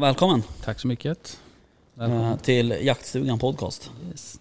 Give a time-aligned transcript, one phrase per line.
[0.00, 1.40] välkommen Tack så mycket.
[1.96, 2.38] eh, Välkommen.
[2.38, 3.90] till Jaktstugan podcast.
[4.10, 4.40] Yes.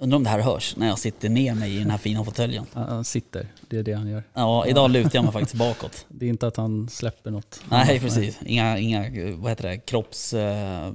[0.00, 2.66] Undrar om det här hörs när jag sitter ner mig i den här fina fåtöljen.
[2.72, 4.22] Han sitter, det är det han gör.
[4.34, 6.06] Ja, idag lutar jag mig faktiskt bakåt.
[6.08, 7.60] Det är inte att han släpper något.
[7.70, 8.38] Nej, precis.
[8.46, 9.00] Inga, inga
[9.36, 10.94] vad heter det, kroppslufter.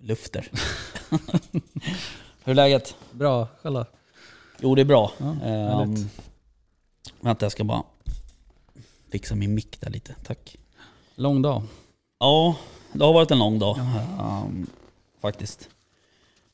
[2.44, 2.96] Hur är läget?
[3.12, 3.86] Bra, själva.
[4.60, 5.12] Jo, det är bra.
[5.18, 6.06] Ja, härligt.
[7.20, 7.82] vänta, jag ska bara
[9.12, 10.14] fixa min mick där lite.
[10.26, 10.56] Tack.
[11.14, 11.62] Lång dag.
[12.20, 12.56] Ja,
[12.92, 13.78] det har varit en lång dag.
[14.20, 14.66] ehm,
[15.20, 15.68] faktiskt.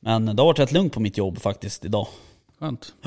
[0.00, 2.06] Men det har varit rätt lugnt på mitt jobb faktiskt idag.
[2.58, 2.94] Skönt.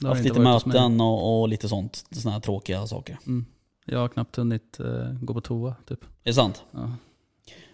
[0.00, 0.08] Ja.
[0.08, 2.04] Har haft lite möten och, och lite sånt.
[2.10, 3.18] Såna här tråkiga saker.
[3.26, 3.44] Mm.
[3.84, 6.04] Jag har knappt hunnit eh, gå på toa typ.
[6.04, 6.64] Är det sant?
[6.70, 6.92] Ja.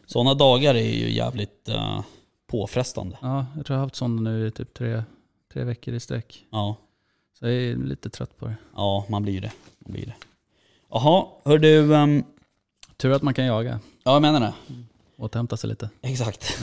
[0.06, 2.00] Sådana dagar är ju jävligt eh,
[2.46, 3.18] påfrestande.
[3.22, 5.02] ja, jag tror jag har haft sådana nu i typ tre,
[5.52, 6.44] tre veckor i sträck.
[6.50, 6.76] Ja,
[7.38, 8.54] Så jag är lite trött på det.
[8.76, 9.52] ja man blir det.
[9.78, 10.14] Man blir det.
[10.90, 11.94] Jaha, hör du...
[11.96, 12.24] ehm,
[13.04, 13.80] Tur att man kan jaga.
[14.04, 14.52] ja, jag menar det.
[15.16, 15.90] Återhämta sig lite.
[16.02, 16.58] Exakt.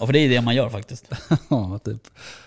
[0.00, 1.10] Ja, för det är det man gör faktiskt.
[1.50, 2.02] ja, typ,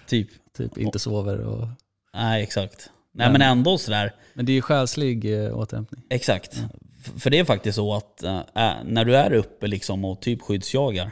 [0.08, 0.30] Typ.
[0.58, 1.67] typ inte sover och...
[2.14, 2.89] Nej, exakt.
[3.14, 4.14] Nej Men- ändå sådär.
[4.34, 6.02] Men det är ju själslig eh, återhämtning.
[6.09, 6.64] Exakt.
[7.06, 8.39] F- För det är faktiskt så att äh,
[8.86, 11.12] när du är uppe liksom och typ skyddsjagar,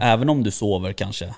[0.00, 1.34] även om du sover kanske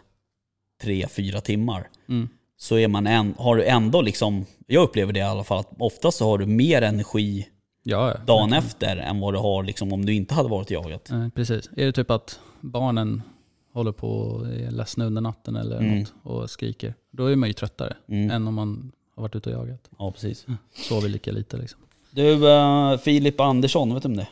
[0.83, 2.29] tre fyra timmar, Mm.
[2.59, 5.71] så är man en, har du ändå liksom, jag upplever det i alla fall, att
[5.79, 7.49] oftast så har du mer energi
[7.89, 8.17] Ja, ja.
[8.27, 11.09] dagen efter än vad du har liksom om du inte hade varit jagat.
[11.11, 11.71] Nej, precis.
[11.77, 13.23] Är det typ att barnen
[13.73, 15.99] håller på och är ledsna under natten eller Mm.
[15.99, 18.31] något och skriker, då är man ju tröttare Mm.
[18.31, 19.91] än om man har varit ute och jagat.
[19.99, 20.47] Ja, precis.
[20.75, 21.81] Sover lika lite liksom.
[22.11, 24.29] Du, eh, Filip Andersson, vet du om det?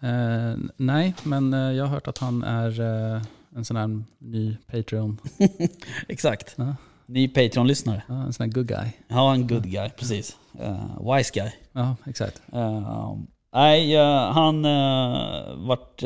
[0.00, 2.80] Eh, nej, men eh, jag har hört att han är
[3.14, 3.22] eh,
[3.56, 5.18] en sån här ny Patreon.
[6.08, 6.54] Exakt.
[6.56, 6.76] Ja,
[7.06, 8.02] Ny Patreon-lyssnare.
[8.08, 8.88] ja, en sån här good guy.
[9.08, 10.36] Ja, en good guy, precis.
[10.60, 11.50] Eh, wise guy.
[11.72, 12.42] Ja, exakt.
[12.52, 13.16] Eh,
[13.52, 16.02] nej, eh, han uh, vart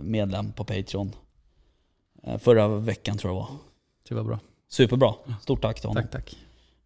[0.00, 1.12] medlem på Patreon
[2.38, 3.48] förra veckan tror jag var.
[4.08, 4.38] Det var bra.
[4.68, 5.14] Superbra.
[5.42, 6.02] Stort tack till honom.
[6.02, 6.36] Tack, tack.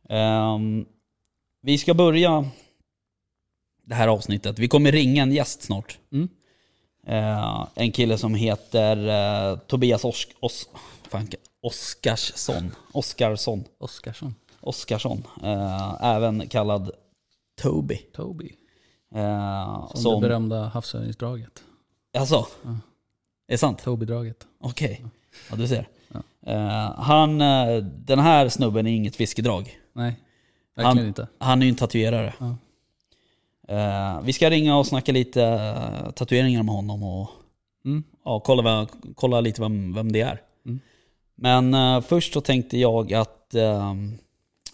[0.09, 0.87] Ehm,
[1.63, 2.45] vi ska börja
[3.85, 4.59] det här avsnittet.
[4.59, 5.99] Vi kommer ringa en gäst snart.
[6.13, 6.29] Mm.
[7.07, 10.69] Eh, en kille som heter eh, Tobias Os
[11.09, 11.29] fan,
[11.63, 12.75] Oskarsson.
[12.93, 13.65] Oskarsson.
[13.79, 14.35] Oskarsson.
[14.67, 15.23] Oskarsson.
[15.43, 16.91] Eh, även kallad
[17.63, 17.97] Toby.
[17.97, 18.53] Toby.
[19.15, 21.63] Eh, Som, som, det berömda havsörningsdraget.
[22.19, 22.71] alltså, Ja.
[22.71, 23.83] är det sant?
[23.85, 24.47] Toby-draget.
[24.61, 25.05] Okej,
[25.51, 25.89] ja du ser.
[26.13, 26.23] Ja.
[26.53, 27.39] Eh, han,
[28.07, 29.79] den här snubben är inget fiskedrag.
[29.93, 30.17] Nej,
[30.77, 31.29] verkligen Han- inte.
[31.39, 32.35] Han är ju en tatuerare.
[32.39, 32.57] Ja.
[33.69, 37.31] Eh, vi ska ringa och snacka lite tatueringar med honom och
[37.85, 38.05] Mm.
[38.25, 40.41] ja, kolla, vad- kolla lite vem, vem det är.
[40.67, 40.81] Mm.
[41.35, 43.95] Men eh, först så tänkte jag att eh,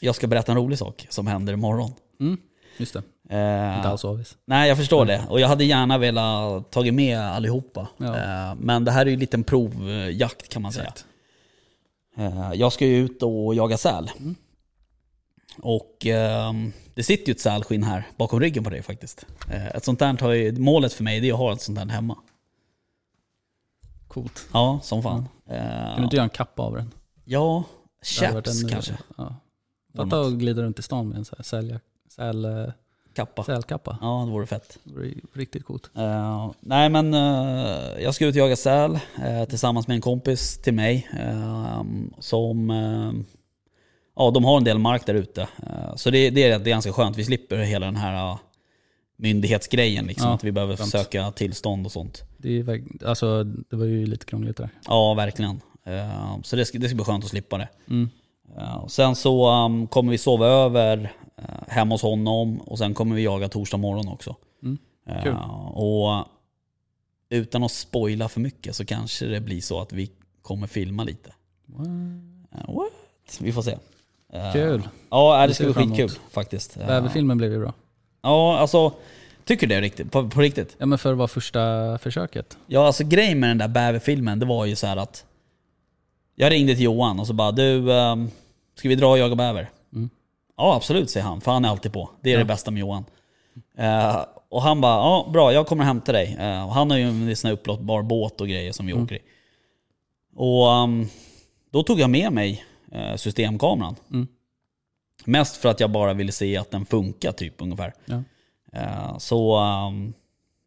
[0.03, 1.93] jag ska berätta en rolig sak som händer imorgon.
[2.21, 2.37] Mm.
[2.77, 4.37] Just det, Eh, inte alls avis.
[4.45, 5.25] Nej, jag förstår det.
[5.29, 7.89] Och jag hade gärna velat tagit med allihopa.
[7.97, 8.17] Ja.
[8.19, 10.85] Eh, men det här är ju en liten provjakt kan man säga.
[10.85, 11.07] Exakt.
[12.17, 14.11] Eh, Jag ska ju ut och jaga säl.
[14.19, 14.35] Mm.
[15.59, 19.27] Och ehm, det sitter ju ett sälskinn här bakom ryggen på dig faktiskt.
[19.51, 21.79] Eh, Ett sånt där har ju, målet för mig det är att ha ett sånt
[21.79, 22.17] där hemma.
[24.09, 24.47] Coolt.
[24.53, 25.29] Ja, som fan.
[25.47, 26.91] Kan Eh, du inte göra en kappa av den?
[27.25, 27.65] Ja,
[28.05, 28.95] chaps kanske.
[29.17, 29.37] Ja.
[29.95, 32.69] Fatta att glida runt i stan med en så här sälja, säl, eh,
[33.15, 33.45] Kappa.
[33.45, 33.99] sälkappa.
[34.01, 34.79] Ja, det vore fett.
[34.85, 35.91] Det vore riktigt coolt.
[35.97, 40.59] Eh, nej men eh, jag ska ut och jaga säl eh, tillsammans med en kompis
[40.59, 41.09] till mig.
[42.19, 42.71] som,
[44.17, 45.49] ja de har en del mark där ute.
[45.97, 47.17] Så det, det, är, det är ganska skönt.
[47.17, 48.39] Vi slipper hela den här
[49.17, 50.29] myndighetsgrejen liksom.
[50.29, 50.91] Ja, att vi behöver skönt.
[50.91, 52.23] söka tillstånd och sånt.
[52.39, 54.71] Det, är, alltså, det var ju lite krångligt där.
[54.89, 55.61] Ja, verkligen.
[56.43, 57.69] Så det ska, det ska bli skönt att slippa det.
[57.91, 58.11] Mm.
[58.83, 60.99] Och sen så um, kommer vi sova över
[61.39, 64.37] uh, hemma hos honom och sen kommer vi jaga torsdag morgon också.
[64.63, 64.79] Mm.
[65.23, 65.37] Kul.
[65.73, 66.27] och
[67.31, 70.11] utan att spoila för mycket så kanske det blir så att vi
[70.43, 71.33] kommer filma lite.
[72.53, 73.39] Eh, what?
[73.41, 73.79] Vi får se.
[74.53, 74.89] Kul.
[75.11, 76.79] Ja, det Det ska bli skitkul faktiskt.
[76.79, 77.73] Bäverfilmen blev ju bra.
[78.23, 78.93] Ja, alltså.
[79.45, 80.13] Tycker du det riktigt?
[80.13, 80.77] På, på riktigt?
[80.79, 82.59] Ja men för att vara första försöket.
[82.67, 85.25] Ja, alltså grejen med den där bäverfilmen, det var ju så här att
[86.35, 88.31] jag ringde till Johan och så bara du, ehm,
[88.75, 89.71] ska vi dra och jaga bäver?
[89.93, 90.11] Mm.
[90.57, 92.11] Ja absolut säger han, för han är alltid på.
[92.23, 92.39] Det är Ja.
[92.39, 93.05] det bästa med Johan.
[93.79, 96.37] Eh, och han bara, ja bra jag kommer hämta dig.
[96.41, 99.05] Eh, och han har ju en sån här uppblåsbar båt och grejer som vi Mm.
[99.05, 99.19] åker i.
[100.37, 101.07] Och ehm,
[101.71, 103.97] då tog jag med mig eh, systemkameran.
[104.11, 104.27] Mm.
[105.25, 107.93] Mest för att jag bara ville se att den funkar typ ungefär.
[108.05, 108.23] Ja.
[109.19, 110.13] Så, ehm,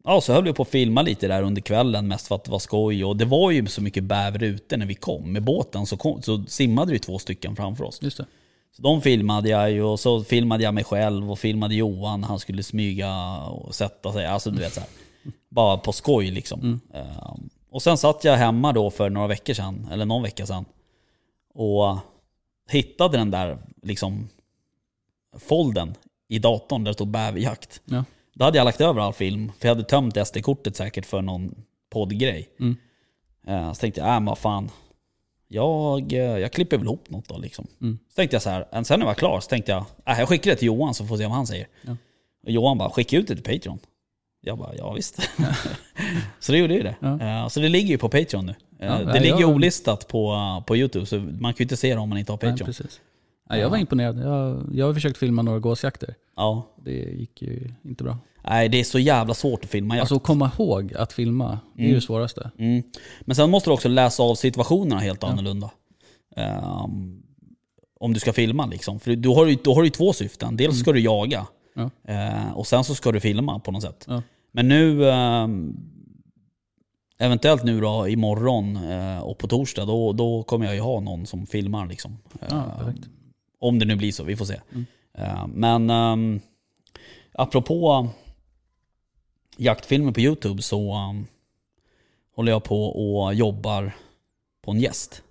[0.06, 2.50] ja, så höll vi på att filma lite där under kvällen mest för att det
[2.50, 3.04] var skoj.
[3.04, 5.32] Och det var ju så mycket bäver ute när vi kom.
[5.32, 8.02] Med båten så, kom, så simmade det ju två stycken framför oss.
[8.02, 8.26] Just det.
[8.76, 12.24] Så de filmade jag ju och så filmade jag mig själv och filmade Johan.
[12.24, 14.26] Han skulle smyga och sätta sig.
[14.26, 14.88] Alltså du vet så här.
[15.48, 16.80] Bara på skoj liksom.
[16.94, 20.64] Ehm, och sen satt jag hemma då för några veckor sedan, eller någon vecka sedan.
[21.54, 21.98] Och
[22.70, 24.28] hittade den där liksom
[25.38, 25.94] folden
[26.28, 27.80] i datorn där det stod bäverjakt.
[27.84, 28.04] Ja.
[28.38, 31.54] Då hade jag lagt över all film, för jag hade tömt SD-kortet säkert för någon
[31.90, 32.48] poddgrej.
[32.60, 32.76] Mm.
[33.46, 34.70] Eh, Så tänkte jag, äh men vad fan.
[35.48, 37.66] Jag, eh, jag klipper väl ihop något då liksom.
[37.80, 37.98] Mm.
[38.08, 40.28] Så tänkte jag så här, sen när jag var klar så tänkte jag, äh, jag
[40.28, 41.66] skickar det till Johan så får vi se vad han säger.
[41.82, 41.96] Ja.
[42.44, 43.78] Och Johan bara, skicka ut det till Patreon.
[44.40, 45.18] Jag bara, ja visst.
[46.40, 46.96] så det gjorde ju det.
[47.00, 47.20] Ja.
[47.42, 48.54] Eh, Så det ligger ju på Patreon nu.
[48.80, 50.36] Eh, Ja, det nej, ligger ju olistat på,
[50.66, 52.66] på YouTube, så man kan ju inte se det om man inte har Nej, Patreon.
[52.66, 53.00] precis.
[53.48, 54.18] Nej, jag var imponerad.
[54.18, 56.14] Jag, jag har försökt filma några gåsjakter.
[56.36, 56.66] Ja.
[56.84, 58.18] Det gick ju inte bra.
[58.48, 60.00] Nej, det är så jävla svårt att filma jakt.
[60.00, 62.50] Alltså komma ihåg att filma, det är ju det svåraste.
[62.58, 62.82] Mm.
[63.20, 65.70] Men sen måste du också läsa av situationerna helt annorlunda.
[66.36, 67.22] Ehm,
[68.00, 69.00] om du ska filma liksom.
[69.00, 70.56] För du har då har du två syften.
[70.56, 71.46] Dels ska du jaga.
[71.74, 71.90] Ja.
[72.12, 74.04] eh, och sen så ska du filma på något sätt.
[74.08, 74.22] Ja.
[74.52, 75.76] Men nu, ehm,
[77.18, 81.26] eventuellt nu då imorgon eh, och på torsdag, då, då kommer jag ju ha någon
[81.26, 82.18] som filmar liksom.
[82.50, 83.08] Ja, perfekt.
[83.58, 84.60] Om det nu blir så, vi får se.
[84.72, 84.86] Mm.
[85.18, 86.40] Eh, men um,
[87.32, 88.08] apropå
[89.56, 91.26] jaktfilmer på YouTube så um,
[92.34, 93.96] håller jag på och jobbar
[94.62, 95.22] på en gäst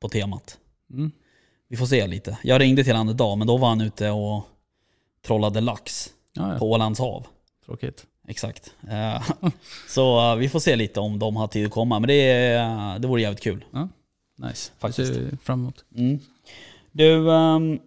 [0.00, 0.58] på temat.
[0.92, 1.12] Mm.
[1.68, 2.38] Vi får se lite.
[2.42, 4.42] Jag ringde till honom idag men då var han ute och
[5.22, 6.58] trollade lax Ja, ja.
[6.58, 7.26] på Ålands hav.
[7.66, 8.06] Tråkigt.
[8.28, 8.74] Exakt.
[8.90, 9.22] Eh,
[9.88, 12.00] så eh, vi får se lite om de har tid att komma.
[12.00, 12.54] Men det,
[12.98, 13.64] det vore jävligt kul.
[14.36, 14.72] Nice.
[14.78, 15.12] Faktiskt.
[15.12, 15.84] Det ser vi fram emot.
[15.96, 16.18] Mm.
[16.92, 17.78] Du, ehm,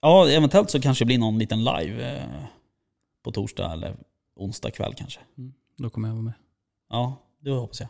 [0.00, 2.44] ja eventuellt så kanske det blir någon liten live eh,
[3.22, 3.96] på torsdag eller
[4.36, 5.20] onsdag kväll kanske.
[5.76, 6.32] Då kommer jag vara med.
[6.90, 7.88] Ja, det hoppas jag.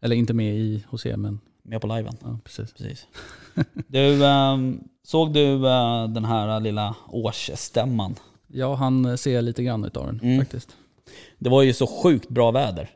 [0.00, 2.16] Eller inte med i hos er, men Med på liven.
[2.22, 2.72] ja, precis.
[2.72, 3.06] Precis.
[3.86, 8.14] Du, ehm, såg du eh, den här lilla årsstämman?
[8.46, 10.38] Jag hann se lite grann utav den Mm.
[10.38, 10.76] faktiskt.
[11.38, 12.90] Det var ju så sjukt bra väder.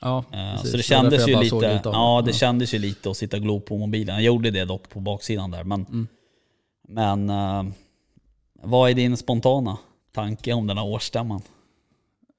[0.00, 0.70] Ja, Eh, precis.
[0.70, 2.36] så det kändes ju lite, lite ja det Ja.
[2.36, 4.14] kändes ju lite att sitta och glo på mobilen.
[4.14, 5.64] Jag gjorde det dock på baksidan där.
[5.64, 6.08] Men, Mm.
[6.88, 7.72] men eh,
[8.62, 9.78] vad är din spontana
[10.12, 11.42] tanke om den här årsstämman?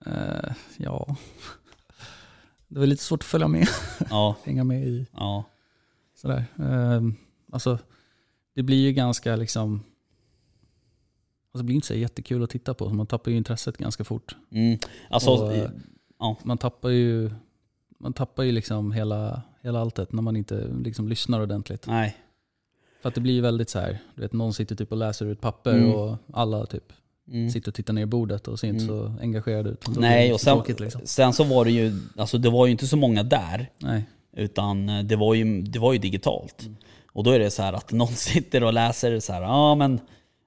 [0.05, 1.15] Eh, ja.
[2.67, 3.67] Det var lite svårt att följa med,
[4.09, 5.43] Ja, hänga med i ja.
[6.15, 6.45] sådär.
[6.59, 7.01] Eh,
[7.51, 7.77] alltså,
[8.55, 9.73] det blir ju ganska liksom,
[11.51, 12.89] alltså det blir inte så jättekul att titta på.
[12.89, 14.35] Man tappar ju intresset ganska fort.
[14.51, 14.79] Mm.
[15.09, 15.69] Alltså, Och,
[16.19, 16.35] ja.
[16.43, 17.31] Man tappar ju,
[17.99, 21.87] man tappar ju liksom hela, hela alltet när man inte liksom lyssnar ordentligt.
[21.87, 22.17] nej.
[23.01, 25.31] För att det blir väldigt så här, du vet någon sitter typ och läser ur
[25.31, 25.93] ett papper Mm.
[25.93, 26.83] och alla typ
[27.31, 27.49] Mm.
[27.49, 29.87] sitter och tittar ner i bordet och ser inte så engagerade ut.
[29.97, 31.01] Nej, och sen, tråkigt, liksom.
[31.03, 33.69] sen så var det ju, alltså det var ju inte så många där.
[33.77, 34.03] Nej.
[34.33, 36.61] Utan eh, det var ju, det var ju digitalt.
[36.63, 36.75] Mm.
[37.13, 39.99] Och då är det så här att någon sitter och läser så här, ja men,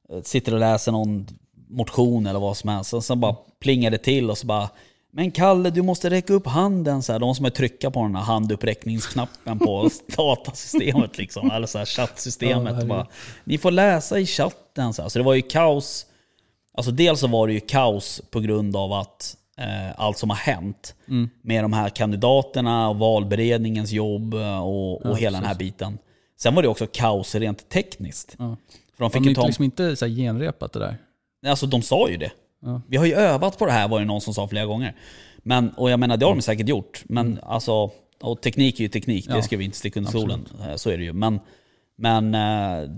[0.08, 1.26] eh, sitter och läser någon
[1.69, 2.94] motion eller vad som helst.
[2.94, 4.71] Och så bara plingar det till och så bara,
[5.12, 7.02] men Kalle du måste räcka upp handen.
[7.02, 11.50] Så här, de som är trycka på den här handuppräckningsknappen på datasystemet liksom.
[11.50, 12.66] Eller så här Ja, chattsystemet.
[12.73, 12.88] herregud.
[12.88, 13.07] bara,
[13.45, 14.92] Ni får läsa i chatten.
[14.95, 15.09] Så, här.
[15.09, 16.07] så det var ju kaos.
[16.76, 20.37] Alltså dels så var det ju kaos på grund av att eh, allt som har
[20.37, 21.31] hänt Mm.
[21.42, 25.99] med de här kandidaterna och valberedningens jobb eh, och, och Ja, hela den här biten.
[26.40, 28.37] Sen var det också kaos rent tekniskt.
[28.38, 28.57] Ja.
[28.97, 29.47] För de Fick de ju ta...
[29.47, 30.97] liksom inte så genrepat det där?
[31.47, 32.31] Alltså de sa ju det.
[32.64, 32.81] Ja.
[32.87, 34.95] Vi har ju övat på det här var det någon som sa flera gånger.
[35.38, 37.02] Men, och jag menar det har de säkert gjort.
[37.04, 37.90] Men alltså,
[38.21, 39.38] och teknik är ju teknik, det Mm.
[39.38, 40.47] Ja, ska vi inte sticka under stolen.
[40.69, 41.12] Eh, Så är det ju.
[41.12, 41.40] Men,
[41.97, 42.90] men eh,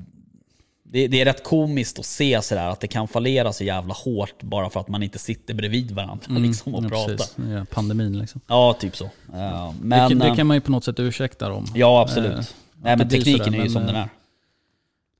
[0.82, 4.42] det, det är rätt komiskt att se sådär att det kan fallera så jävla hårt
[4.42, 6.92] bara för att man inte sitter bredvid varandra liksom, och Mm.
[6.94, 7.52] ja, pratar.
[7.52, 8.40] Ja, pandemin liksom.
[8.46, 9.04] Ja, typ så.
[9.34, 11.64] Eh, Men, det, det kan man ju på något sätt ursäkta dem.
[11.74, 12.32] Ja, absolut.
[12.32, 12.44] Eh,
[12.82, 14.08] Nej men tekniken sådär, är ju men, som den är.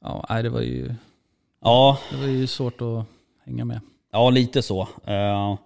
[0.02, 0.94] Ja, nej, det var ju,
[1.62, 3.04] Ja, det var ju svårt att
[3.46, 3.80] hänga med.
[4.14, 4.88] Ja lite så.
[5.06, 5.56] Eh,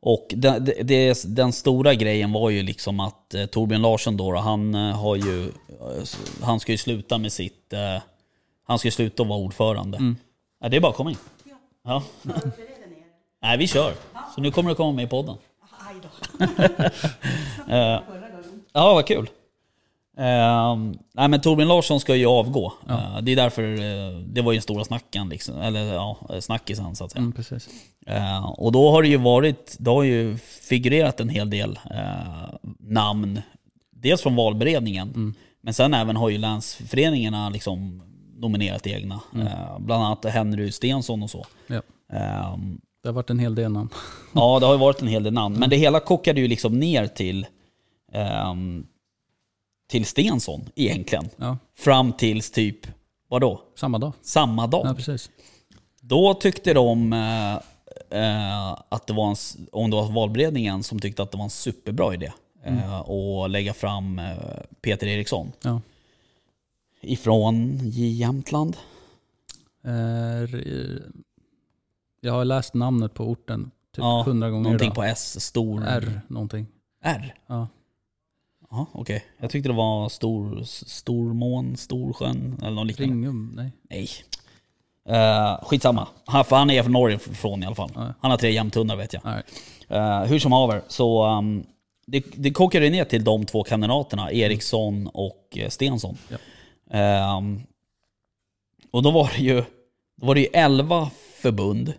[0.00, 4.74] Och det, det, den stora grejen var ju liksom att eh, Torbjörn Larsson då, han
[4.74, 5.52] eh, har ju,
[6.42, 7.72] han ska ju sluta med sitt,
[8.66, 9.98] han ska ju sluta vara ordförande.
[9.98, 10.16] Mm.
[10.60, 11.16] Ja, det är bara att komma in.
[11.84, 12.02] Ja.
[13.42, 13.92] Nej, vi kör.
[14.34, 15.36] Så nu kommer du komma med i podden.
[15.88, 16.08] Aj då.
[18.72, 19.30] Ja, vad kul.
[20.18, 22.72] Ehm, nej men Torbjörn Larsson ska ju avgå.
[22.88, 26.96] Eh, det är därför, eh, det var ju den stora snacken liksom, eller ja, snackisen
[26.96, 27.20] så att säga.
[27.20, 27.68] Mm, precis.
[28.06, 30.36] Eh, och då har det ju varit, det har ju
[30.68, 33.40] figurerat en hel del eh, namn.
[33.92, 38.02] Dels från valberedningen, men sen även har ju länsföreningarna liksom
[38.36, 39.20] nominerat egna.
[39.34, 41.46] Eh, bland annat Henry Stensson och så.
[41.66, 41.82] Ja.
[42.16, 43.88] Ehm, Det har varit en hel del namn.
[44.34, 45.56] Ja, det har ju varit en hel del namn.
[45.58, 47.46] Men det hela kokade ju liksom ner till,
[48.12, 48.86] ehm,
[49.86, 51.28] till Stensson egentligen.
[51.36, 51.58] Ja.
[51.74, 52.86] Fram tills typ
[53.28, 53.60] Vadå?
[53.76, 54.12] Samma dag.
[54.22, 54.86] Samma dag?
[54.86, 55.30] Ja, precis.
[56.00, 57.54] Då tyckte de eh,
[58.10, 59.36] eh, att det var en,
[59.72, 62.32] om det var valberedningen som tyckte att det var en superbra idé.
[62.64, 64.36] Eh, att lägga fram eh,
[64.80, 65.80] Peter Eriksson Ja.
[67.00, 68.76] ifrån Jämtland.
[69.84, 70.60] Eh,
[72.20, 74.94] jag har läst namnet på orten typ Ja, hundra gånger Någonting idag.
[74.96, 75.84] på S, stor...
[75.86, 76.66] R någonting.
[77.02, 77.34] R?
[77.46, 77.68] Ja.
[78.76, 79.24] Ja, okej.
[79.38, 83.14] Jag tyckte det var stor, Stormån, Storsjön eller något liknande.
[83.14, 83.52] Ringum?
[83.56, 83.72] Nej.
[83.90, 84.08] Nej.
[85.08, 86.08] Uh, skitsamma.
[86.24, 87.90] Han, för han är från Norge från i alla fall.
[87.94, 88.14] Ja.
[88.20, 89.22] Han har tre jämthundar vet jag.
[89.24, 89.42] Nej.
[89.88, 91.66] Eh, hur som haver, så um,
[92.06, 96.16] det, det kokade ner till de två kandidaterna, Eriksson och eh, Stensson.
[96.28, 96.38] Ja.
[96.98, 97.62] Ehm,
[98.90, 99.64] och då var det ju,
[100.20, 101.10] då var det ju 11
[101.42, 101.92] förbund,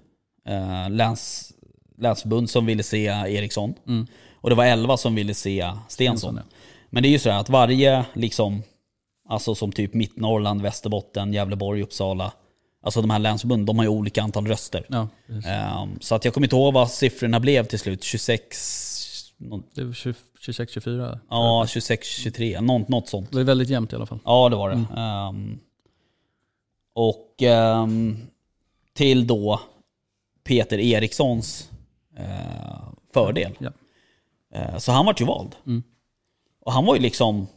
[0.49, 1.53] uh, läns,
[1.97, 3.73] länsförbund som ville se Eriksson.
[3.87, 4.07] Mm.
[4.33, 6.35] Och det var 11 som ville se Stensson.
[6.35, 6.56] ja.
[6.89, 8.63] Men det är ju så här att varje, liksom,
[9.29, 12.33] alltså som typ Mittnorrland, Västerbotten, Gävleborg, Uppsala.
[12.83, 14.85] Alltså de här länsförbunden, de har ju olika antal röster.
[14.89, 15.07] Ja.
[15.45, 18.03] Ehm, så att jag kommer inte ihåg vad siffrorna blev till slut.
[18.03, 19.33] 26...
[19.37, 21.19] nå- Det var 26-24.
[21.29, 22.61] Ja, 26, 23.
[22.61, 23.31] Något, något sånt.
[23.31, 24.19] Det var väldigt jämnt i alla fall.
[24.25, 24.85] Ja, det var det.
[25.01, 25.59] Ehm,
[26.93, 28.17] och ehm,
[28.93, 29.59] till då
[30.43, 31.69] Peter Erikssons
[32.17, 33.51] eh, fördel.
[33.59, 33.71] Ja.
[34.53, 35.55] Eh, så han vart ju vald.
[35.65, 35.83] Mm.
[36.67, 37.47] Och han var ju liksom...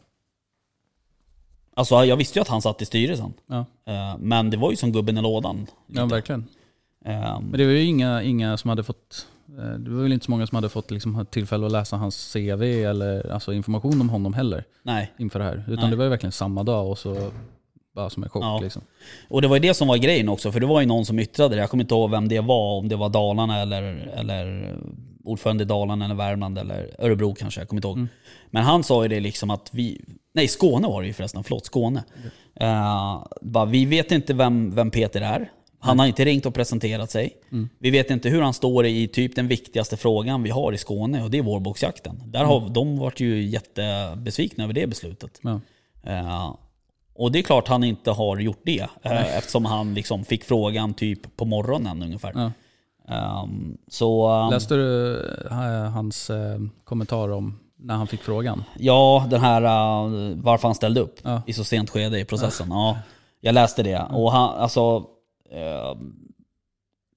[1.75, 3.33] Alltså jag visste ju att han satt i styrelsen.
[3.47, 5.67] Ja, Eh, men det var ju som gubben i lådan.
[5.87, 6.47] ja verkligen.
[7.05, 9.27] Ehm, Men det var ju inga, inga som hade fått,
[9.59, 12.33] eh, det var väl inte så många som hade fått liksom tillfälle att läsa hans
[12.33, 15.13] CV eller alltså information om honom heller nej.
[15.19, 15.65] inför det här.
[15.69, 15.91] Utan Nej.
[15.91, 17.31] det var ju verkligen samma dag och så
[17.95, 18.61] bara som en chock Ja.
[18.63, 18.83] liksom.
[19.29, 21.19] Och det var ju det som var grejen också, för det var ju någon som
[21.19, 21.61] yttrade det.
[21.61, 23.83] Jag kommer inte ihåg vem det var, om det var Dalarna eller,
[24.17, 24.77] eller
[25.25, 28.07] ordförande i Dalarna eller Värmland eller Örebro kanske, jag kommer inte ihåg.
[28.51, 30.01] Men han sa ju det liksom att vi,
[30.35, 32.05] nej Skåne var det ju förresten, förlåt Skåne.
[32.61, 35.51] Eh, bara, vi vet inte vem, vem Peter är.
[35.83, 37.37] Han har inte ringt och presenterat sig.
[37.79, 41.23] Vi vet inte hur han står i typ den viktigaste frågan vi har i Skåne
[41.23, 42.23] och det är vårboksjakten.
[42.27, 45.41] Där har, De vart ju jättebesvikna över det beslutet.
[45.43, 45.61] Ja.
[46.05, 46.55] Eh,
[47.15, 48.87] och det är klart han inte har gjort det.
[49.03, 52.33] eh, eftersom han liksom fick frågan typ på morgonen ungefär.
[52.35, 52.53] Ja.
[53.11, 55.17] Ehm, så ehm, Läste du
[55.51, 58.65] eh, hans eh, kommentar om när han fick frågan?
[58.79, 61.43] ja, den här eh, varför han ställde upp Ja.
[61.47, 62.67] i så sent skede i processen.
[62.71, 62.99] Ja,
[63.41, 64.03] jag läste det.
[64.11, 65.05] Och han, alltså,
[65.51, 66.15] ehm,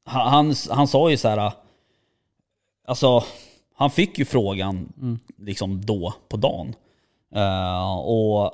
[0.06, 1.52] han, han, sa ju så här.
[2.88, 3.24] Alltså,
[3.76, 4.94] han fick ju frågan
[5.38, 6.76] liksom då på dagen.
[8.06, 8.46] Och,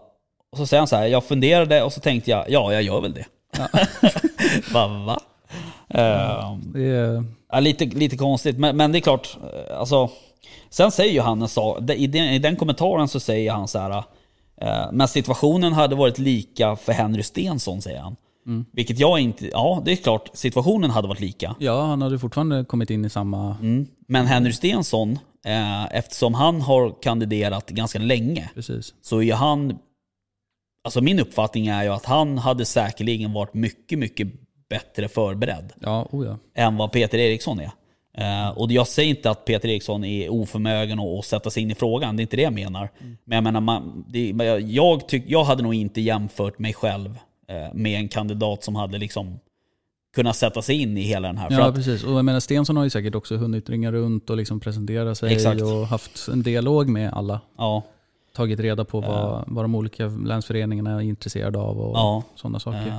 [0.51, 3.01] och så säger han så här, jag funderade och så tänkte jag, ja jag gör
[3.01, 3.25] väl det.
[4.73, 4.87] Va?
[4.87, 5.19] va?
[5.89, 9.37] Är, Ja, lite, lite konstigt, men, men det är klart.
[9.69, 10.09] eh, Alltså,
[10.69, 13.79] sen säger ju han en sak, i den, i den kommentaren så säger han så
[13.79, 14.03] här.
[14.61, 18.15] Eh, men situationen hade varit lika för Henry Stensson, säger han.
[18.71, 19.47] Vilket jag inte...
[19.47, 21.55] Ja, det är klart, situationen hade varit lika.
[21.59, 23.55] ja, han hade fortfarande kommit in i samma...
[23.61, 23.87] Mm.
[24.07, 28.93] Men Henry Stensson, eh, eftersom han har kandiderat ganska länge, Precis.
[29.01, 29.77] så är han...
[30.83, 34.27] Alltså min uppfattning är ju att han hade säkerligen varit mycket, mycket
[34.69, 36.37] bättre förberedd Ja, oh ja.
[36.55, 37.71] än vad Peter Eriksson är.
[38.17, 41.71] Eh, och jag säger inte att Peter Eriksson är oförmögen att, att sätta sig in
[41.71, 42.89] i frågan, det är inte det jag menar.
[43.23, 47.73] Men jag menar, man, det, jag, tyck, jag hade nog inte jämfört mig själv eh,
[47.73, 49.39] med en kandidat som hade liksom
[50.15, 51.51] kunnat sätta sig in i hela den här.
[51.51, 52.03] Ja, att, precis.
[52.03, 55.33] Och jag menar, Stensson har ju säkert också hunnit ringa runt och liksom presentera sig
[55.33, 55.61] Exakt.
[55.61, 57.41] och haft en dialog med alla.
[57.57, 57.83] ja,
[58.35, 62.93] Tagit reda på vad, vad de olika länsföreningarna är intresserade av och sådana saker.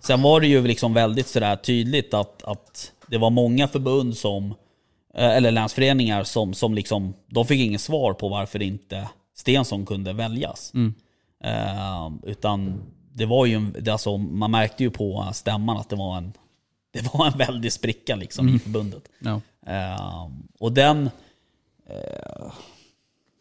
[0.00, 4.54] Sen var det ju liksom väldigt sådär tydligt att, att det var många förbund som,
[5.14, 10.12] eh, eller länsföreningar som, som liksom, de fick ingen svar på varför inte Stensson kunde
[10.12, 10.72] väljas.
[10.74, 10.94] Mm.
[11.44, 16.16] Eh, utan det var ju, det alltså, man märkte ju på stämman att det var
[16.16, 16.32] en,
[16.92, 19.02] det var en väldig spricka liksom i förbundet.
[19.18, 19.40] Ja.
[19.66, 21.10] Eh, och den,
[21.88, 22.52] eh,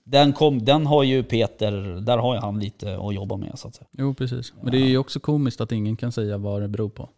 [0.06, 1.72] den, kom, den har ju Peter,
[2.02, 3.88] där har ju han lite att jobba med så att säga.
[3.92, 4.54] Jo, precis.
[4.62, 7.10] Men det är ju också komiskt att ingen kan säga vad det beror på.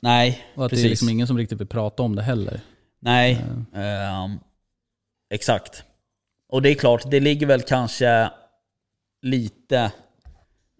[0.00, 0.82] Nej, Och att precis.
[0.82, 2.60] det är liksom ingen som riktigt vill prata om det heller.
[3.00, 4.38] Nej, ehm,
[5.30, 5.84] exakt.
[6.48, 8.30] Och det är klart, det ligger väl kanske
[9.22, 9.92] lite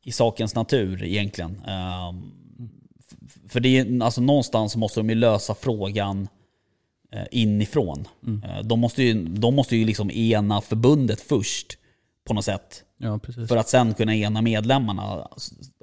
[0.02, 1.62] i sakens natur egentligen.
[3.26, 6.28] F- för det är, alltså någonstans måste de ju lösa frågan
[7.30, 8.08] inifrån.
[8.44, 11.78] Eh, De måste ju, de måste ju liksom ena förbundet först
[12.26, 12.82] på något sätt.
[12.98, 13.20] Ja.
[13.48, 15.28] För att sen kunna ena medlemmarna.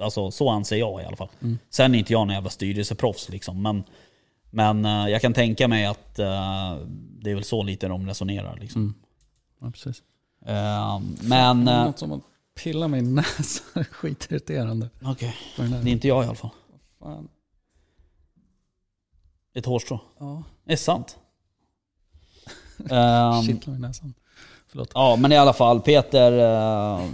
[0.02, 1.28] Alltså så anser jag i alla fall.
[1.70, 3.62] Sen är inte jag någon jävla styrelseproffs liksom.
[3.62, 3.84] Men,
[4.50, 6.76] men eh, jag kan tänka mig att eh,
[7.22, 8.58] det är väl så lite de resonerar.
[8.60, 8.94] Liksom.
[9.60, 10.02] Ja, precis.
[10.46, 11.68] Eh, men...
[11.68, 12.20] eh, Något som var
[12.62, 13.84] Pilla mig i näsan.
[13.90, 14.88] Skitirriterande.
[15.02, 15.36] Okej.
[15.56, 15.64] Där.
[15.82, 16.50] Det är inte jag i alla fall.
[17.00, 17.28] Fan.
[19.54, 20.00] Ett hårstrå.
[20.18, 21.16] Ja, Det är sant.
[22.90, 24.14] Ehm, kittlar i näsan.
[24.68, 24.90] Förlåt.
[24.94, 26.32] ja, men i alla fall Peter.
[26.32, 27.08] eh,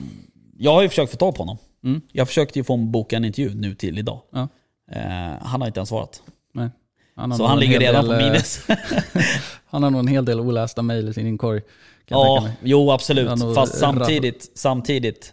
[0.59, 1.59] jag har ju försökt få tag på honom.
[1.85, 2.01] Mm.
[2.13, 4.21] Jag försökte ju få honom boka en intervju nu till idag.
[4.33, 4.49] Ja.
[4.93, 5.01] Eh,
[5.43, 6.23] han har inte ens svarat.
[6.55, 6.71] Nej.
[7.17, 8.67] Han Så han ligger redan del, på eh, minus.
[9.67, 11.63] Han har nog en hel del olästa mejl i sin inkorg.
[12.09, 13.55] Ja, jo absolut.
[13.55, 15.33] Fast samtidigt, samtidigt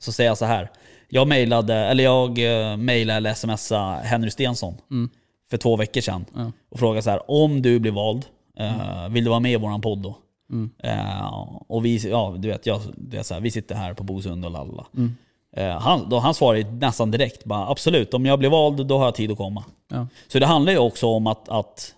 [0.00, 0.70] så säger jag så här.
[1.08, 5.10] Jag mejlade, eller jag uh, mejlade eller smsade Henry Stensson Mm.
[5.50, 6.24] För två veckor sedan.
[6.34, 6.52] Ja.
[6.68, 8.26] Och frågade så här, om du blir vald,
[8.58, 10.18] eh, vill du vara med i våran podd då?
[10.50, 10.70] Mm.
[10.78, 14.04] Eh, och vi, ja, du vet, jag, det är så här, vi sitter här på
[14.04, 14.86] Bosund och lalla.
[14.96, 15.16] Mm.
[15.56, 19.04] Eh, han, då, han svarade nästan direkt, bara, absolut, om jag blir vald då har
[19.04, 19.64] jag tid att komma.
[19.88, 20.06] Ja.
[20.28, 21.94] Så det handlar ju också om att, att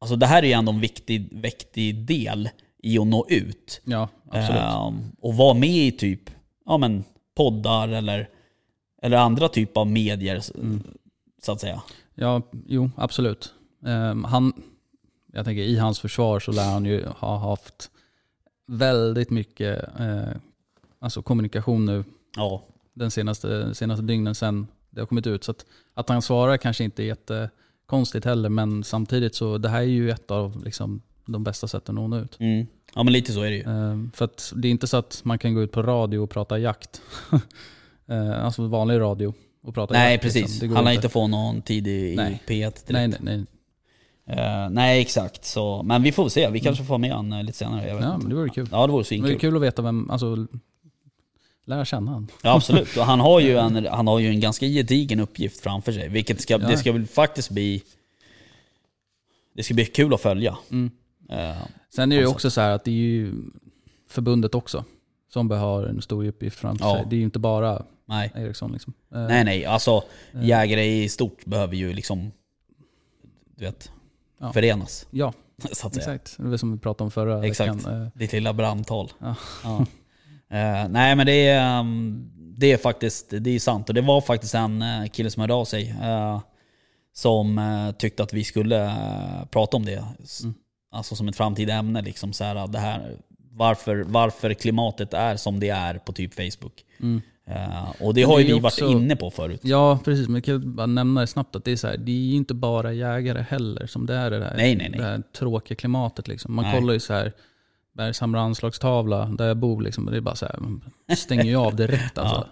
[0.00, 2.48] alltså det här är ju ändå en viktig, viktig del
[2.82, 3.80] i att nå ut.
[3.84, 4.08] ja.
[4.32, 6.20] Ehm, och vara med i typ
[6.66, 7.04] ja, men,
[7.36, 8.28] poddar eller,
[9.02, 10.82] eller andra typer av medier, Mm.
[11.42, 11.82] så att säga.
[12.16, 13.54] Ja, jo, absolut.
[13.86, 14.52] Ehm, han,
[15.32, 17.90] jag tänker i hans försvar så lär han ju ha haft
[18.66, 20.36] väldigt mycket eh,
[20.98, 22.04] alltså kommunikation nu
[22.36, 22.62] Ja,
[22.94, 25.44] den senaste, senaste dygnen sen det har kommit ut.
[25.44, 29.80] Så att, att han svarar kanske inte är jättekonstigt heller, men samtidigt så det här
[29.80, 32.40] är ju ett av liksom, de bästa sätten att nå ut.
[32.40, 32.66] mm.
[32.94, 33.62] ja men lite så är det ju.
[33.62, 36.30] Ehm, för att det är inte så att man kan gå ut på radio och
[36.30, 37.02] prata jakt.
[38.08, 39.34] Ehm, alltså vanlig radio
[39.66, 40.24] och prata Nej jakt.
[40.24, 40.42] liksom.
[40.42, 40.98] precis, går han lär inte.
[40.98, 42.42] inte få någon tid i, i Nej.
[42.46, 42.88] P1 direkt.
[42.90, 43.44] Nej, nej, nej.
[44.38, 46.50] Eh, nej exakt, så, men vi får se.
[46.50, 47.88] Vi kanske får med han eh, lite senare.
[47.88, 48.18] Ja, inte.
[48.18, 48.68] men det vore kul.
[48.72, 49.38] Ja det vore Det vore svinkul.
[49.38, 50.46] kul att veta vem, alltså
[51.66, 52.28] lära känna han.
[52.42, 52.96] Ja absolut.
[52.96, 56.08] Och han har ju en, han har ju en ganska gedigen uppgift framför sig.
[56.08, 56.58] Vilket ska, Ja.
[56.68, 57.82] det ska väl faktiskt bli...
[59.54, 60.56] Det ska bli kul att följa.
[60.70, 60.90] Mm.
[61.30, 61.56] Eh,
[61.94, 63.32] Sen är det ju På också så här att det är ju
[64.08, 64.84] förbundet också
[65.32, 66.96] som har en stor uppgift framför Ja.
[66.96, 67.06] sig.
[67.10, 68.32] Det är ju inte bara nej.
[68.34, 68.92] Eriksson liksom.
[69.14, 70.02] Eh, nej nej, alltså
[70.34, 72.32] eh, jägare i stort behöver ju liksom...
[73.56, 73.90] Du vet,
[74.40, 74.52] Ja.
[74.52, 75.06] förenas.
[75.10, 75.32] Ja,
[75.96, 76.34] exakt.
[76.38, 77.74] Det var som vi pratade om förra Exakt.
[77.74, 78.02] veckan.
[78.02, 79.12] Eh, Ditt lilla brandtal.
[79.18, 79.34] Ja.
[79.64, 79.86] Ja.
[80.56, 83.88] Eh, nej men det är, um, det är faktiskt det är sant.
[83.88, 85.90] Och det var faktiskt en uh, kille som hörde av sig.
[86.02, 86.40] eh,
[87.12, 88.94] som eh, tyckte att vi skulle
[89.50, 90.04] prata om det.
[90.42, 90.54] Mm.
[90.90, 92.02] Alltså som ett framtida ämne.
[92.02, 93.16] Liksom, så här, det här,
[93.50, 96.84] varför, varför klimatet är som det är på typ Facebook.
[97.00, 97.20] Mm.
[97.50, 99.60] Eh, och det har det ju vi ju varit också- inne på förut.
[99.62, 100.28] Ja, precis.
[100.28, 102.34] Men jag kan bara nämna det snabbt att det är så här, det är ju
[102.36, 104.98] inte bara jägare heller som det är det här, Nej, nej, nej.
[105.00, 106.28] Det här tråkiga klimatet.
[106.28, 106.54] Liksom.
[106.54, 107.32] Man kollar ju så här,
[107.92, 110.82] Bergshamra anslagstavla där jag bor, liksom, det är bara så här, man
[111.16, 112.18] stänger ju av direkt.
[112.18, 112.36] Alltså.
[112.36, 112.46] Ja.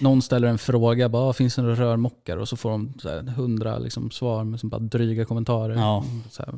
[0.00, 2.36] Någon ställer en fråga, bara, "Ah, finns det några rörmockar?
[2.36, 5.74] Och så får de så här, hundra liksom, svar med bara dryga kommentarer.
[5.76, 6.04] Ja.
[6.30, 6.54] Så här.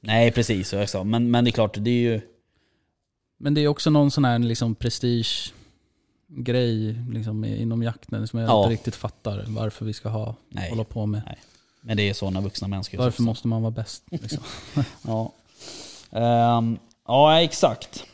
[0.00, 1.04] Nej precis, så jag sa.
[1.04, 2.20] Men, men det är klart, det är ju...
[3.38, 5.52] Men det är också någon sån här liksom, prestige
[6.28, 8.62] grej liksom, inom jakten som jag Ja.
[8.62, 10.70] inte riktigt fattar varför vi ska ha, Nej.
[10.70, 11.22] hålla på med.
[11.80, 14.02] Men det är så när vuxna människor Varför måste man vara bäst?
[14.10, 14.42] Liksom?
[15.06, 15.32] Ja.
[16.10, 18.04] Ehm, ja, exakt.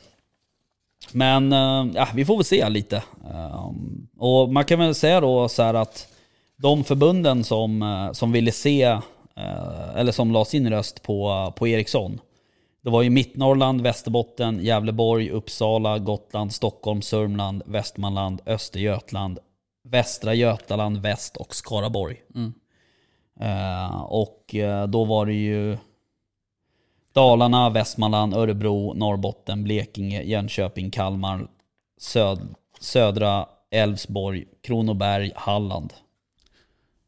[1.13, 3.03] Men eh, ja, vi får väl se lite.
[3.35, 6.09] Ehm, och man kan väl säga då så här att
[6.57, 8.83] de förbunden som, eh, som ville se,
[9.37, 12.21] eh, eller som la sin röst på, på Ericsson.
[12.83, 19.39] Det var ju Mittnorrland, Västerbotten, Gävleborg, Uppsala, Gotland, Stockholm, Sörmland, Västmanland, Östergötland,
[19.85, 22.23] Västra Götaland, Väst och Skaraborg.
[22.35, 22.53] Mm.
[23.41, 25.79] Eh, och eh, då var det ju
[27.13, 31.49] Dalarna, Västmanland, Örebro, Norrbotten, Blekinge, Jönköping, Kalmar,
[31.99, 35.93] söd, södra Älvsborg, Kronoberg, Halland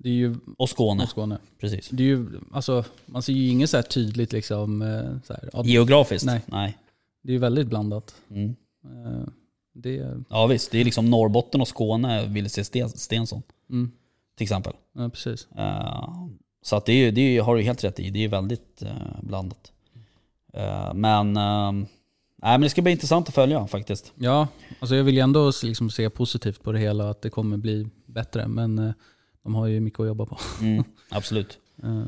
[0.05, 1.03] Det är ju och Skåne.
[1.03, 1.38] och Skåne.
[1.61, 1.88] Precis.
[1.88, 6.27] Det är ju, alltså, man ser ju inget så tydligt liksom, eh, så här, Geografiskt?
[6.27, 6.40] Nej.
[6.47, 6.79] Nej.
[7.23, 8.14] det är ju väldigt blandat.
[8.31, 8.57] Mm.
[8.85, 9.29] Eh,
[9.75, 13.90] Det, Ja visst, det är liksom Norrbotten och Skåne vill se Sten- Stensson mm,
[14.37, 14.73] till exempel.
[14.95, 15.49] ja, precis.
[15.57, 16.14] Eh,
[16.62, 18.83] så att det, är, det är, har du helt rätt i, det är väldigt
[19.23, 19.73] blandat.
[20.95, 21.85] Men, nej,
[22.43, 24.12] men det ska bli intressant att följa faktiskt.
[24.17, 24.49] Ja,
[24.81, 27.88] alltså jag vill ju ändå liksom se positivt på det hela, att det kommer bli
[28.07, 28.49] bättre.
[28.49, 28.95] Men
[29.44, 30.38] de har ju mycket att jobba på.
[30.61, 31.59] Mm, absolut.
[31.83, 32.04] Eh,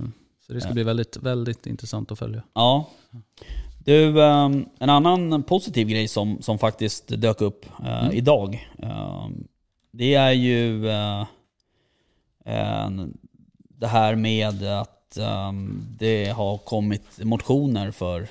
[0.47, 2.43] Så det ska bli väldigt, väldigt intressant att följa.
[2.55, 2.89] Ja.
[3.85, 8.13] Du, eh, en annan positiv grej som, som faktiskt dök upp eh, Mm.
[8.17, 8.69] idag.
[8.79, 9.29] eh,
[9.93, 10.89] det är ju
[12.45, 12.91] eh,
[13.69, 15.53] det här med att eh,
[15.99, 18.29] det har kommit motioner för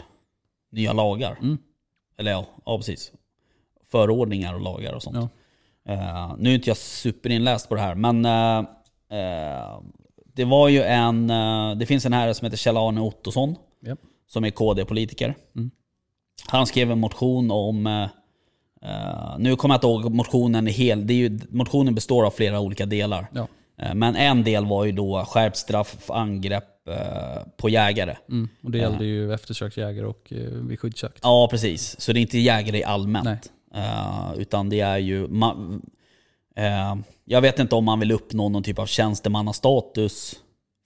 [0.72, 1.38] nya lagar.
[1.42, 1.58] Mm.
[2.18, 3.12] Eller ja, ja, precis.
[3.92, 5.16] Förordningar och lagar och sånt.
[5.18, 5.30] Ja.
[6.40, 8.26] Nu är inte jag superinläst på det här, men
[10.36, 11.30] det var ju en...
[11.30, 14.00] eh, det finns en herre som heter Kjell-Arne Ottosson, Japp.
[14.28, 15.36] som är KD-politiker.
[15.56, 15.72] Mm.
[16.48, 18.08] Han skrev en motion om, eh,
[18.86, 21.08] Eh, nu kommer jag inte ihåg motionen är hel.
[21.08, 23.28] Det är ju, motionen består av flera olika delar.
[23.34, 23.48] Ja.
[23.82, 28.18] Eh, men en del var ju då skärpt straff för angrepp eh, på jägare.
[28.30, 28.50] Mm.
[28.64, 31.20] Och det gällde ju eftersöksjägare och eh, vid skyddsjakt.
[31.22, 32.02] Ja, precis.
[32.02, 33.52] Så det är inte jägare i allmänt.
[33.76, 35.28] Eh, utan det är ju...
[36.56, 40.36] Eh, jag vet inte om man vill uppnå någon typ av tjänstemannastatus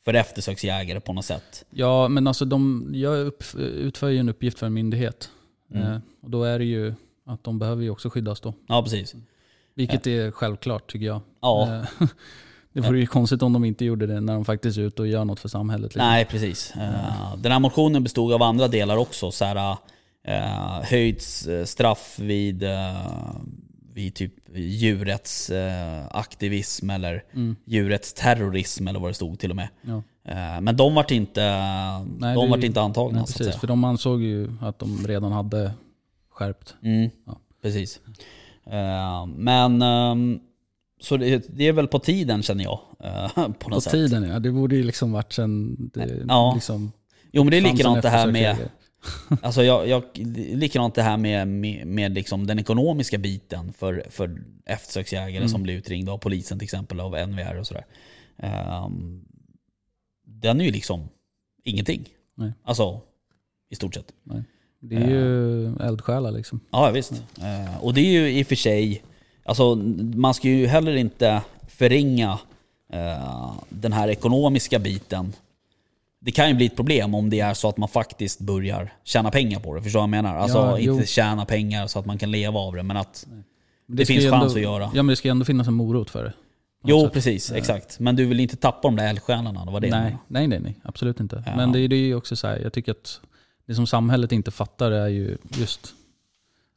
[0.05, 1.65] för eftersöksjägare på något sätt.
[1.69, 5.29] Ja, men alltså de, jag upp, utför ju en uppgift för en myndighet.
[5.73, 5.91] Mm.
[5.91, 6.93] Eh, och då är det ju
[7.25, 8.53] att de behöver ju också skyddas då.
[8.67, 9.15] Ja, precis.
[9.75, 11.21] Vilket är självklart tycker jag.
[11.41, 11.75] Ja.
[11.75, 12.07] Eh,
[12.73, 15.07] det vore ju konstigt om de inte gjorde det när de faktiskt är ute och
[15.07, 15.95] gör något för samhället.
[15.95, 16.07] liksom.
[16.07, 16.71] Nej, precis.
[16.75, 19.31] Eh, den här motionen bestod av andra delar också.
[19.31, 19.77] Så här,
[20.83, 22.63] höjt eh, straff vid,
[23.99, 27.55] eh, vid typ djurrättsaktivism eller Mm.
[27.65, 29.67] djurrättsterrorism eller vad det stod till och med.
[29.81, 30.03] Ja.
[30.25, 31.41] Eh, men de vart inte,
[32.19, 35.71] Nej, de vart inte antagna Nej, precis, för de ansåg ju att de redan hade
[36.31, 36.75] skärpt.
[36.83, 37.37] Mm, Ja.
[37.61, 37.99] Precis.
[38.65, 40.39] Eh, men ehm,
[41.01, 42.79] så det, det är väl på tiden känner jag.
[43.03, 43.27] eh,
[43.59, 43.91] på På sätt.
[43.93, 46.51] tiden ja, det borde ju liksom varit sen det Ja.
[46.55, 46.91] liksom
[47.31, 48.55] Jo men det är likadant det här med.
[49.41, 50.03] Alltså jag, jag,
[50.53, 55.49] likadant det här med, med, med liksom den ekonomiska biten för, för eftersöksjägare Mm.
[55.49, 57.85] som blir utringda av polisen till exempel, av NVR och sådär.
[58.37, 59.25] Ehm,
[60.25, 61.09] den är ju liksom
[61.63, 62.09] ingenting.
[62.35, 62.53] Nej.
[62.63, 63.01] Alltså,
[63.69, 64.13] i stort sett.
[64.81, 66.59] Det är ju eldsjälar liksom.
[66.71, 67.11] Ja visst.
[67.41, 69.03] Eh, och det är ju i och för sig,
[69.43, 69.75] alltså
[70.15, 72.39] man ska ju heller inte förringa
[72.93, 75.33] eh, den här ekonomiska biten.
[76.21, 79.31] Det kan ju bli ett problem om det är så att man faktiskt börjar tjäna
[79.31, 79.81] pengar på det.
[79.81, 80.35] Förstår du vad jag menar?
[80.37, 81.05] Alltså Ja, inte jo.
[81.05, 83.27] tjäna pengar så att man kan leva av det, men att...
[83.87, 84.83] Det ska finns chans ändå, att göra.
[84.83, 86.33] Ja men det ska ju ändå finnas en morot för det.
[86.83, 87.13] Jo sätt.
[87.13, 87.99] precis, exakt.
[87.99, 90.75] Men du vill inte tappa de där eldsjälarna, det var det nej, nej, nej, nej,
[90.83, 91.43] absolut inte.
[91.45, 91.55] Ja.
[91.55, 93.19] Men det, är- det är ju också så här, jag tycker att
[93.67, 95.93] det som samhället inte fattar är ju just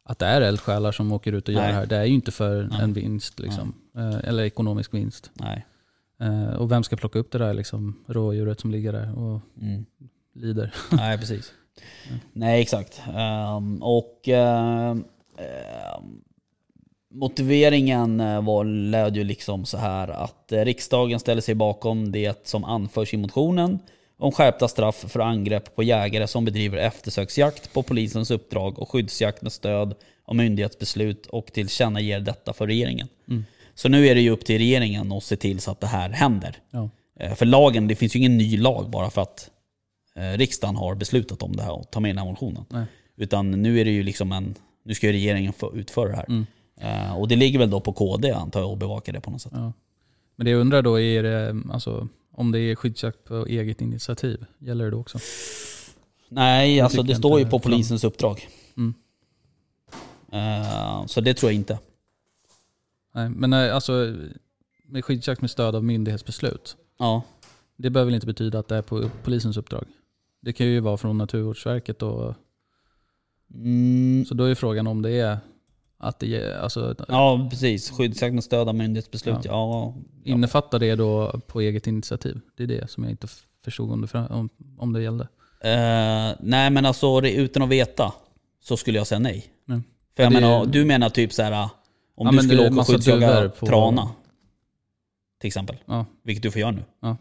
[0.05, 1.71] att det är eldsjälar som åker ut och gör Nej.
[1.71, 1.87] det här.
[1.87, 2.81] Det är ju inte för Nej.
[2.83, 3.75] en vinst, liksom.
[3.97, 5.31] Eh, eller ekonomisk vinst.
[5.35, 5.67] Nej.
[6.23, 9.87] Eh, och vem ska plocka upp det där liksom, rådjuret som ligger där och Mm.
[10.35, 10.75] lider?
[10.91, 11.53] Nej, precis.
[12.33, 13.03] Nej, exakt.
[13.15, 15.05] Ehm, och ehm,
[17.11, 22.47] motiveringen eh, var, löd ju liksom så här att eh, riksdagen ställer sig bakom det
[22.47, 23.79] som anförs i motionen
[24.19, 29.43] om skärpta straff för angrepp på jägare som bedriver eftersöksjakt på polisens uppdrag och skyddsjakt
[29.43, 33.09] med stöd av myndighetsbeslut och tillkännager detta för regeringen.
[33.29, 33.45] Mm.
[33.83, 36.11] Så nu är det ju upp till regeringen att se till så att det här
[36.11, 36.57] händer.
[36.71, 36.91] Ja.
[37.21, 39.51] Eh, För lagen, det finns ju ingen ny lag bara för att
[40.17, 42.65] eh, riksdagen har beslutat om det här och tar med den här motionen.
[42.69, 42.85] Nej.
[43.17, 46.27] Utan nu är det ju liksom en, nu ska ju regeringen utföra det här.
[46.29, 46.47] Mm.
[46.81, 49.43] Eh, och det ligger väl då på KD antar jag att bevaka det på något
[49.43, 49.53] sätt.
[49.55, 49.73] Ja.
[50.37, 54.45] Men det jag undrar då är det, alltså, om det är skyddsjakt på eget initiativ,
[54.59, 55.19] gäller det då också?
[56.29, 58.49] Nej, Jag alltså det står ju på polisens uppdrag.
[58.77, 58.95] Mm.
[60.33, 61.79] Eh, så det tror jag inte.
[63.15, 64.17] Nej, men eh, alltså,
[64.87, 67.23] med skyddsjakt med stöd av myndighetsbeslut, Ja.
[67.77, 69.85] det behöver väl inte betyda att det är på polisens uppdrag?
[70.41, 72.35] Det kan ju vara från Naturvårdsverket och
[73.55, 75.39] Mm, så då är frågan om det är
[75.99, 77.91] att det ge- alltså, ja, precis.
[77.91, 79.35] Skyddsjakt med stöd av myndighetsbeslut.
[79.45, 79.51] Ja.
[79.53, 79.95] Ja.
[80.25, 80.33] Ja.
[80.35, 82.41] innefattar det då på eget initiativ?
[82.57, 83.27] Det är det som jag inte
[83.65, 84.49] förstod om det, om,
[84.79, 85.25] om det gällde.
[85.61, 88.13] Eh, nej men alltså det- utan att veta
[88.61, 89.47] så skulle jag säga nej.
[89.69, 89.83] Mm.
[90.17, 91.69] För jag Ja, det menar, du menar typ så här
[92.29, 94.11] om Ja, du skulle det är åka och skyddsjaga på- trana.
[95.41, 95.77] Till exempel.
[95.87, 96.07] Ja.
[96.23, 96.85] Vilket du får göra nu.
[97.01, 97.17] Ja.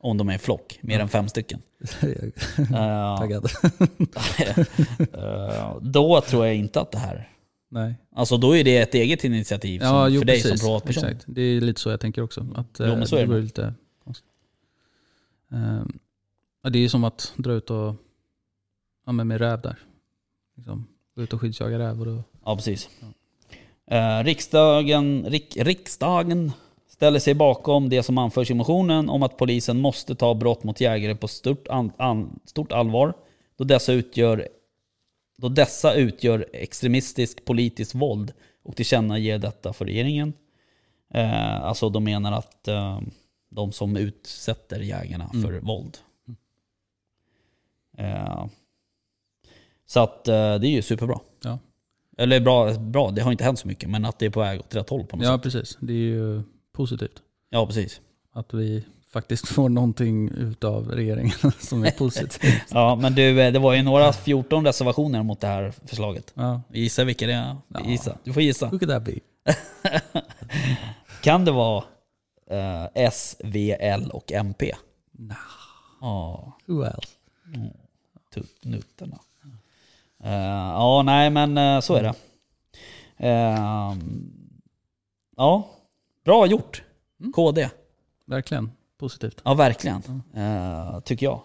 [0.00, 1.00] Om de är i flock, mer Ja.
[1.02, 1.62] än fem stycken.
[2.58, 3.44] Eh, Taggad.
[5.12, 7.28] eh, då tror jag inte att det här...
[7.70, 7.94] Nej.
[8.14, 10.60] Alltså då är det ett eget initiativ som, Ja, jo, för dig precis.
[10.60, 11.04] som privatperson.
[11.04, 11.24] Exakt.
[11.28, 12.40] Det är lite så jag tänker också.
[12.54, 13.44] Att, Jo, men eh, så är det vore nog.
[13.44, 13.74] lite
[14.04, 14.30] konstigt.
[15.52, 15.98] Ehm,
[16.62, 17.94] ja, det är som att dra ut och,
[19.06, 19.78] ja, med räv där.
[20.56, 22.00] Liksom, gå ut och skyddsjaga räv.
[22.00, 22.88] Och då, Ja, precis.
[23.90, 26.52] Eh, riksdagen, rik, riksdagen
[26.88, 30.80] ställer sig bakom det som anförs i motionen om att polisen måste ta brott mot
[30.80, 33.14] jägare på stort, an, an, stort allvar
[33.56, 34.48] då dessa utgör
[35.36, 40.32] då dessa utgör extremistiskt politiskt våld och tillkännager detta för regeringen.
[41.14, 43.00] Eh, alltså de menar att eh,
[43.48, 45.42] de som utsätter jägarna Mm.
[45.42, 45.98] för våld.
[47.98, 48.46] Eh,
[49.86, 51.20] så att eh, det är ju superbra.
[52.18, 52.22] Ja.
[52.22, 54.60] Eller bra, bra, det har inte hänt så mycket, men att det är på väg
[54.60, 55.42] åt rätt håll på något ja, sätt.
[55.42, 55.78] precis.
[55.80, 57.22] Det är ju positivt.
[57.50, 58.00] Ja, precis.
[58.32, 62.40] Att vi faktiskt får någonting utav regeringen som är positivt.
[62.70, 66.32] Ja, men du, eh, det var ju några 14 reservationer mot det här förslaget.
[66.34, 66.62] ja.
[66.72, 67.56] Gissa vilka det är?
[67.68, 67.80] Ja.
[67.86, 68.18] Gissa.
[68.24, 68.66] Du får gissa.
[68.68, 69.14] Who could that be?
[71.22, 71.84] Kan det vara
[72.50, 74.72] eh, S, V, L och MP?
[75.12, 75.36] Nah.
[76.00, 77.08] Ja, Who else?
[78.34, 79.18] tuttnuttarna.
[80.24, 80.32] Eh,
[80.72, 82.14] ja, nej men eh, så är det.
[83.18, 84.32] Ehm,
[85.36, 85.68] ja,
[86.24, 86.82] bra gjort.
[87.20, 87.32] Mm.
[87.32, 87.68] KD.
[88.26, 89.40] Verkligen positivt.
[89.44, 90.22] Ja, verkligen.
[90.36, 91.40] Eh, tycker jag.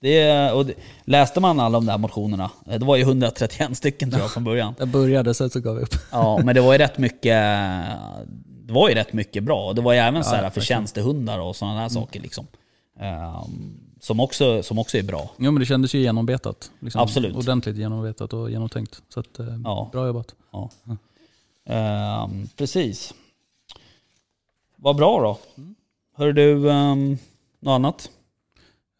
[0.00, 4.22] Det, och det, läste man alla de där motionerna, det var ju 131 stycken tror
[4.22, 4.74] jag från början.
[4.78, 5.94] Jag började, sen så gav vi upp.
[6.12, 7.36] Ja, men det var ju rätt mycket
[8.70, 9.72] det var ju rätt mycket bra.
[9.72, 10.64] Det var ju även så här för verkligen.
[10.64, 12.20] tjänstehundar och sådana där saker.
[12.20, 12.46] Liksom.
[13.00, 15.30] Ehm, som, också, som också är bra.
[15.38, 16.70] Jo men det kändes ju genomarbetat.
[16.80, 17.36] Liksom, Absolut.
[17.36, 19.02] Ordentligt genomarbetat och genomtänkt.
[19.08, 19.88] Så att, eh, Ja.
[19.92, 20.34] bra jobbat.
[20.52, 20.70] Ja.
[21.66, 23.14] Ehm, precis.
[24.76, 25.62] Vad bra då.
[26.16, 27.18] Hör du um,
[27.60, 28.10] något annat?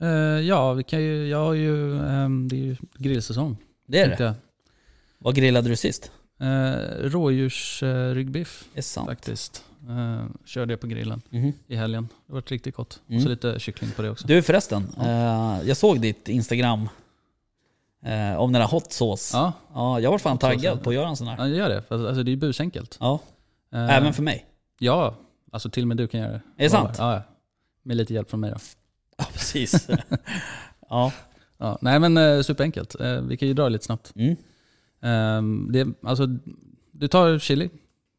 [0.03, 0.09] Eh,
[0.49, 3.57] ja, vi kan ju, jag har ju, ehm, det är ju grillsäsong.
[3.87, 4.25] Det är det.
[4.25, 4.35] jag.
[5.19, 6.11] Vad grillade du sist?
[6.41, 6.73] Eh,
[7.09, 9.09] Rådjursryggbiff sant.
[9.09, 9.65] faktiskt.
[9.91, 11.53] Eh, körde jag på grillen Mhm.
[11.67, 12.09] i helgen.
[12.27, 13.01] Det var riktigt gott.
[13.09, 13.17] Mm.
[13.17, 14.27] Och så lite kyckling på det också.
[14.27, 16.89] Du förresten, eh, jag såg ditt Instagram
[18.05, 19.37] eh, om den här hot sauce.
[19.37, 19.53] Ja.
[19.75, 20.83] Ja, jag var fan Hot sauce, taggad ja.
[20.85, 21.39] på att göra en sån här.
[21.39, 21.83] ja gör det.
[21.83, 22.97] För, alltså, det är ju busenkelt.
[23.01, 23.21] Ja,
[23.73, 24.47] Eh, även för mig.
[24.79, 25.15] Ja,
[25.53, 26.41] alltså till och med du kan göra det.
[26.57, 26.95] Är det sant?
[26.99, 27.23] Ja, ja.
[27.83, 28.57] Med lite hjälp från mig då.
[29.19, 29.89] Ja, precis.
[30.91, 31.13] ja.
[31.59, 33.01] Ja, nej men eh, superenkelt.
[33.01, 34.13] Eh, vi kan ju dra det lite snabbt.
[34.17, 34.37] Mm.
[35.03, 36.27] Ehm, det, alltså,
[36.93, 37.71] du tar chili,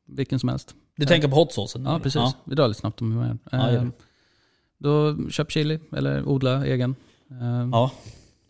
[0.07, 0.75] vilken som helst.
[0.97, 1.83] Du tänker på hot saucen?
[1.85, 2.15] Ja, precis.
[2.15, 2.33] Ja.
[2.43, 3.37] Vi drar lite snabbt om hur man gör.
[3.51, 3.79] Ja, gör.
[3.81, 3.91] Ehm,
[4.77, 6.95] Då köp chili, eller odla egen.
[7.41, 7.91] Ehm, ja.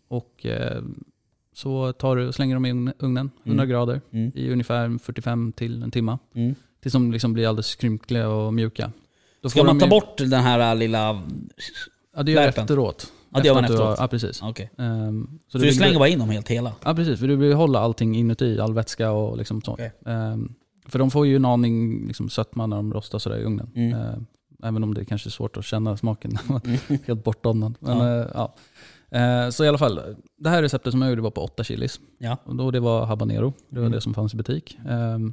[0.08, 0.82] Och eh,
[1.54, 3.70] så tar du, slänger dem i ugn- ugnen, 100 Mm.
[3.70, 4.32] grader, Mm.
[4.34, 6.18] i ungefär 45 till en timme.
[6.34, 6.54] Mm.
[6.82, 8.92] Tills de liksom blir alldeles skrynkliga och mjuka.
[9.42, 11.22] Då Ska man ta ju- bort den här lilla...
[12.16, 12.62] Ja, det gör värpen?
[12.64, 13.12] efteråt.
[13.34, 14.04] Ja, det gör man Efter att du har- efteråt.
[14.04, 14.42] Ja, precis.
[14.42, 14.70] Okej.
[14.78, 16.72] Ehm, Så, du du vill- slänger bara in dem helt hela?
[16.84, 19.72] Ja precis, för du vill behålla allting inuti, all vätska och liksom så.
[19.72, 19.92] Okej.
[20.06, 23.70] Ehm, för de får ju en aning liksom, sötma när de rostar sådär i ugnen.
[23.74, 23.94] Mm.
[24.00, 24.26] Ehm,
[24.62, 26.38] även om det kanske är svårt att känna smaken.
[26.64, 26.78] Mm.
[27.06, 27.74] Helt bortdomnad.
[27.80, 28.16] Men, Ja.
[28.16, 28.26] ja.
[28.34, 28.54] ja.
[29.18, 30.00] Ehm, så i alla fall,
[30.36, 32.00] det här receptet som jag gjorde var på 8 chilis.
[32.18, 32.36] Ja.
[32.44, 33.92] Och då det var habanero, det var Mm.
[33.92, 34.78] det som fanns i butik.
[34.88, 35.32] Ehm,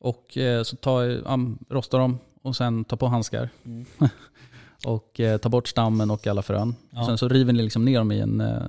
[0.00, 3.48] och eh, så ta, um, rosta dem och sen ta på handskar.
[3.64, 3.86] Mm.
[4.86, 6.74] och eh, ta bort stammen och alla frön.
[6.90, 7.06] Ja.
[7.06, 8.62] Sen så river ni liksom ner dem i en, eh,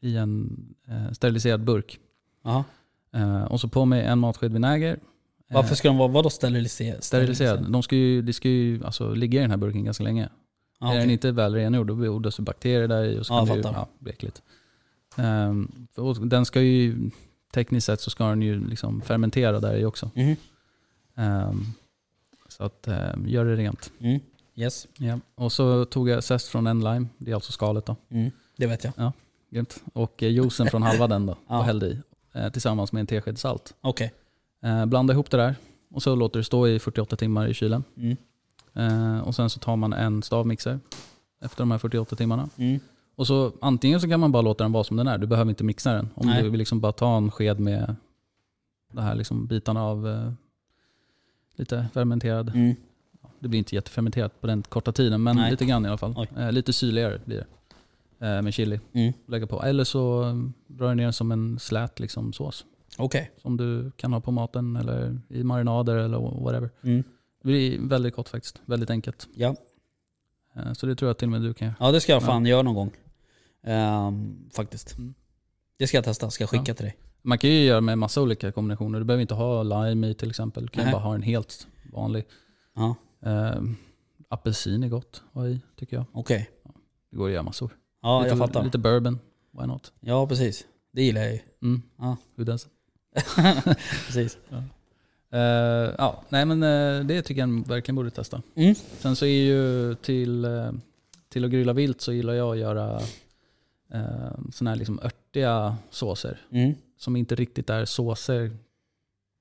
[0.00, 1.98] i en eh, steriliserad burk.
[2.44, 2.64] Aha.
[3.14, 4.98] Eh, och så på med en matsked vinäger.
[5.50, 7.02] Eh, Varför ska de vara vadå steriliserade?
[7.02, 7.72] Steriliserad.
[7.72, 10.28] De ska ju, de ska ju alltså, ligga i den här burken ganska länge.
[10.80, 13.38] Ja, Är den inte väl rengjord då odlas det bakterier där i och så Ja,
[13.38, 14.42] kan det ju ja, bli äckligt.
[15.16, 17.10] Ehm, för- och den ska ju,
[17.54, 20.10] tekniskt sett så ska den ju liksom fermentera där i också.
[20.14, 20.36] Mhm.
[21.16, 21.64] Ehm,
[22.48, 23.92] så att ehm, gör det rent.
[24.00, 24.20] Mm.
[24.54, 24.86] Yes.
[24.98, 25.18] Ja.
[25.34, 27.96] Och så tog jag zest från en lime, det är alltså skalet då.
[28.10, 28.30] Mm.
[28.56, 29.12] Det vet jag.
[29.50, 29.82] Grymt.
[29.92, 31.58] Och eh, juicen från halva den då, Ja.
[31.58, 31.98] och hällde i.
[32.32, 33.74] Eh, tillsammans med en tesked salt.
[33.80, 34.12] Okej.
[34.62, 35.54] Eh, blanda ihop det där
[35.90, 37.84] och så låter det stå i 48 timmar i kylen.
[37.96, 38.16] Mm.
[38.74, 40.80] Eh, och sen så tar man en stavmixer
[41.40, 42.48] efter de här 48 timmarna.
[42.56, 42.80] Mm.
[43.16, 45.18] Och så antingen så kan man bara låta den vara som den är.
[45.18, 46.08] Du behöver inte mixa den.
[46.14, 46.42] Om Nej.
[46.42, 47.96] du vill liksom bara ta en sked med
[48.92, 50.32] de här liksom bitarna av eh,
[51.56, 52.48] lite fermenterad.
[52.54, 52.74] Mm.
[53.38, 55.50] Det blir inte jättefermenterat på den korta tiden, men Nej.
[55.50, 56.26] lite grann i alla fall.
[56.36, 57.46] Eh, lite syrligare blir det.
[58.26, 58.80] Eh, med chili.
[58.92, 59.12] Mm.
[59.26, 59.62] Lägga på.
[59.62, 60.34] Eller så eh,
[60.66, 62.64] drar du ner den som en slät liksom, sås.
[63.00, 63.30] Okej.
[63.36, 66.70] Som du kan ha på maten eller i marinader eller whatever.
[66.82, 67.02] Mm.
[67.42, 68.60] Det blir väldigt gott faktiskt.
[68.64, 69.28] Väldigt enkelt.
[69.34, 69.56] Ja.
[70.56, 71.76] Eh, så det tror jag till och med du kan göra.
[71.80, 72.26] ja, det ska jag Ja.
[72.26, 72.90] fan göra någon gång.
[73.64, 74.98] Ehm, faktiskt.
[74.98, 75.14] Mm.
[75.78, 76.74] Det ska jag testa, ska jag skicka Ja.
[76.74, 76.96] till dig.
[77.22, 78.98] Man kan ju göra med massa olika kombinationer.
[78.98, 80.62] Du behöver inte ha lime i till exempel.
[80.62, 80.92] Du kan Nej.
[80.92, 82.24] bara ha en helt vanlig.
[82.74, 83.62] Ja, Eh,
[84.28, 86.04] apelsin är gott att ha i tycker jag.
[86.12, 86.50] okej.
[87.10, 87.70] Det går att göra massor.
[88.02, 88.64] Ja, lite, jag fattar.
[88.64, 89.18] Lite bourbon.
[89.52, 89.92] Why not?
[90.00, 90.66] Ja, precis.
[90.92, 91.38] Det gillar jag ju.
[91.62, 91.82] Mm.
[91.98, 92.16] Ja.
[92.36, 92.68] Who doesn't?
[94.06, 94.38] precis.
[95.32, 98.42] Eh, ja, nej men eh, det tycker jag verkligen borde testa.
[98.54, 98.74] Mm.
[98.74, 100.72] Sen så är ju till, eh,
[101.28, 103.00] till att grilla vilt så gillar jag att göra
[103.94, 106.40] uh, sådana här liksom örtiga såser.
[106.50, 106.74] Mm.
[106.96, 108.56] Som inte riktigt är såser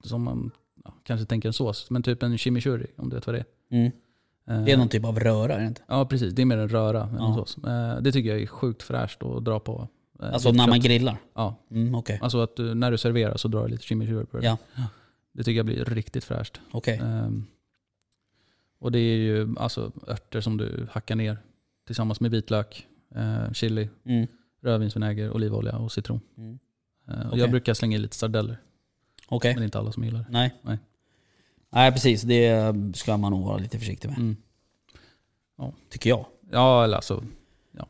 [0.03, 0.51] som man
[0.83, 1.89] ja, kanske tänker en sås.
[1.89, 3.77] Men typ en chimichurri om du vet vad det är.
[3.77, 3.91] Mm.
[4.65, 5.81] Det är någon typ av röra, är det inte?
[5.87, 7.35] Ja precis, det är mer en röra än en Ja.
[7.35, 7.57] sås.
[8.01, 9.87] Det tycker jag är sjukt fräscht att dra på.
[10.19, 11.17] Eh, Alltså när man grillar?
[11.33, 12.19] Ja, Mm, okej.
[12.21, 14.45] alltså att du, när du serverar så drar du lite chimichurri på det.
[14.45, 14.57] Ja.
[15.31, 16.61] Det tycker jag blir riktigt fräscht.
[16.71, 16.97] Okej.
[17.03, 17.45] Ehm,
[18.79, 21.37] och det är ju alltså örter som du hackar ner
[21.85, 24.27] tillsammans med vitlök, eh, chili, Mm.
[24.61, 26.21] rödvinsvinäger, olivolja och citron.
[26.37, 26.59] Mm.
[27.07, 27.39] Eh, och Okej.
[27.39, 28.57] Jag brukar slänga i lite sardeller,
[29.27, 29.51] Okej.
[29.53, 30.25] men det är inte alla som gillar det.
[30.29, 30.53] Nej.
[30.61, 30.77] Nej.
[31.71, 32.21] Nej, precis.
[32.21, 34.17] Det ska man nog vara lite försiktig med.
[34.17, 34.35] Mm.
[35.89, 36.25] Tycker jag.
[36.51, 37.23] Ja, eller alltså,
[37.79, 37.85] ja,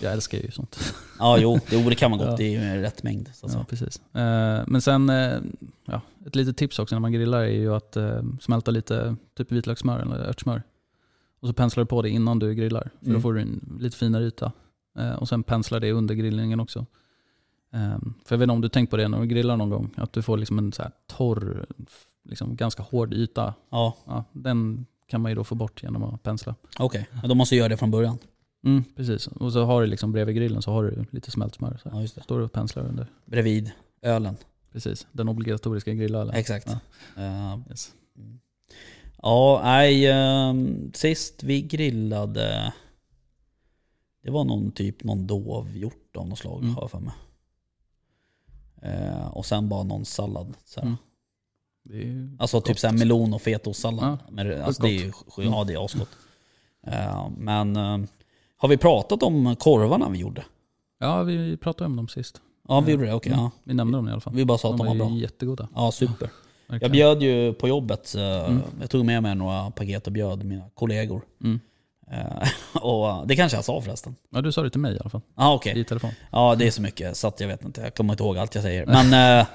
[0.00, 0.94] jag älskar ju sånt.
[1.18, 1.58] Ja, jo.
[1.70, 2.36] Det, det kan vara gott.
[2.36, 3.30] Det är ju rätt mängd.
[3.34, 4.00] Så Ja, precis.
[4.14, 5.38] Eh, men sen, eh,
[5.84, 9.52] ja, ett litet tips också när man grillar är ju att eh, smälta lite typ
[9.52, 10.62] vitlökssmör eller örtsmör.
[11.40, 13.14] Och så penslar du på det innan du grillar, för Mm.
[13.14, 14.52] då får du en lite finare yta.
[15.18, 16.86] Och sen penslar det under grillningen också.
[18.24, 20.12] För jag vet inte om du tänkt på det när du grillar någon gång, att
[20.12, 21.66] du får liksom en så här torr,
[22.24, 23.54] liksom ganska hård yta.
[23.70, 26.54] Ja, Ja, den kan man ju då få bort genom att pensla.
[26.78, 27.08] okej.
[27.20, 28.18] Men då måste jag göra det från början.
[28.64, 29.26] Mm, precis.
[29.26, 31.78] Och så har du liksom bredvid grillen så har du lite smältsmör.
[31.82, 31.96] Så här.
[31.96, 32.22] Ja, just det.
[32.22, 33.06] Står du och penslar under.
[33.24, 33.70] Bredvid
[34.02, 34.36] ölen.
[34.72, 36.34] Precis, den obligatoriska grillölen.
[36.34, 36.68] Exakt.
[37.16, 37.22] Ja.
[37.22, 37.92] Eh, Yes.
[39.22, 40.06] Ja, nej.
[40.10, 42.72] ehm, sist vi grillade,
[44.22, 46.74] det var någon typ någon dovhjort av något slag Mm.
[46.74, 47.14] har jag för mig.
[48.82, 50.54] Eh, och sen bara någon sallad.
[50.64, 50.80] Så.
[50.80, 52.36] Mm.
[52.38, 52.78] Alltså typ gott.
[52.78, 54.18] såhär melon och fetaostsallad.
[54.36, 56.08] Ja, alltså, det är ju ja, det är asgott.
[56.86, 57.76] Eh, men
[58.64, 60.44] har vi pratat om korvarna vi gjorde?
[61.00, 62.40] Ja, vi pratade om dem sist.
[62.68, 63.14] Ja, vi gjorde det.
[63.14, 63.32] Okej.
[63.32, 63.44] Mm.
[63.44, 63.50] ja.
[63.64, 64.34] Vi nämnde dem i alla fall.
[64.34, 65.10] Vi bara sa att de var ju bra.
[65.10, 65.68] jättegoda.
[65.74, 66.30] Ja, super.
[66.66, 66.92] Jag verkligen.
[66.92, 68.62] bjöd ju på jobbet, eh, Mm.
[68.80, 71.22] jag tog med mig några paket och bjöd mina kollegor.
[71.44, 71.60] Mm.
[72.10, 72.48] Eh,
[72.82, 74.14] och det kanske jag sa förresten.
[74.30, 75.20] Ja, du sa det till mig i alla fall.
[75.36, 75.78] Ja okej.
[75.80, 76.10] I telefon.
[76.30, 78.54] Ja det är så mycket så att jag vet inte, jag kommer inte ihåg allt
[78.54, 78.86] jag säger.
[79.10, 79.46] Men eh,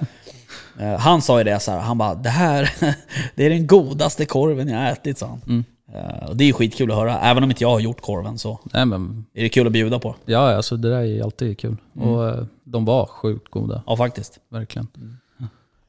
[0.92, 2.70] eh, han sa ju det så här, han bara det här
[3.34, 5.64] det är den godaste korven jag har ätit sa han.
[5.94, 6.04] Mm.
[6.06, 8.38] Eh, och det är ju skitkul att höra, även om inte jag har gjort korven
[8.38, 10.14] så Nej men, är det kul att bjuda på.
[10.24, 11.76] ja alltså det där är alltid kul.
[11.96, 12.08] Mm.
[12.08, 14.40] Och eh, de var sjukt goda, Ja faktiskt.
[14.48, 14.88] verkligen.
[14.96, 15.16] Mm.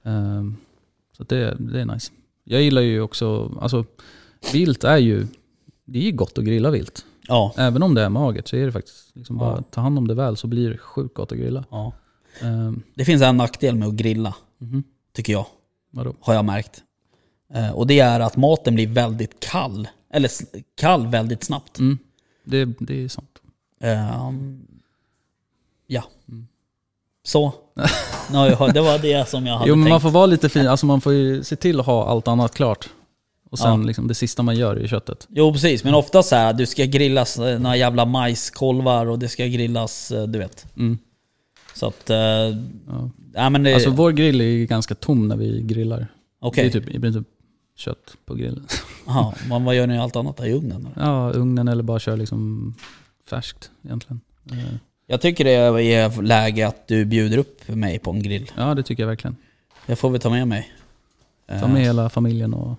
[0.04, 0.56] Ehm,
[1.18, 2.12] så det, det är nice.
[2.44, 3.86] Jag gillar ju också, alltså
[4.54, 5.28] vilt är ju,
[5.86, 7.06] det är ju gott att grilla vilt.
[7.28, 7.54] Ja.
[7.58, 9.42] Även om det är magert så är det faktiskt, liksom Ja.
[9.44, 11.64] bara ta hand om det väl så blir det sjukt gott att grilla.
[11.72, 11.94] ja.
[12.42, 14.84] Ehm, Det finns en nackdel med att grilla, mhm.
[15.14, 15.46] tycker jag.
[15.92, 16.16] Vadå?
[16.20, 16.84] Har jag märkt.
[17.56, 19.88] Eh, och det är att maten blir väldigt kall.
[20.14, 20.30] Eller
[20.78, 21.80] kall väldigt snabbt.
[21.80, 21.98] Mm.
[22.44, 23.30] Det, det är sant.
[23.82, 24.62] Ehm,
[25.88, 26.04] ja.
[26.30, 26.48] Mm.
[27.24, 27.54] Så.
[28.74, 29.92] Det var det som jag hade Jo men tänkt.
[29.94, 32.54] man får vara lite fin, alltså man får ju se till att ha allt annat
[32.56, 32.90] klart.
[33.50, 33.88] Och sen Ja.
[33.88, 35.28] liksom det sista man gör är köttet.
[35.30, 39.46] Jo precis, men ofta så här, du ska grillas några jävla majskolvar och det ska
[39.46, 40.66] grillas, eh, du vet.
[40.78, 40.98] Mm.
[41.76, 42.10] Så att...
[42.10, 42.54] eh, Ja.
[43.34, 43.74] Ja men det...
[43.74, 46.08] Alltså vår grill är ju ganska tom när vi grillar.
[46.40, 46.64] Okej.
[46.70, 47.28] Det är typ i princip
[47.82, 48.66] kött på grillen.
[49.08, 50.40] Jaha, men vad gör ni allt annat?
[50.46, 50.88] I ugnen?
[50.96, 51.08] eller?
[51.08, 52.74] Ja, ugnen eller bara kör liksom
[53.30, 54.22] färskt egentligen.
[54.52, 54.58] Eh,
[55.08, 58.52] Jag tycker det är läge att du bjuder upp mig på en grill.
[58.58, 59.36] Ja, det tycker jag verkligen.
[59.86, 60.72] Jag får väl ta med mig.
[61.60, 62.76] Ta med hela familjen och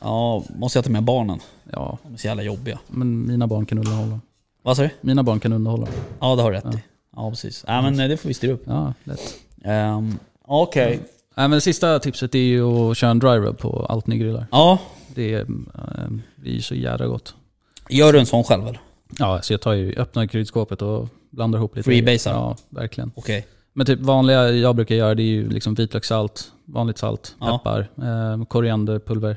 [0.00, 1.40] Ja, måste jag ta med barnen?
[1.72, 2.78] ja, De är så jävla jobbiga.
[2.86, 4.20] men mina barn kan underhålla.
[4.62, 4.90] Vad sa du?
[5.00, 5.86] Mina barn kan underhålla.
[6.20, 6.78] Ja det har du rätt Ja.
[6.78, 6.82] i.
[7.16, 7.64] Ja precis.
[7.68, 8.62] Ja men eh, det får vi styra upp.
[8.66, 9.34] Ja, lätt.
[9.64, 11.00] Um, Okej.
[11.36, 14.18] Nej, men det sista tipset är ju att köra en dry rub på allt ni
[14.18, 14.46] grillar.
[14.50, 14.78] Ja,
[15.14, 15.46] Det är, eh,
[16.36, 17.34] det är ju så jävla gott.
[17.88, 18.80] gör du en sån själv eller?
[19.18, 21.84] Ja, så jag tar ju, öppnar kryddskåpet och blandar ihop lite.
[21.84, 22.32] Freebasar?
[22.32, 23.12] Ja, verkligen.
[23.14, 23.46] Okej.
[23.72, 27.58] Men typ vanliga jag brukar göra det är ju liksom vitlökssalt, vanligt salt, Ja.
[27.58, 29.36] peppar, eh, korianderpulver.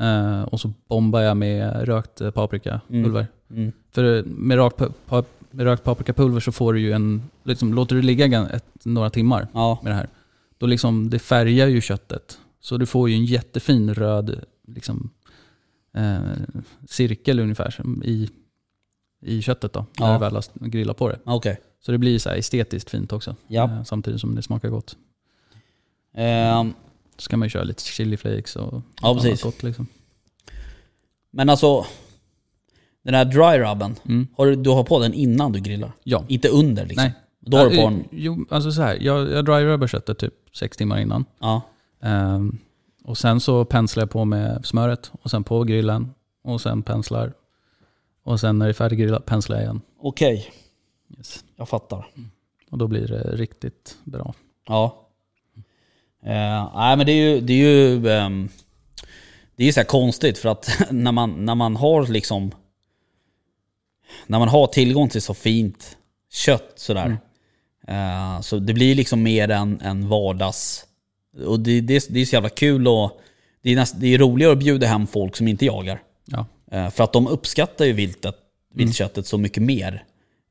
[0.00, 3.26] Eh, och så bombar jag med rökt eh, paprikapulver.
[3.50, 3.72] Mm.
[3.92, 8.02] För med rökt, pa- med rökt paprikapulver så får du ju en, liksom, låter du
[8.02, 9.78] ligga ett, några timmar Ja.
[9.82, 10.08] med det här.
[10.64, 12.38] Då liksom, det färgar ju köttet.
[12.60, 15.10] Så du får ju en jättefin röd liksom,
[15.94, 16.20] eh,
[16.88, 18.30] cirkel ungefär i,
[19.22, 19.86] i köttet då.
[20.00, 20.12] När Ja.
[20.12, 21.18] du väl har grillat på det.
[21.24, 21.60] Okej.
[21.80, 23.36] Så det blir så här estetiskt fint också.
[23.46, 23.64] Ja.
[23.64, 24.96] Eh, samtidigt som det smakar gott.
[26.14, 26.72] Ehm,
[27.16, 29.42] Så kan man ju köra lite chili flakes och Ja, annat precis.
[29.42, 29.86] gott liksom.
[31.30, 31.86] men alltså,
[33.02, 34.26] den här dry rubben, Mm.
[34.36, 35.92] har du, du har på den innan du grillar?
[36.04, 36.24] Ja.
[36.28, 37.04] Inte under liksom?
[37.04, 37.14] Nej.
[37.46, 38.04] Då har du på den...
[38.10, 38.98] Jo, alltså så här.
[39.00, 41.24] Jag, jag dry rubbar köttet typ sex timmar innan.
[41.38, 41.62] Ja.
[42.02, 42.58] Ehm,
[43.04, 46.14] och sen så penslar jag på med smöret och sen på grillen.
[46.44, 47.32] Och sen penslar.
[48.22, 49.80] Och sen när det är färdiggrillat penslar jag igen.
[50.00, 50.52] Okej,
[51.18, 51.44] Yes.
[51.56, 52.06] jag fattar.
[52.70, 54.34] Och då blir det riktigt bra.
[54.68, 55.06] Ja.
[56.22, 58.48] Eh, nej men det är ju, det är ju, ehm,
[59.56, 62.50] det är ju så här konstigt för att när man, när man har liksom,
[64.26, 65.96] när man har tillgång till så fint
[66.30, 67.18] kött sådär.
[67.88, 70.84] Eh, så det blir liksom mer en, en vardags,
[71.46, 73.20] och det, det, det är så jävla kul och
[73.62, 76.02] det är, näst, det är roligare att bjuda hem folk som inte jagar.
[76.24, 76.46] Ja.
[76.70, 78.34] Eh, För att de uppskattar ju viltet,
[78.74, 80.04] viltköttet så mycket mer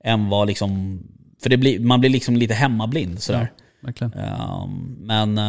[0.04, 1.00] än vad liksom...
[1.42, 3.52] För det blir, man blir liksom lite hemmablind sådär.
[3.82, 4.14] Verkligen.
[4.14, 5.40] Ehm, men...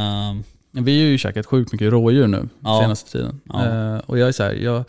[0.72, 2.80] Vi har ju käkat sjukt mycket rådjur nu Ja.
[2.82, 3.40] senaste tiden.
[3.44, 4.00] Ja.
[4.00, 4.84] Och jag är så här, jag,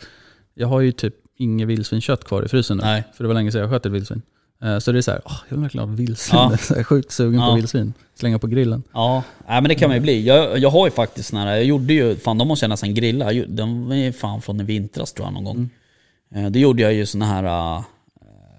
[0.54, 2.82] jag har ju typ inget vildsvinskött kvar i frysen nu.
[2.82, 3.04] Nej.
[3.14, 4.22] För det var länge sedan jag sköt ett vildsvin.
[4.62, 6.40] Eh, så det är så här, åh, jag vill verkligen ha vildsvin.
[6.40, 6.56] Ja.
[6.70, 7.48] Jag är sjukt sugen Ja.
[7.48, 7.92] på vildsvin.
[8.14, 8.82] Slänga på grillen.
[8.92, 10.26] ja, nej, men det kan man ju bli.
[10.26, 13.32] Jag, jag har ju faktiskt här, jag gjorde ju, fan de måste jag nästan grilla.
[13.32, 15.70] Den är fan från i vintras tror jag någon gång.
[16.34, 17.44] Eh, Då gjorde jag ju såna här,
[17.78, 17.84] eh,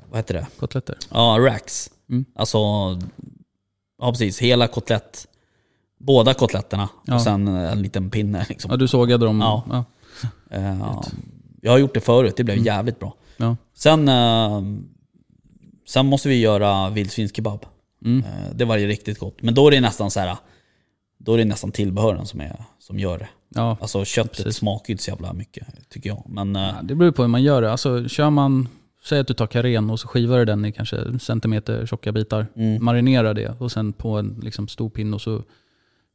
[0.10, 0.48] vad heter det?
[0.60, 0.96] Kotletter.
[1.12, 1.90] Ja, racks.
[2.10, 2.26] Mm.
[2.36, 2.58] Alltså,
[4.02, 5.28] ja precis, hela kotlett.
[6.00, 7.16] Båda kotletterna Ja.
[7.16, 8.72] och sen en liten pinne liksom.
[8.72, 9.40] Ja, du sågade dem.
[9.42, 9.64] Ja.
[10.50, 11.04] ja.
[11.62, 13.14] Jag har gjort det förut, det blev jävligt bra.
[13.38, 13.56] Ja.
[13.74, 14.10] Sen,
[15.88, 17.66] sen måste vi göra vildsvinskebab.
[18.06, 18.20] Mm.
[18.26, 19.38] Eh, Det var ju riktigt gott.
[19.42, 20.38] Men då är det nästan så här.
[21.20, 23.28] Då är det nästan tillbehören som, är, som gör det.
[23.50, 24.56] Ja, Alltså köttet Precis.
[24.56, 26.24] smakar ju inte så jävla mycket tycker jag.
[26.30, 27.72] Men eh, Ja, det beror på hur man gör det.
[27.72, 28.68] Alltså, kör man,
[29.06, 32.12] säg att du tar karen och så skivar du den i kanske en centimeter tjocka
[32.12, 32.48] bitar.
[32.56, 35.44] mm, Marinerar det och sen på en liksom, stor pinne och så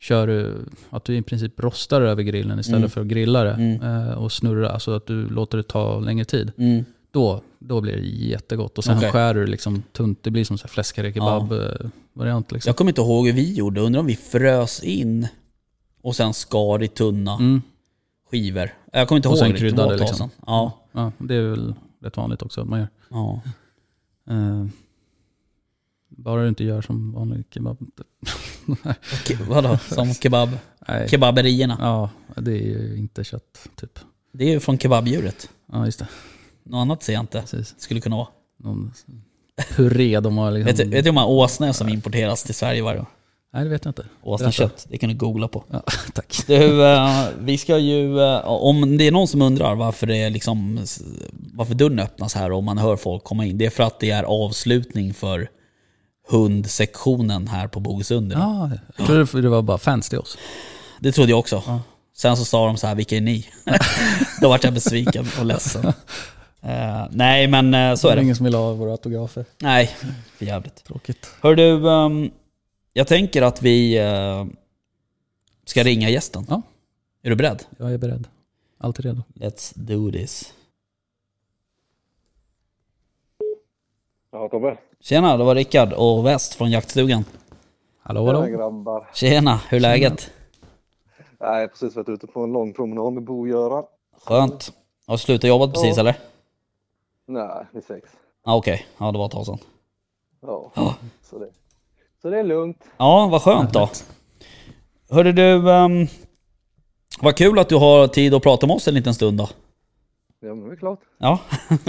[0.01, 0.55] kör du
[0.91, 2.91] att du i princip rostar över grillen istället Mm.
[2.91, 3.53] för att grilla det.
[3.53, 3.83] Mm.
[3.83, 6.53] Eh, och snurra, alltså att du låter det ta längre tid.
[7.13, 8.79] Då, då blir det jättegott.
[8.79, 9.11] Och sen Okej.
[9.11, 12.53] skär du liksom tunt, det blir som fläskkarré kebab-variant.
[12.53, 12.69] Liksom.
[12.71, 13.81] Jag kommer inte ihåg hur vi gjorde.
[13.81, 15.27] Undrar om vi frös in
[16.03, 17.63] och sen skar i tunna Mm.
[18.31, 18.71] skivor.
[18.93, 20.31] Jag kommer inte Och ihåg sen riktigt, det var kryddade liksom.
[20.47, 22.89] Ja, Ja, det är väl rätt vanligt också att man gör.
[23.09, 23.41] ja.
[24.31, 24.67] Eh,
[26.09, 27.79] bara du inte gör som vanlig kebab.
[29.25, 29.79] Ke- vadå?
[29.79, 30.49] Som kebab?
[30.89, 31.09] Nej.
[31.09, 31.77] Kebaberierna.
[31.81, 32.11] Ja,
[32.43, 33.99] det är ju inte kött typ.
[34.33, 35.51] Det är ju från kebabdjuret.
[35.73, 36.09] Ja, just det.
[36.65, 37.41] Något annat ser jag inte.
[37.41, 37.73] Precis.
[37.77, 38.29] Det skulle kunna vara.
[38.65, 38.93] Någon
[39.77, 40.67] puré de har liksom.
[40.67, 43.07] Vet, du- vet du hur många åsnor som importeras till Sverige varje år?
[43.55, 44.07] Nej, det vet jag inte.
[44.23, 45.65] Åsnekött, det kan du googla på.
[45.71, 45.83] Ja,
[46.15, 46.37] tack.
[46.47, 50.31] Du, eh, vi ska ju, eh, om det är någon som undrar varför det är
[50.31, 50.85] liksom,
[51.55, 53.59] varför dörren öppnas här och man hör folk komma in.
[53.59, 55.49] Det är för att det är avslutning för
[56.29, 58.37] hundsektionen här på Bogesunder.
[58.37, 60.39] Ja, jag trodde det var bara fans till oss.
[61.01, 61.81] Det trodde jag också.
[62.17, 63.47] Sen så sa de så här, vilka är ni?
[64.41, 65.93] Då vart jag besviken och ledsen.
[66.63, 68.23] Eh, nej men eh, så är det.
[68.23, 69.45] ingen som vill ha våra autografer.
[69.59, 69.87] Nej,
[70.37, 70.85] för jävligt.
[70.85, 71.31] Tråkigt.
[71.43, 72.31] Hör du, ehm,
[72.93, 74.45] jag tänker att vi eh,
[75.65, 76.47] ska ringa gästen.
[76.49, 76.63] Ja.
[77.23, 77.63] Är du beredd?
[77.79, 78.29] Jag är beredd.
[78.79, 79.23] Alltid redo.
[79.35, 80.55] Let's do this.
[84.33, 84.77] Ja, Tobbe.
[85.01, 87.25] Tjena, det var Rickard och Väst från jaktstugan.
[88.03, 88.57] Hallå, Tjena hallå.
[88.57, 89.11] grabbar.
[89.15, 90.31] Tjena, hur är läget?
[91.39, 93.85] Jag har precis varit ute på en lång promenad med Bo-Göran.
[94.25, 94.73] Skönt.
[95.07, 96.15] Har du slutat jobbat precis eller?
[97.29, 98.11] Nej, vid sex.
[98.45, 99.59] Ah, Okej, ja det var ett tag sedan.
[100.43, 100.95] Ja, Ja.
[101.31, 101.49] så det,
[102.23, 102.85] så det är lugnt.
[102.97, 103.89] Ja, vad skönt då.
[105.11, 106.07] Hörde du, um,
[107.21, 109.49] vad kul att du har tid att prata med oss en liten stund då.
[110.41, 111.01] Ja, men det är klart.
[111.19, 111.39] Ja,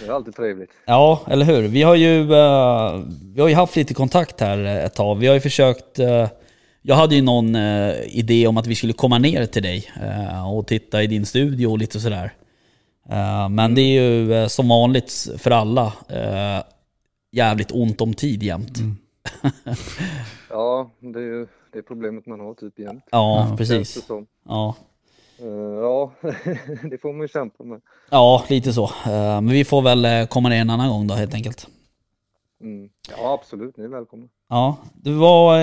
[0.00, 0.70] Det är alltid trevligt.
[0.86, 1.62] ja eller hur.
[1.68, 3.00] Vi har ju, eh,
[3.34, 5.14] vi har ju haft lite kontakt här ett tag.
[5.14, 6.28] Vi har ju försökt, eh,
[6.82, 9.90] jag hade ju någon eh, idé om att vi skulle komma ner till dig
[10.54, 12.32] och titta i din studio och lite sådär.
[13.10, 16.64] Eh, men det är ju eh, som vanligt för alla eh,
[17.30, 18.78] jävligt ont om tid jämt.
[20.50, 23.04] Ja, det är ju det är problemet man har typ jämt.
[23.10, 24.08] Ja, precis.
[24.48, 24.74] Ja.
[25.80, 26.12] Ja,
[26.90, 27.80] det får man ju kämpa med.
[28.10, 28.90] ja, lite så.
[29.04, 31.68] Men vi får väl komma ner en annan gång då helt enkelt.
[32.60, 32.88] Mm.
[33.10, 33.76] Ja, absolut.
[33.76, 34.26] Ni är välkomna.
[34.48, 35.58] Ja, det var...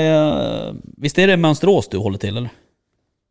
[1.01, 2.49] Visst är det Mönsterås du håller till eller?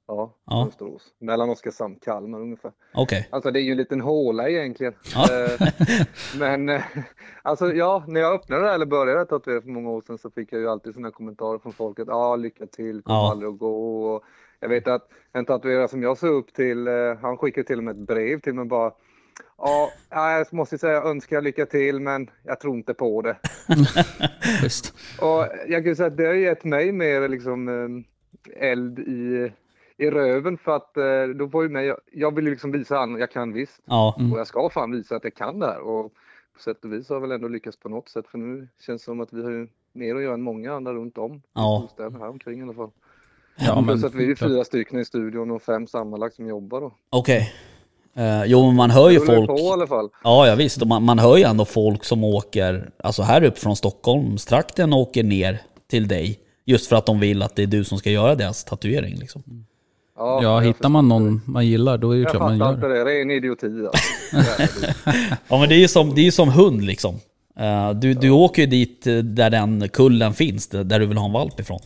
[0.07, 0.65] Ja, Ja.
[0.65, 1.03] Mönsterås.
[1.21, 2.73] Mellan Oskarshamn och Kalmar ungefär.
[2.95, 3.29] Okej.
[3.31, 4.95] Alltså det är ju en liten håla egentligen.
[5.15, 5.29] Ja.
[5.45, 5.69] Eh,
[6.39, 6.83] Men eh,
[7.43, 10.61] alltså ja, när jag öppnade eller började tatuera för många år sedan så fick jag
[10.61, 12.05] ju alltid sådana kommentarer från folket.
[12.09, 13.31] Ja, ah, lycka till, kommer Ja.
[13.31, 14.05] aldrig att gå.
[14.15, 14.23] Och
[14.61, 17.85] jag vet att en tatuerare som jag såg upp till, eh, han skickade till och
[17.85, 18.93] med ett brev till mig bara.
[19.59, 23.37] Ja, jag måste säga jag önskar lycka till men jag tror inte på det.
[24.61, 24.95] Schysst.
[25.21, 27.69] Och jag kan säga att det har gett mig mer liksom
[28.57, 29.53] eld i,
[30.03, 33.19] i röven för att eh, då får ju mig, jag vill ju liksom visa han,
[33.19, 33.81] jag kan visst.
[33.85, 34.17] Ja.
[34.19, 34.33] Mm.
[34.33, 35.81] Och jag ska fan visa att jag kan det här.
[35.81, 36.13] Och
[36.55, 38.25] på sätt och vis har jag väl ändå lyckats på något sätt.
[38.29, 40.93] För nu känns det som att vi har ju mer att göra än många andra
[40.93, 41.43] runt om.
[41.53, 41.77] Ja.
[41.77, 42.91] I storstäderna här omkring i alla fall.
[43.57, 46.81] Ja, men, Plus att vi är fyra stycken i studion och fem sammanlagt som jobbar
[46.81, 46.93] då.
[47.11, 47.53] Okej.
[48.15, 49.51] Eh, jo men man hör ju folk...
[49.51, 50.11] på i alla fall.
[50.25, 50.83] Ja, ja visst.
[50.83, 55.23] Och man, man hör ju ändå folk som åker, alltså här upp från Stockholmstrakten åker
[55.23, 56.39] ner till dig.
[56.65, 59.43] Just för att de vill att det är du som ska göra deras tatuering liksom.
[60.17, 62.23] Ja, jag hittar man någon man gillar då är det det.
[62.23, 62.99] Jag klart man fattar gör inte det.
[62.99, 63.05] det.
[63.05, 63.91] Det är en idioti alltså.
[65.49, 67.15] Ja men det är ju som, det är som hund liksom.
[67.57, 71.27] Eh, du, du åker ju dit eh, där den kullen finns, där du vill ha
[71.27, 71.81] en valp ifrån.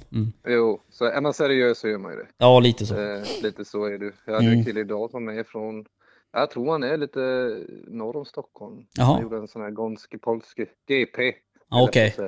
[0.49, 2.27] Jo, så är man seriös så gör man ju det.
[2.39, 2.95] Ja, lite så.
[2.95, 4.13] Eh, lite så är det.
[4.27, 4.59] Jag hade Mm.
[4.59, 5.85] en kille idag som är från,
[6.33, 7.21] jag tror han är lite
[7.89, 8.77] norr om Stockholm.
[8.97, 9.07] Jaha.
[9.07, 11.33] Han gjorde en sån här Gonski Polski GP.
[11.71, 12.15] Ja, Okej.
[12.19, 12.25] Eh,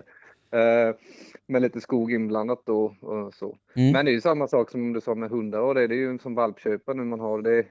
[1.46, 3.56] med lite skog inblandat då och så.
[3.74, 3.92] Mm.
[3.92, 5.86] Men det är ju samma sak som du sa med hundar och det.
[5.86, 7.64] Det är ju som valpköpare nu man har det.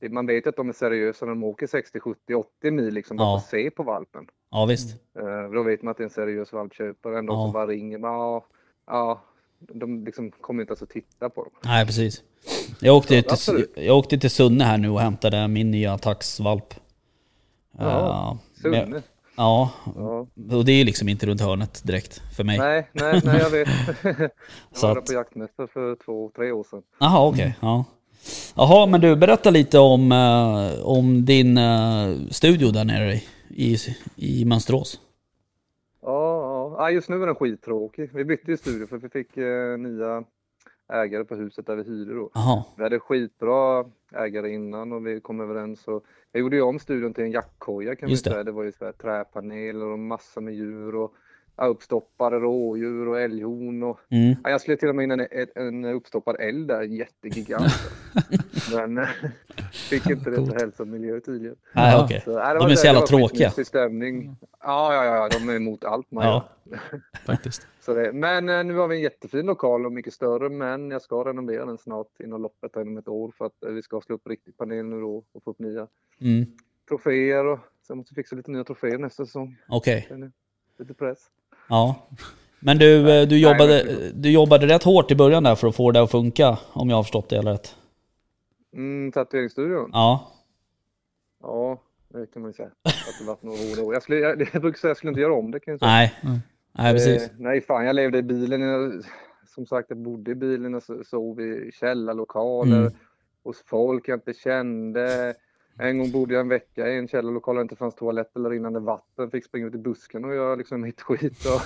[0.00, 3.16] det man vet att de är seriösa när de åker 60, 70, 80 mil liksom
[3.16, 3.36] bara Ja.
[3.36, 4.26] att se på valpen.
[4.50, 4.96] Ja visst.
[5.18, 7.18] Eh, då vet man att det är en seriös valpköpare.
[7.18, 7.44] Ändå Ja.
[7.44, 7.98] som bara ringer.
[7.98, 8.44] Ja,
[8.86, 9.20] ja,
[9.58, 11.52] de liksom kommer inte ens att titta på dem.
[11.64, 12.22] Nej precis.
[12.80, 15.98] Jag åkte, ju Så, till, jag åkte till Sunne här nu och hämtade min nya
[15.98, 16.74] taxvalp.
[17.78, 19.02] Ja, Eh, men- Sunne.
[19.40, 20.26] Ja, Ja.
[20.56, 22.58] och det är ju liksom inte runt hörnet direkt för mig.
[22.58, 23.68] Nej, nej, nej, jag vet.
[24.02, 26.82] Jag var att- på jaktmästare för två, tre år sedan.
[27.00, 27.56] Jaha, okej.
[27.60, 27.84] Ja.
[28.56, 33.76] Jaha, men du, berätta lite om, eh, om din eh, studio där nere i, i,
[34.16, 35.00] i Mönsterås.
[36.02, 38.10] Ja, ja, ja, just nu är den skittråkig.
[38.14, 40.22] Vi bytte ju studio för vi fick eh, nya
[40.92, 42.30] ägare på huset där vi hyrde då.
[42.34, 42.64] Jaha.
[42.76, 45.88] Vi hade skitbra ägare innan och vi kom överens.
[45.88, 48.34] Och jag gjorde ju om studion till en jaktkoja kan Just vi det.
[48.34, 48.44] säga.
[48.44, 51.14] Det var ju så här träpaneler och massor med djur och
[51.56, 53.82] uppstoppade rådjur och älghorn.
[53.82, 54.34] Och, Mm.
[54.44, 57.72] ja, jag skulle till och med in en, en, uppstoppad älg där, jättegigant.
[58.74, 59.06] Men
[59.72, 61.56] fick inte det för hälsa och miljö tydligen.
[61.74, 62.20] Nej, okej.
[62.24, 63.50] Så, nej, det De är så jävla tråkiga.
[63.50, 64.36] stämning.
[64.62, 66.48] Ja, ja, ja, de är emot allt man Ja.
[66.64, 66.78] gör.
[67.26, 67.66] Faktiskt.
[67.80, 71.02] Så det, men eh, nu har vi en jättefin lokal och mycket större, men jag
[71.02, 74.14] ska renovera den snart inom loppet inom ett år för att eh, vi ska slå
[74.14, 75.86] upp riktigt panel nu då och få upp nya
[76.20, 76.44] Mm.
[76.88, 79.56] troféer och sen måste vi fixa lite nya troféer nästa säsong.
[79.68, 80.06] Okej.
[80.10, 80.32] Jag.
[80.80, 81.18] Lite press.
[81.68, 82.06] Ja.
[82.60, 85.90] Men du, eh, du, jobbade, du jobbade rätt hårt i början där för att få
[85.90, 87.76] det att funka, om jag har förstått det eller rätt.
[88.74, 89.90] Mm, tatueringsstudion?
[89.92, 90.32] Ja.
[91.42, 92.68] Ja, det kan man ju säga.
[92.82, 93.94] Att det varit några hårda år.
[93.94, 95.80] Jag, skulle, jag, jag brukar säga att jag skulle inte göra om det kan jag
[95.80, 95.90] säga.
[95.90, 96.14] Nej.
[96.22, 96.38] Mm.
[96.72, 97.22] Nej, precis.
[97.22, 98.60] Eh, nej, fan jag levde i bilen.
[98.60, 98.92] Jag,
[99.54, 102.92] som sagt, jag bodde i bilen och so- sov i källarlokaler Mm.
[103.44, 105.34] hos folk jag inte kände.
[105.80, 108.50] En gång bodde jag en vecka i en källarlokal där det inte fanns toalett eller
[108.50, 109.30] rinnande vatten.
[109.30, 111.44] Fick springa ut i busken och göra liksom mitt skit.
[111.46, 111.60] Och...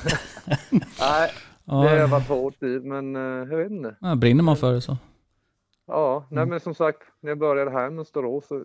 [1.01, 1.31] nej,
[1.65, 3.97] det har varit hårt tid, men eh, jag vet inte.
[4.01, 4.97] ja, brinner man för det så.
[5.87, 6.49] Ja, nej Mm.
[6.49, 8.65] men som sagt, när jag började här med Mönsterås så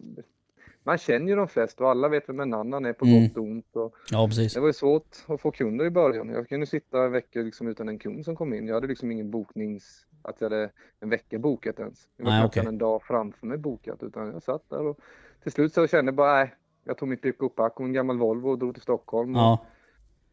[0.84, 3.24] man känner ju de flesta och alla vet vem en annan är på Mm.
[3.28, 3.76] gott och ont.
[3.76, 4.54] Och Ja, precis.
[4.54, 6.30] det var ju svårt att få kunder i början.
[6.30, 8.68] Jag kunde sitta en vecka liksom utan en kund som kom in.
[8.68, 10.06] Jag hade liksom ingen boknings...
[10.22, 10.70] Att jag hade
[11.00, 12.08] en vecka bokat ens.
[12.18, 12.66] Det var Nej, okej.
[12.68, 14.04] en dag framför mig bokat.
[14.04, 15.00] Utan jag satt där och
[15.44, 16.56] till slut så kände jag bara, nej.
[16.84, 19.36] Jag tog mitt pick och en gammal Volvo och drog till Stockholm.
[19.36, 19.66] Ja.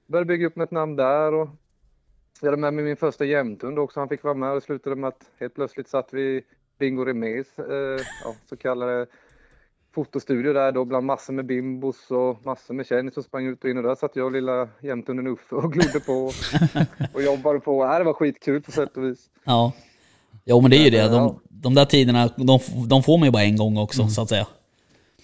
[0.07, 1.35] började bygga upp ett namn där.
[1.35, 1.49] Och
[2.41, 4.01] jag hade med mig min första jämthund också.
[4.01, 6.43] Han fick vara med och slutade med att helt plötsligt satt vi
[6.79, 9.07] Bingo Remes, eh, ja, så kallade
[9.95, 13.71] fotostudio där då bland massor med bimbos och massor med kändisar som sprang ut och
[13.71, 16.13] in och där satt jag och lilla jämthunden Uffe och glodde på
[17.15, 17.85] och jobbade på.
[17.85, 19.31] Ja, det var skitkul på sätt och vis.
[19.45, 19.73] Ja.
[20.45, 21.09] Jo men det är ju det.
[21.09, 24.29] De, de där tiderna, de, de får man ju bara en gång också så att
[24.29, 24.47] säga.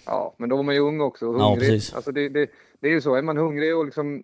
[0.05, 1.69] Ja, men då var man ju ung också och Ja, hungrig.
[1.69, 1.93] precis.
[1.93, 2.49] alltså det, det,
[2.79, 4.23] det är ju så, är man hungrig och liksom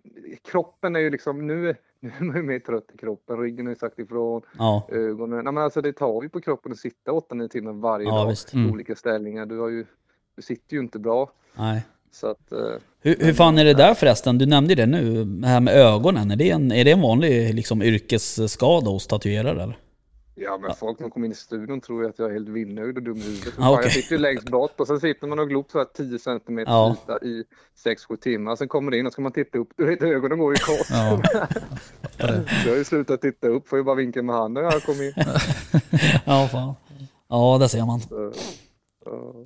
[0.51, 3.67] kroppen är ju liksom, nu, är- nu är man ju mer trött i kroppen, ryggen
[3.67, 4.88] ju sagt ifrån, Ja.
[4.91, 5.43] ögonen.
[5.43, 8.30] Nej, men alltså det tar ju på kroppen att sitta 8-9 timmar varje Ja, dag
[8.30, 8.53] visst.
[8.53, 8.71] i Mm.
[8.71, 9.45] olika ställningar.
[9.45, 9.86] Du, har ju,
[10.36, 11.32] du sitter ju inte bra.
[11.57, 11.82] Nej.
[12.11, 12.57] Så att, eh,
[13.01, 14.38] Hur, hur fan är det där förresten?
[14.38, 16.32] Du nämnde det nu, det här med ögonen.
[16.32, 19.77] Är det en, är det en vanlig liksom, yrkesskada hos tatuerare eller?
[20.39, 22.97] Ja men folk som kommer in i studion tror ju att jag är helt vindnöjd
[22.97, 23.53] och dum i huvudet.
[23.57, 23.83] Ah, okej.
[23.85, 26.71] Jag sitter ju längst bort och sen sitter man och glor så här 10 centimeter
[26.71, 26.95] Ja.
[27.03, 27.43] yta i
[27.85, 28.55] 6-7 timmar.
[28.55, 29.69] Sen kommer det in och ska man titta upp.
[29.75, 30.87] Du vet ögonen går ju i kors.
[30.91, 31.21] Ja.
[32.65, 35.03] Jag har ju slutat titta upp, får ju bara vinka med handen när jag kommer
[35.07, 35.13] in.
[36.25, 36.73] Ja, fan.
[37.27, 37.99] Ja, där ser man.
[37.99, 38.31] Så,
[39.03, 39.45] så.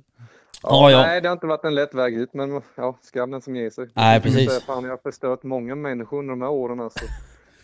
[0.62, 1.02] Ja, Ja.
[1.02, 3.70] Nej, det har inte varit en lätt väg hit, men ja, skam den som ger
[3.70, 3.88] sig.
[3.94, 4.48] Nej, precis.
[4.50, 7.04] säga, Fan, jag har förstört många människor under de här åren alltså.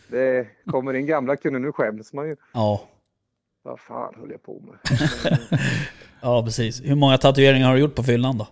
[0.09, 2.37] Det kommer in gamla kunder, nu skäms man ju.
[2.53, 2.83] Ja.
[3.63, 4.99] Vad fan höll jag på med?
[6.23, 6.83] Ja, precis.
[6.85, 8.47] Hur många tatueringar har du gjort på fyllan då?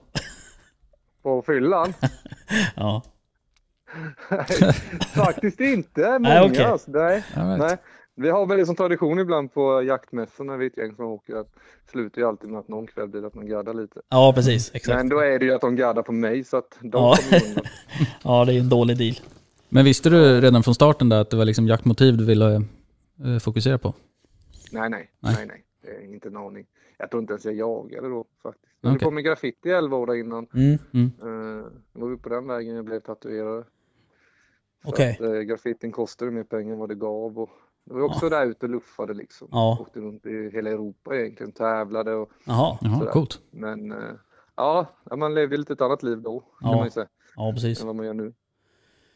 [1.22, 1.94] På fyllan?
[2.76, 3.02] Ja.
[4.30, 4.72] Nej,
[5.14, 6.18] Faktiskt inte många.
[6.18, 6.64] Nej, okej.
[6.64, 6.90] alltså.
[6.90, 7.58] nej, right.
[7.58, 7.76] nej.
[8.14, 11.34] Vi har väl som tradition ibland på jaktmässor när vi är ett gäng som åker
[11.36, 11.46] att
[11.90, 14.00] slutar ju alltid med att någon kväll blir att man gaddar lite.
[14.08, 14.70] Ja, precis.
[14.74, 14.96] Exakt.
[14.96, 17.16] Men då är det ju att de gaddar på mig så att de Ja.
[17.30, 17.70] kommer.
[18.22, 19.14] Ja, det är en dålig deal.
[19.68, 23.38] Men visste du redan från starten där att det var liksom jaktmotiv du ville eh,
[23.40, 23.94] fokusera på?
[24.72, 25.34] Nej, nej, Nej.
[25.36, 25.64] nej, nej.
[25.82, 26.66] Det är inte en aning.
[26.98, 28.74] Jag tror inte ens jag jagade då faktiskt.
[28.80, 30.46] Jag höll på med graffiti i 11 år innan.
[30.54, 30.78] Mm.
[30.94, 31.10] Mm.
[31.22, 33.64] Uh, var vi på den vägen jag blev tatuerare.
[34.84, 35.12] Okej.
[35.12, 37.38] Att, uh, graffitin kostade mer pengar än vad det gav.
[37.38, 37.50] Och
[37.84, 39.48] det var också där ute och luffade liksom.
[39.50, 39.78] Ja.
[39.80, 42.78] Åkte runt i hela Europa egentligen, tävlade och Jaha.
[42.80, 43.12] Jaha, Sådär.
[43.12, 43.40] coolt.
[43.50, 44.14] men uh,
[44.56, 46.68] ja, ja, man levde lite ett annat liv då Ja.
[46.68, 47.08] kan man ju säga.
[47.36, 47.80] Ja, precis.
[47.80, 48.34] Än vad man gör nu.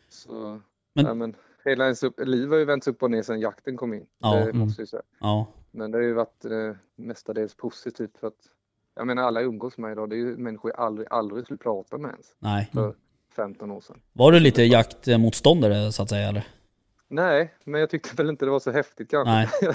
[0.08, 0.60] Så,
[0.94, 1.34] Men- ja, men
[1.64, 4.06] hela ens upp, liv har ju vänts upp och ner sedan jakten kom in.
[4.18, 4.34] Ja.
[4.34, 4.58] Det Mm.
[4.58, 5.02] måste jag säga.
[5.20, 5.46] Ja.
[5.70, 8.34] Men det har ju varit eh, mestadels positivt för att
[8.94, 10.10] jag menar alla umgås med idag.
[10.10, 12.70] Det är ju människor jag aldrig, aldrig skulle prata med ens Nej.
[12.74, 12.94] för
[13.36, 14.00] 15 år sedan.
[14.12, 16.46] Var du lite jaktmotståndare så att säga eller?
[17.08, 19.30] Nej, men jag tyckte väl inte det var så häftigt kanske.
[19.32, 19.48] Nej.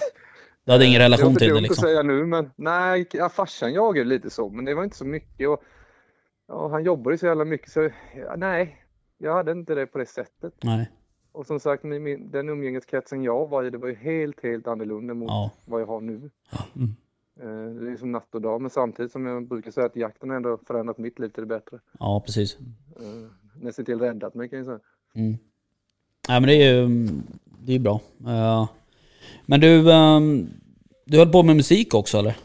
[0.65, 1.83] Du hade ingen relation det till det liksom?
[1.85, 5.05] att säga nu, men nej, ja, farsan jagade lite så, men det var inte så
[5.05, 5.49] mycket.
[5.49, 5.63] Och,
[6.47, 8.83] ja, han jobbade ju så jävla mycket så ja, nej,
[9.17, 10.53] jag hade inte det på det sättet.
[10.63, 10.91] Nej.
[11.38, 15.13] Och som sagt, min, den umgängeskretsen jag var i, det var ju helt, helt annorlunda
[15.13, 15.51] mot Ja.
[15.65, 16.13] vad jag har nu.
[16.75, 16.95] Mm.
[17.39, 20.29] Eh, Det är som natt och dag, men samtidigt som jag brukar säga att jakten
[20.29, 21.79] har ändå förändrat mitt liv till det bättre.
[21.99, 22.57] Ja, precis.
[22.59, 23.27] Uh,
[23.61, 24.79] nästan till räddat mig kan jag säga.
[25.13, 25.38] Mm.
[26.29, 27.07] Nej men det är ju
[27.65, 28.01] det är bra.
[28.27, 28.69] Eh,
[29.45, 30.47] men du, ehm,
[31.05, 32.38] du höll på med musik också eller?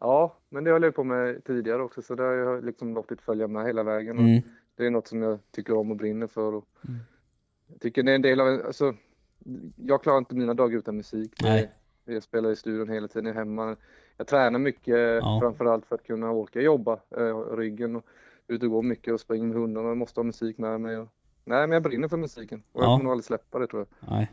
[0.00, 3.20] Ja, men det har jag på med tidigare också, så det har jag liksom låtit
[3.20, 4.18] följa med hela vägen.
[4.18, 4.42] Mm.
[4.76, 6.54] Det är något som jag tycker om och brinner för.
[6.54, 7.00] Och, Mm.
[7.74, 8.94] Jag tycker det är en del av, alltså,
[9.76, 11.32] jag klarar inte mina dagar utan musik.
[11.42, 11.70] Nej.
[12.04, 13.76] Jag spelar i studion hela tiden, jag hemma.
[14.16, 15.38] Jag tränar mycket, Ja.
[15.42, 18.04] framförallt för att kunna orka jobba, eh, ryggen och
[18.48, 19.88] ut och gå mycket och springa med hundarna.
[19.88, 20.96] Jag måste ha musik med mig.
[20.96, 21.08] Och,
[21.44, 22.92] nej, men jag brinner för musiken och jag Ja.
[22.92, 24.10] kommer nog aldrig släppa det tror jag.
[24.12, 24.30] Nej.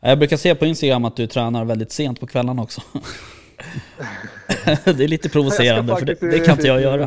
[0.00, 2.80] Jag brukar se på Instagram att du tränar väldigt sent på kvällarna också.
[4.84, 7.06] det är lite provocerande för det, det kan inte jag göra.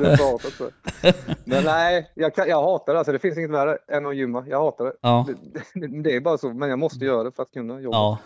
[1.46, 3.00] Men nej, jag, kan, jag hatar det.
[3.00, 4.46] Alltså, det finns inget värre än att gymma.
[4.50, 4.94] Jag hatar det.
[5.02, 5.28] Ja,
[5.74, 7.98] Det, det, är bara så, men jag måste göra det för att kunna jobba.
[7.98, 8.18] ja,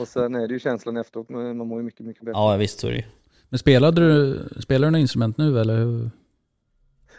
[0.00, 2.38] Och sen är det ju känslan efteråt, men man mår ju mycket, mycket bättre.
[2.40, 3.04] ja visst så är det.
[3.48, 6.10] Men spelade du, spelar du något instrument nu eller?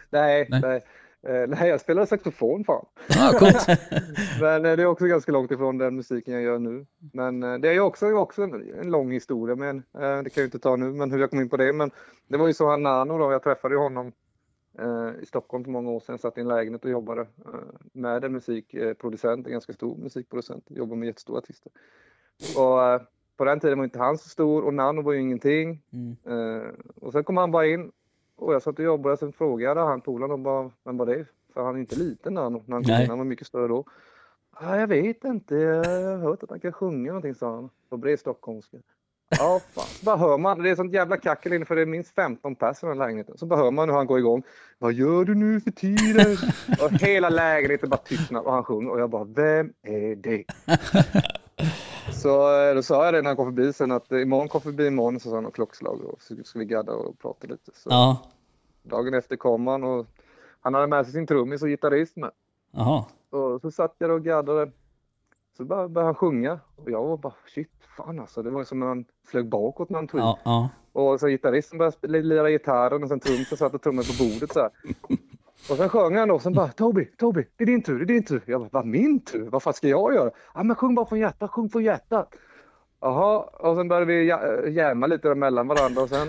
[0.09, 0.61] Nej, Nej.
[0.61, 0.81] nej.
[1.21, 2.85] Eh, nej, jag spelar saxofon fan.
[3.17, 3.67] Ah, coolt.
[4.41, 6.85] Men eh, det är också ganska långt ifrån den musiken jag gör nu.
[7.13, 9.83] Men eh, det är också, också en, en lång historia, men
[10.23, 11.73] det kan jag inte ta nu, men hur jag kom in på det.
[11.73, 11.91] Men
[12.27, 14.11] det var ju så han Nano då, jag träffade ju honom
[15.21, 17.27] i Stockholm för många år sedan, satt i en lägenhet och jobbade
[17.93, 21.71] med en musikproducent, en ganska stor musikproducent, jobbade med jättestora artister.
[22.57, 23.07] Och
[23.37, 25.81] på den tiden var inte han så stor och Nano var ju ingenting.
[25.93, 26.75] Mm.
[26.95, 27.91] Och sen kom han bara in
[28.39, 31.25] och jag satt och jobbade sen frågade han polaren och bara, vem var det?
[31.53, 33.07] För han är inte liten när han, när han kom Nej.
[33.07, 33.85] han var mycket större då.
[34.61, 37.69] Ja, jag vet inte, jag har hört att han kan sjunga någonting sa han.
[37.89, 38.77] På bred stockholmska.
[39.29, 39.85] Ja, fan.
[39.85, 42.55] Så bara hör man, det är sånt jävla kackel inne för det är minst 15
[42.55, 43.37] pers i den här lägenheten.
[43.37, 44.43] Så bara hör man hur han går igång.
[44.77, 46.37] Vad gör du nu för tiden?
[46.83, 50.43] och hela lägenheten bara tystnar och han sjunger och jag bara, vem är det?
[52.19, 52.29] Så
[52.75, 55.29] då sa jag det när han kom förbi sen att imorgon kom förbi imorgon så
[55.29, 57.71] sa han och klockslag och så ska vi gadda och prata lite.
[57.73, 58.17] Så Ja,
[58.83, 60.05] dagen efter kom han och
[60.61, 62.31] han hade med sig sin trummis och gitarrist med.
[62.71, 63.05] jaha.
[63.29, 64.71] Och så satt jag och gaddade.
[65.57, 68.43] Så bara började han sjunga och jag var bara shit, fan alltså.
[68.43, 70.19] Det var som när han flög bakåt när han tog.
[70.19, 70.69] Ja, ja.
[70.93, 74.59] Och så gitarristen började lira gitarren och sen trummisen satt och trummade på bordet så
[74.59, 74.71] här.
[75.69, 78.03] Och sen sjöng han då och sen bara Toby, Toby, det är din tur, det
[78.13, 78.41] är din tur.
[78.45, 79.49] Jag bara, vad min tur?
[79.49, 80.31] Vad fan ska jag göra?
[80.53, 82.35] Ja men sjung bara från hjärtat, sjung från hjärtat.
[83.01, 86.27] Jaha, och sen började vi jä- äh, jämma lite mellan varandra och sen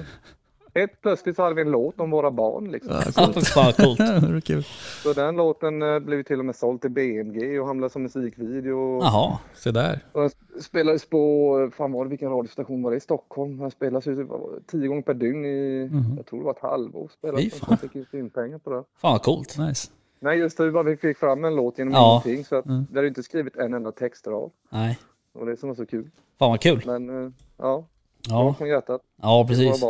[0.74, 2.92] helt plötsligt så hade vi en låt om våra barn liksom.
[2.92, 3.34] Ja, coolt.
[3.98, 4.04] det
[4.36, 4.64] är kul.
[5.02, 9.00] Så den låten eh, blev till och med såld till BMG och hamnade som musikvideo.
[9.02, 9.38] Jaha.
[9.54, 10.00] Se där.
[10.12, 10.30] Och den
[10.62, 13.58] spelades på, fan var det, vilken radiostation var det i Stockholm?
[13.58, 16.14] Den spelas ju var det, tio gånger per dygn i, Mhm.
[16.16, 17.08] jag tror det var ett halvår.
[17.08, 17.66] Fy Spelades fan.
[17.68, 18.84] den, fick ju in pengar på det.
[19.00, 19.58] Fan vad coolt.
[19.58, 19.90] Nice.
[20.20, 22.22] Nej just hur bara vi fick fram en låt genom Ja.
[22.24, 22.86] ingenting så att Mm.
[22.90, 24.50] vi hade inte skrivit en enda textrad.
[24.70, 24.98] Nej.
[25.34, 26.10] Och det som var så kul.
[26.38, 26.82] Fan vad kul.
[26.86, 27.84] Men eh, ja,
[28.28, 28.54] Ja, ja.
[28.58, 29.00] från hjärtat.
[29.22, 29.82] ja till våra precis.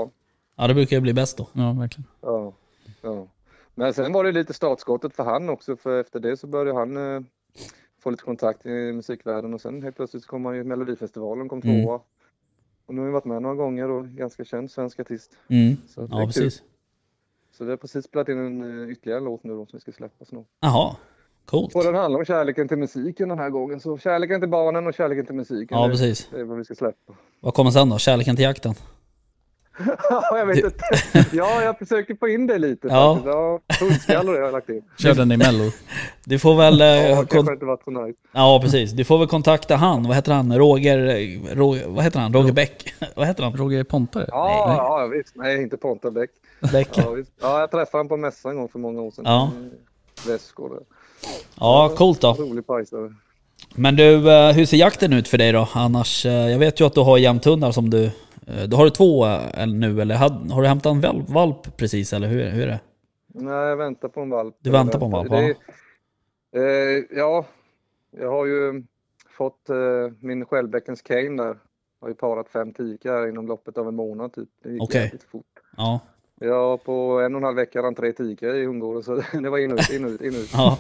[0.61, 1.49] Ja det brukar ju bli bäst då.
[1.53, 2.07] Ja, verkligen.
[2.21, 2.53] Ja,
[3.03, 3.27] ja.
[3.75, 7.15] Men sen var det lite startskottet för han också för efter det så började han
[7.17, 7.21] eh,
[8.03, 11.83] få lite kontakt i musikvärlden och sen helt plötsligt kom han ju Melodifestivalen kom Mm.
[11.85, 12.01] tvåa.
[12.87, 15.37] Och nu har vi varit med några gånger och ganska känd svensk artist.
[15.49, 15.77] Mm.
[15.89, 16.27] Så det Ja kul.
[16.27, 16.63] precis.
[17.53, 19.93] Så vi har precis spelat in en eh, ytterligare låt nu då som vi ska
[19.93, 20.47] släppa snart.
[20.61, 20.97] Jaha.
[21.45, 21.75] Coolt.
[21.75, 23.81] Och den handlar om kärleken till musiken den här gången.
[23.81, 25.79] Så kärleken till barnen och kärleken till musiken.
[25.79, 26.29] Ja det, precis.
[26.31, 27.13] det är vad vi ska släppa.
[27.41, 27.99] Vad kommer sen då?
[27.99, 28.75] Kärleken till jakten?
[30.11, 31.37] Ja, jag vet Du- inte.
[31.37, 33.15] Ja, jag försöker få in det lite Ja.
[33.15, 33.35] faktiskt.
[33.35, 34.83] Ja, hundskallor har jag lagt in.
[34.99, 35.71] Kör den i mello.
[36.25, 36.81] Du får väl...
[36.81, 38.15] eh, Ja, kon- kanske inte varit så nöjd.
[38.33, 38.93] ja precis.
[38.93, 40.03] Du får väl kontakta han.
[40.03, 40.59] Vad heter han?
[40.59, 40.99] Roger...
[41.55, 42.33] Roger vad heter han?
[42.35, 42.95] Roger Bäck?
[43.17, 43.53] vad heter han?
[43.57, 44.27] Roger Pontare?
[44.29, 44.77] Ja, Nej.
[44.77, 45.33] ja visst.
[45.37, 46.31] Nej, inte Ponta Bäck.
[46.73, 46.89] Bäck?
[46.95, 49.25] Ja, ja, jag träffade honom på mässan en gång för många år sedan.
[49.27, 49.51] Ja.
[50.27, 50.81] Väskor.
[51.61, 52.33] Ja, coolt då.
[52.33, 53.15] Rolig pajsare.
[53.75, 55.69] Men du, eh, hur ser jakten ut för dig då?
[55.73, 58.11] Annars, eh, jag vet ju att du har jämthundar som du...
[58.47, 62.29] eh, Du har du två eh, nu eller har du hämtat en valp, precis eller
[62.29, 62.81] hur, hur är det?
[63.27, 64.57] Nej, jag väntar på en valp.
[64.61, 65.55] Du väntar på en valp, är-
[66.53, 67.47] Eh, ja,
[68.11, 68.83] jag har ju
[69.37, 69.77] fått eh,
[70.21, 71.57] min Skällbäckens Kane där.
[72.01, 74.49] Har ju parat fem tikar inom loppet av en månad typ.
[74.63, 75.45] Det gick jävligt fort.
[75.77, 76.01] Ja.
[76.41, 79.51] Ja, på en och en halv vecka hade han tre tikar i hundgården så det
[79.51, 80.51] var in ut, in ut, in ut.
[80.53, 80.79] Ja.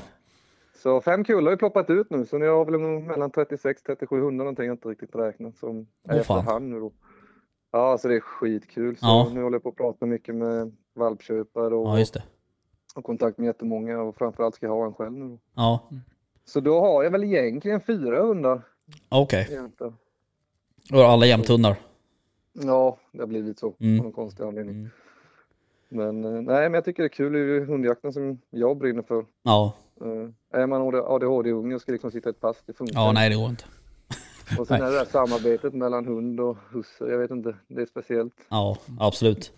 [0.83, 4.21] Så fem kullar har ju ploppat ut nu så nu har jag väl mellan 36-37
[4.21, 6.39] hundar någonting jag inte riktigt räknat som är Åh, fan.
[6.39, 6.93] efterhand nu då.
[7.71, 8.97] Ja, så det är skitkul.
[8.97, 9.31] Så Ja.
[9.35, 12.23] nu håller jag på att prata mycket med valpköpare och, ja, just det.
[12.95, 15.39] och kontakt med jättemånga och framförallt ska jag ha en själv nu.
[15.55, 15.89] Ja,
[16.45, 18.63] Så då har jag väl egentligen fyra hundar
[19.09, 19.61] okej.
[20.91, 21.77] Då har alla jämthundar.
[22.53, 23.99] Ja, det har blivit så Mm.
[23.99, 24.75] av någon konstig anledning.
[24.75, 24.91] Mm.
[25.89, 27.33] Men eh, nej, men jag tycker det är kul.
[27.33, 29.25] Det är ju hundjakten som jag brinner för.
[29.43, 29.73] Ja.
[30.01, 33.31] Eh, är man ADHD-unge och ska liksom sitta i ett pass, det funkar Ja, nej
[33.31, 33.65] det går inte.
[34.59, 37.87] Och sen är det där samarbetet mellan hund och husse, jag vet inte, det är
[37.87, 38.35] speciellt.
[38.49, 39.53] Ja, absolut.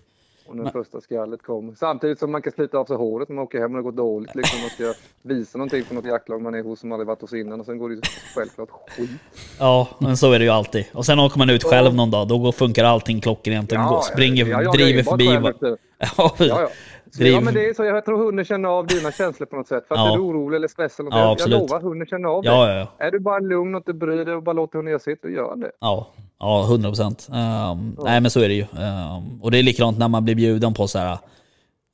[0.46, 1.74] Och när första skallet kommer.
[1.74, 3.96] Samtidigt som man kan slita av sig håret när man åker hem och det gått
[3.96, 4.34] dåligt.
[4.34, 7.32] Liksom man ska visa någonting för något jaktlag man är hos som aldrig varit hos
[7.32, 8.00] innan och sen går det ju
[8.34, 9.10] självklart skit.
[9.58, 10.84] Ja, men så är det ju alltid.
[10.92, 13.72] Och sen åker man ut själv någon dag, då går, funkar allting klockrent.
[13.72, 15.76] och går, springer, jag jagar driver förbi.
[16.16, 16.68] Ja, Ja,
[17.12, 17.16] ja.
[17.16, 17.84] Så, ja, men det är så.
[17.84, 19.84] Jag tror hunden känner av dina känslor på något sätt.
[19.88, 20.12] För att Ja.
[20.12, 21.06] är du orolig eller stressad.
[21.10, 21.58] Ja, jag absolut.
[21.60, 22.72] lovar, hunden känner av Ja, det.
[22.74, 23.06] ja, ja.
[23.06, 25.28] Är du bara lugn och inte bryr dig och bara låter hunden göra sitt, då
[25.28, 25.70] gör det.
[25.80, 26.06] Ja,
[26.38, 27.28] ja 100 procent.
[27.30, 28.62] Um, Nej men så är det ju.
[28.62, 31.18] Um, och det är likadant när man blir bjuden på så här.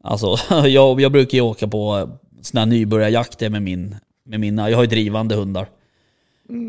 [0.04, 2.08] Alltså jag, jag brukar ju åka på
[2.42, 5.66] såna här nybörjarjakter med, min, med mina, jag har ju drivande hundar.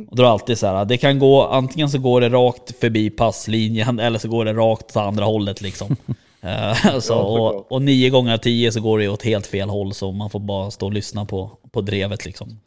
[0.09, 2.79] Och då är det alltid så här, det kan gå, antingen så går det rakt
[2.79, 5.95] förbi passlinjen eller så går det rakt åt andra hållet liksom.
[6.41, 7.55] Eh, så, såklart.
[7.55, 10.29] och, och nio gånger av tio så går det åt helt fel håll så man
[10.29, 12.59] får bara stå och lyssna på, på drevet liksom.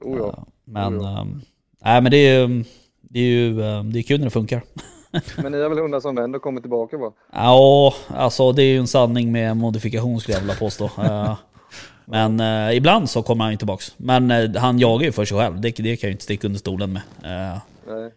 [0.00, 0.46] Oh, ja.
[0.64, 1.42] Men, ehm,
[1.84, 2.64] nej men det är ju,
[3.00, 4.62] det är ju ehm, det är kul när det funkar.
[5.42, 7.12] Men ni har väl hundar som vänder och kommer tillbaka va?
[7.32, 10.84] Ja, alltså det är ju en sanning med modifikation skulle jag vilja påstå.
[10.84, 11.36] Eh,
[12.04, 13.94] Men eh, ibland så kommer han ju tillbaks.
[13.96, 16.46] Men eh, han jagar ju för sig själv, det, det kan jag ju inte sticka
[16.46, 17.02] under stolen med.
[17.24, 17.58] Eh,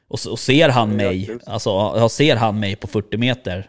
[0.08, 3.64] och, och ser han mig, alltså ja, ser han mig på 40 meter, eh,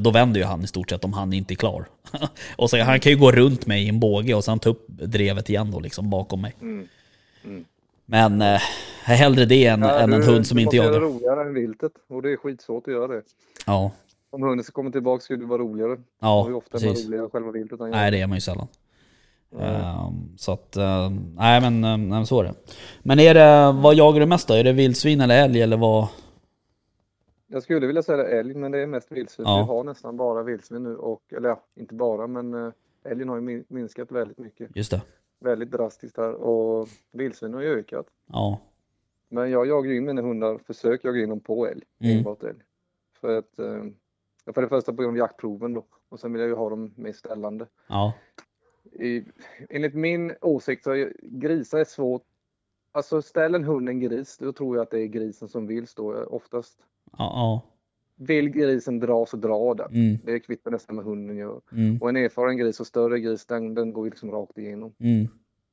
[0.00, 1.84] då vänder ju han i stort sett om han inte är klar.
[2.56, 4.86] och så, han kan ju gå runt mig i en båge och sen ta upp
[4.88, 6.54] drevet igen då liksom bakom mig.
[6.60, 6.88] Mm.
[8.06, 8.60] Men eh,
[9.04, 10.92] hellre det än, Ja, än en hund som inte jagar.
[10.92, 11.92] det roligare än viltet.
[12.08, 13.22] Och det är skitsvårt att göra det.
[13.66, 13.90] Ja,
[14.30, 15.96] Om hunden ska komma tillbaka ska det vara roligare.
[16.20, 17.08] ja hur ofta är man precis.
[17.08, 18.66] roligare själva viltet Nej det är man ju sällan.
[19.60, 22.54] Ehm, så att, ehm, nej men, ehm, nej men så är det.
[23.02, 24.54] Men är det, vad jagar du mest då?
[24.54, 26.08] Är det vildsvin eller älg eller vad?
[27.54, 29.46] Jag skulle vilja säga älg, men det är mest vildsvin.
[29.46, 29.56] Ja.
[29.58, 30.96] Vi har nästan bara vildsvin nu.
[30.96, 32.72] Och, eller ja, inte bara, men äh,
[33.04, 34.76] älgen har ju min- minskat väldigt mycket.
[34.76, 35.02] Just det.
[35.40, 36.32] Väldigt drastiskt här.
[36.34, 38.06] Och vildsvin har ju ökat.
[38.26, 38.60] Ja.
[39.28, 41.82] Men jag jagar ju in mina hundar, försöker jaga in dem på älg.
[42.00, 42.16] Mm.
[42.18, 42.58] Enbart älg.
[43.20, 43.84] För att, eh,
[44.54, 45.84] för det första på grund av jaktproven då.
[46.08, 47.66] Och sen vill jag ju ha dem mer ställande.
[47.88, 48.12] Ja.
[48.92, 49.24] I,
[49.70, 52.22] enligt min åsikt så är grisar är svårt.
[52.92, 55.86] Alltså ställ en hund en gris, då tror jag att det är grisen som vill
[55.86, 56.78] stå oftast.
[57.18, 57.62] Ja.
[58.16, 59.92] Vill grisen dra så drar den.
[59.94, 60.18] Mm.
[60.24, 61.60] Det kvittar nästan vad hunden gör.
[61.72, 61.98] Mm.
[62.02, 64.94] Och en erfaren gris och större gris, den, den går ju liksom rakt igenom.
[64.98, 65.28] Mm.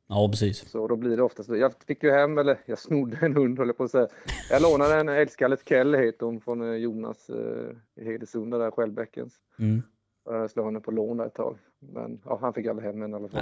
[0.08, 0.70] Ja precis.
[0.70, 3.78] Så då blir det oftast Jag fick ju hem, eller jag snodde en hund jag
[3.78, 4.08] på att säga.
[4.50, 9.34] Jag lånade en älgskallet Kell heter hon från eh, Jonas eh, Hedesunda där, Skällbäckens.
[9.60, 9.82] Mm.
[10.26, 11.58] Jag slog henne på lån där ett tag.
[11.80, 13.42] Men ja, han fick aldrig hem henne i alla fall.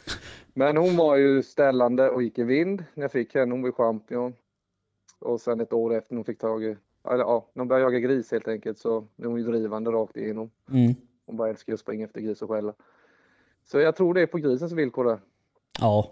[0.54, 3.52] Men hon var ju ställande och gick i vind när jag fick henne.
[3.54, 4.34] Hon var champion.
[5.20, 6.76] Och sen ett år efter hon fick tag i,
[7.14, 10.16] eller ja, när hon började jaga gris helt enkelt så är hon ju drivande rakt
[10.16, 10.50] igenom.
[10.72, 10.94] Mm.
[11.26, 12.72] Hon bara älskar att springa efter gris och skälla.
[13.70, 15.18] Så jag tror det är på grisens villkor där.
[15.80, 16.10] Ja.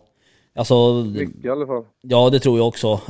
[0.54, 1.84] Alltså, Mycket i alla fall.
[2.00, 3.00] ja det tror jag också.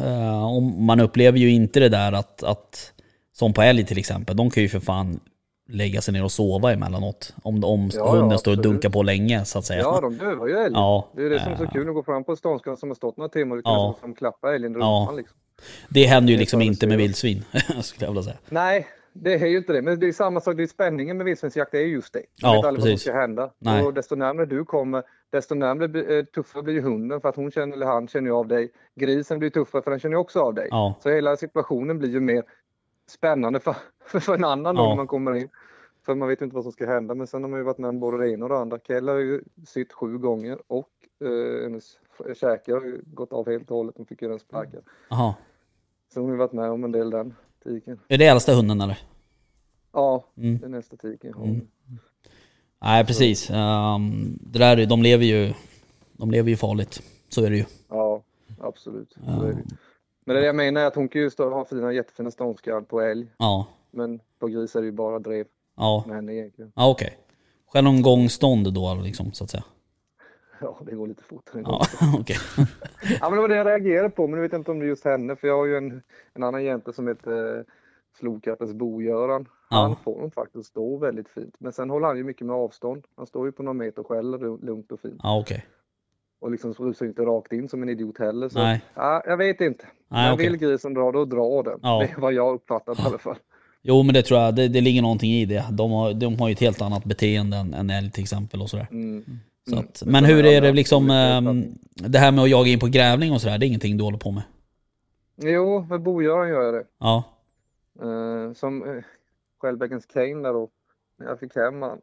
[0.57, 2.93] Om man upplever ju inte det där att, att,
[3.33, 5.21] som på älg till exempel, de kan ju för fan
[5.69, 7.35] lägga sig ner och sova emellanåt.
[7.43, 9.81] Om, om Ja, ja, hunden står och dunkar på länge så att säga.
[9.81, 10.75] Ja, de dövar ju älg.
[10.75, 12.89] Ja, Det är det som är så eh, kul att gå fram på ståndskan som
[12.91, 13.71] har stått några timmar och Ja.
[13.71, 13.97] ja.
[14.01, 15.13] fram klappa älgen i Ja.
[15.17, 15.39] liksom.
[15.89, 17.45] Det händer ju liksom inte med vildsvin,
[17.83, 18.37] skulle jag vilja säga.
[18.49, 19.83] Nej, det är ju inte det.
[19.83, 22.19] Men det är samma sak, det är spänningen med vildsvinsjakt, det är just det.
[22.19, 23.03] Du Ja, vet aldrig vad som precis.
[23.03, 23.51] ska hända.
[23.59, 23.85] Nej.
[23.85, 25.03] Och desto närmare du kommer,
[25.33, 28.49] desto närmare eh, tuffare blir hunden för att hon känner, eller han känner ju av
[28.49, 28.71] dig.
[28.95, 30.69] Grisen blir tuffare för den känner ju också av dig.
[30.71, 32.43] Ja, Så hela situationen blir ju mer
[33.11, 33.77] spännande för,
[34.07, 34.89] för, för en annan Ja.
[34.89, 35.49] när man kommer in.
[36.07, 37.15] För man vet ju inte vad som ska hända.
[37.15, 38.79] Men sen har man ju varit med om både det ena och det andra.
[38.79, 40.91] Kell har ju sytt sju gånger och
[41.25, 41.99] eh, hennes
[42.41, 43.95] käke har ju gått av helt och hållet.
[43.97, 44.83] Hon fick ju den sparkad.
[45.11, 45.35] Jaha.
[46.15, 47.35] Så hon har ju varit med om en del den
[47.65, 48.01] tiken.
[48.09, 48.99] Är det äldsta hunden eller?
[49.93, 50.59] Ja, Mm.
[50.59, 51.35] det är nästa tiken.
[51.35, 51.61] Mm.
[52.83, 53.51] Nej precis.
[53.51, 55.53] Um, det där, är- de lever ju
[56.13, 57.03] de lever ju farligt.
[57.29, 57.65] Så är det ju.
[57.89, 58.23] Ja,
[58.61, 59.17] absolut.
[59.27, 59.33] Ja.
[59.33, 59.57] det.
[60.25, 63.27] Men det jag menar är att hon kan ju ha fina, jättefina ståndskall på älg.
[63.39, 65.47] Ja, Men på gris är det ju bara drev
[65.77, 66.73] ja, henne egentligen.
[66.77, 67.19] ja okej.
[67.67, 69.65] Själv någon gångstånd då liksom så att säga?
[70.61, 71.63] Ja, det går lite fortare.
[71.67, 71.83] Ja,
[72.21, 72.37] okej.
[73.21, 74.89] Ja, men det var det jag reagerade på, men jag vet inte om det är
[74.89, 76.03] just henne, för jag har ju en,
[76.35, 77.63] en annan jämte som heter eh,
[78.19, 79.49] Flokattens Bo-Göran.
[79.71, 79.97] Han Ja.
[80.05, 83.05] får nog faktiskt stå väldigt fint, men sen håller han ju mycket med avstånd.
[83.17, 85.21] Han står ju på några meter lu- lugnt och fint.
[85.23, 85.67] Ja, okej.
[86.41, 88.49] Och liksom rusar inte rakt in som en idiot heller.
[88.49, 88.83] Så, Nej.
[88.95, 89.85] ja, jag vet inte.
[90.09, 90.47] Nej, men okej.
[90.51, 91.81] vill grisen dra, då drar den.
[91.83, 91.99] Ja.
[91.99, 93.37] Det är vad jag uppfattat i alla fall.
[93.89, 95.65] Jo men det tror jag, det, det ligger någonting i det.
[95.71, 98.71] De har, de har ju ett helt annat beteende än, än älg till exempel och
[98.71, 98.87] sådär.
[98.91, 99.25] Mm.
[99.69, 99.85] Så Mm.
[99.85, 101.69] att, men hur är det liksom, uppfattningar.
[102.09, 104.19] det här med att jaga in på grävling och sådär, det är ingenting du håller
[104.19, 104.43] på med?
[105.37, 106.85] Jo, med Bo-Göran gör jag det.
[106.99, 107.25] Ja,
[108.03, 109.03] Eh, som eh,
[109.61, 110.69] Skällbäckens Kane där då,
[111.19, 111.99] när jag fick hem han.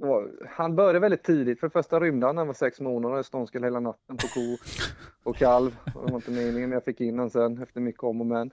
[0.00, 1.60] Det var, han började väldigt tidigt.
[1.60, 4.56] För det första rymde han när han var sex månader, ståndskall hela natten på ko
[5.24, 5.76] och kalv.
[5.94, 8.26] Och det var inte meningen, men jag fick in han sen efter mycket om och
[8.26, 8.50] men.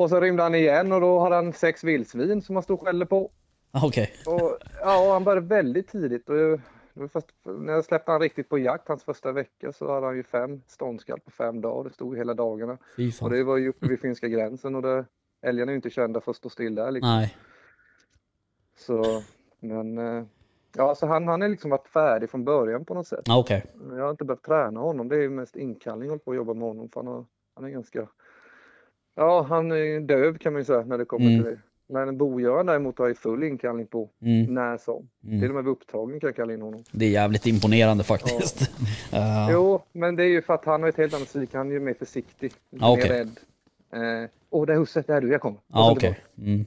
[0.00, 2.86] Och så rymde han igen och då hade han sex vildsvin som han stod och
[2.86, 3.30] skällde på.
[3.70, 4.12] Ah, okej.
[4.26, 6.28] Och, ja, han började väldigt tidigt.
[6.28, 6.60] Och jag,
[6.92, 10.16] var först, när jag släppte han riktigt på jakt, hans första vecka, så hade han
[10.16, 11.88] ju fem ståndskall på fem dagar.
[11.88, 12.78] Det stod hela dagarna.
[13.22, 15.04] Och det var ju uppe vid finska gränsen och det,
[15.42, 17.10] älgarna är ju inte kända för att stå still där liksom.
[17.10, 17.36] Nej.
[18.76, 19.22] Så,
[19.60, 20.24] men eh,
[20.76, 23.22] Ja, alltså han, han är liksom varit färdig från början på något sätt.
[23.24, 23.64] Ja, Okej.
[23.90, 25.08] Jag har inte behövt träna honom.
[25.08, 26.88] Det är ju mest inkallning jag håller på att jobba med honom.
[26.88, 27.24] För han, har,
[27.54, 28.08] han är ganska...
[29.16, 31.42] Ja, han är döv kan man ju säga när det kommer Mm.
[31.42, 31.58] till det.
[31.92, 34.54] Men Bogöran däremot har ju full inkallning på Mm.
[34.54, 35.08] när som.
[35.20, 35.48] Till Mm.
[35.50, 36.84] och med vid upptagning kan jag kalla in honom.
[36.92, 38.70] Det är jävligt imponerande faktiskt.
[39.12, 41.56] Eh, Jo, men det är ju för att han har ett helt annat psyke.
[41.58, 42.52] Han är ju mer försiktig.
[42.70, 43.30] Lite Ja, mer rädd.
[43.92, 45.58] Åh, eh, oh, där är husse, där är du, jag kommer.
[45.72, 46.00] Ja okej.
[46.00, 46.50] tillbaka.
[46.52, 46.64] Mm.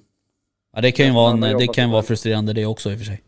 [0.76, 3.06] Ja, det kan ju vara, en, det kan vara frustrerande det också i och för
[3.06, 3.22] sig.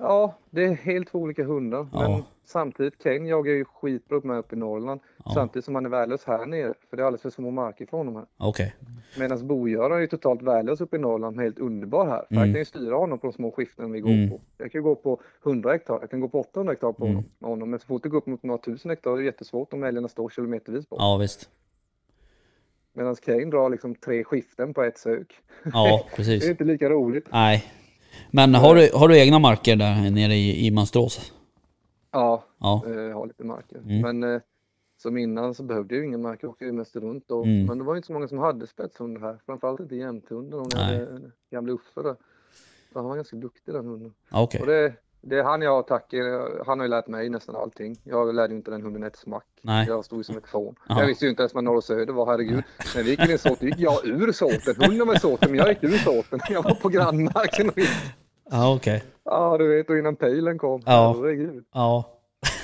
[0.00, 1.86] Ja, det är helt två olika hundar.
[1.92, 2.08] Ja.
[2.10, 5.00] Men samtidigt, Kane jagar ju skitbra upp med upp i Norrland.
[5.24, 5.30] Ja.
[5.34, 6.74] Samtidigt som han är värdelös här nere.
[6.90, 8.26] För det är alldeles för små marker från honom här.
[8.48, 8.74] Okej.
[9.18, 12.24] Medan Bogöran är ju totalt värdelös uppe i Norrland, men helt underbar här.
[12.28, 12.46] För Mm.
[12.48, 14.30] jag kan ju styra honom på de små skiften vi går Mm.
[14.30, 14.40] på.
[14.58, 17.16] Jag kan ju gå på 100 hektar, jag kan gå på 800 hektar på Mm.
[17.16, 17.70] honom, honom.
[17.70, 20.08] Men så fort det går upp mot några tusen hektar är det jättesvårt om älgarna
[20.08, 20.98] står kilometervis bort.
[21.02, 21.50] Ja visst.
[22.92, 25.34] Medan Kane drar liksom tre skiften på ett sök.
[25.64, 26.48] Ja Det är precis.
[26.48, 27.28] inte lika roligt.
[27.32, 27.64] Nej.
[28.30, 31.32] Men har du, har du egna marker där nere i, i Mönsterås?
[32.12, 32.82] Ja, Ja.
[32.86, 33.78] eh, ha lite marker.
[33.78, 34.00] Mm.
[34.18, 34.40] Men eh,
[35.02, 37.42] som innan så behövde jag ju ingen mark, jag åkte ju mest runt då.
[37.44, 37.66] Mm.
[37.66, 40.58] Men det var ju inte så många som hade spetshundar här, framförallt inte jämthundar.
[40.58, 40.84] De Nej.
[40.98, 42.16] hade gamla Uffe där.
[42.92, 44.14] Så han var ganska duktig den hunden.
[44.30, 44.60] Okej.
[44.60, 47.96] Och det, det är han jag tackar, han har ju lärt mig nästan allting.
[48.04, 49.44] Jag lärde ju inte den hunden ett smack.
[49.62, 49.86] Nej.
[49.88, 50.74] Jag stod ju som ett fån.
[50.88, 51.00] Ja.
[51.00, 52.62] Jag visste ju inte ens vad norr och söder var, herregud.
[52.96, 54.74] När vi gick in i såten gick jag ur såten.
[54.78, 56.40] Hunden var i såten, men jag gick ur såten.
[56.48, 57.78] Jag var på grannmarken och.
[58.50, 59.04] Ja okej.
[59.24, 60.82] Ja, du vet, och innan pejlen kom.
[60.86, 61.14] Ja.
[61.18, 61.64] Herregud.
[61.72, 62.04] Ja.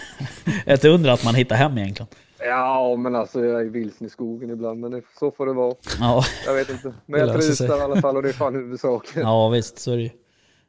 [0.67, 2.09] Ett under att man hittar hem egentligen.
[2.39, 5.75] Ja, men alltså jag är vilsen i skogen ibland, men det, så får det vara.
[6.01, 6.95] Ja, Jag vet inte.
[7.07, 9.23] Men jag trivs där i alla fall och det är fan huvudsaken.
[9.23, 10.11] ja visst så är det ju.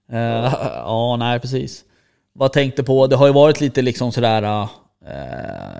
[0.09, 1.85] Eh, ja, nej precis.
[2.33, 4.67] Vad tänkte på, det har ju varit lite liksom sådär uh,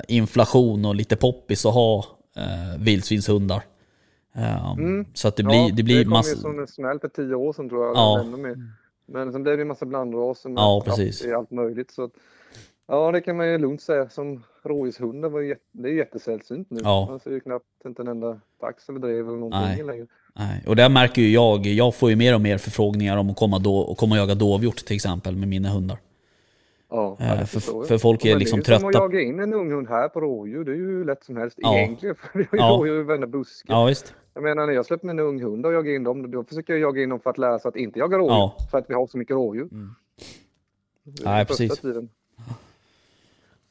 [0.08, 2.06] inflation och lite poppis att ha
[2.38, 3.64] uh, vildsvinshundar.
[4.36, 5.06] Eh, Mm.
[5.14, 6.38] Så att det blir, det blir kom ju massa...
[6.38, 7.96] som en smäll för tio år sedan tror jag.
[7.96, 8.20] Ja.
[8.20, 8.72] eller Ännu mer.
[9.06, 11.22] Men sen blev det en massa blandraser med Ja, precis.
[11.22, 11.92] det allt möjligt.
[11.92, 12.12] Så att,
[12.88, 14.10] ja, det kan man ju lugnt säga.
[14.10, 16.80] Som rådjurshundar var ju det är jättesällsynt nu.
[16.84, 17.08] Ja.
[17.10, 19.84] Man ser ju knappt inte en enda tax eller drev eller någonting Nej.
[19.84, 20.08] längre.
[20.38, 23.36] Nej, och där märker ju jag, jag får ju mer och mer förfrågningar om att
[23.38, 25.98] komma, då, och komma och jaga dovhjort till exempel med mina hundar.
[26.90, 29.06] Ja, Eh, ja, det för- för folk är Men liksom Det är ju som trötta.
[29.06, 30.66] att jaga in en ung hund här på rådjur.
[30.66, 31.78] Det är ju hur lätt som helst Ja.
[31.78, 32.16] egentligen.
[32.32, 32.70] För det är ju Ja.
[32.80, 33.66] rådjur i varenda buske.
[33.74, 34.14] Ja visst.
[34.34, 36.80] Jag menar när jag släpper en ung hund och jagar in dem, då försöker jag
[36.82, 38.34] jaga in dem för att lära sig att inte jaga rådjur.
[38.36, 38.56] Ja.
[38.72, 39.68] För att vi har så mycket rådjur.
[39.72, 39.96] Mm.
[41.04, 41.80] Det är Nej, precis.
[41.80, 42.10] Tiden.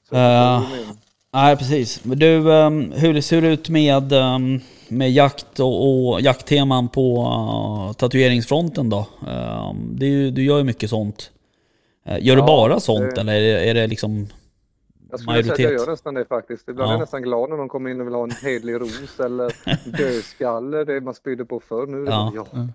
[0.08, 0.96] Så Eh, menar.
[1.32, 2.00] Nej precis.
[2.04, 7.93] Du, ehm, hur ser det ut med, ehm, med jakt och, och jaktteman på uh,
[7.93, 9.07] tatueringsfronten då?
[9.28, 11.30] Ehm, det är ju, du gör ju mycket sånt.
[12.07, 14.26] Eh, gör du Ja, bara sånt det- eller är det, är det liksom...
[15.11, 15.80] Jag skulle säga att jag majoritet.
[15.87, 16.68] gör nästan det faktiskt.
[16.68, 16.95] Ibland är Ja.
[16.95, 19.53] jag nästan glad när någon kommer in och vill ha en hedlig ros eller
[19.99, 21.87] dödskalle, det man spydde på förr.
[21.87, 22.32] Nu är det Ja.
[22.35, 22.68] ja.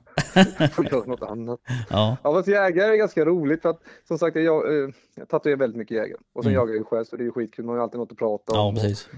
[0.59, 1.59] jag får göra något annat.
[1.89, 5.27] Ja, Ja, fast jägare är ganska roligt för att som sagt jag, jag, eh, jag
[5.29, 6.19] tatuerar väldigt mycket jägare.
[6.33, 6.59] Och sen Mm.
[6.61, 8.17] jagar jag ju själv så det är ju skitkul, man har ju alltid något att
[8.17, 8.75] prata ja om.
[8.75, 9.09] precis.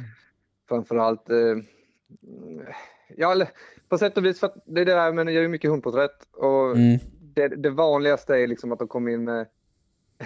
[0.70, 1.38] Framförallt, eh,
[3.18, 3.48] ja eller
[3.90, 5.70] på sätt och vis för att det är det där men jag gör ju mycket
[5.72, 7.00] hundporträtt och Mm.
[7.36, 9.46] det, det vanligaste är liksom att de kommer in med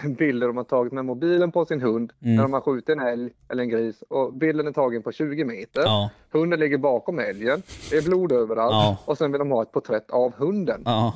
[0.17, 2.36] bilder de har tagit med mobilen på sin hund Mm.
[2.36, 5.43] när de har skjutit en älg eller en gris och bilden är tagen på 20
[5.45, 5.81] meter.
[5.81, 7.61] Ja, Hunden ligger bakom älgen,
[7.91, 8.97] det är blod överallt Ja.
[9.05, 10.81] och sen vill de ha ett porträtt av hunden.
[10.86, 11.13] ja,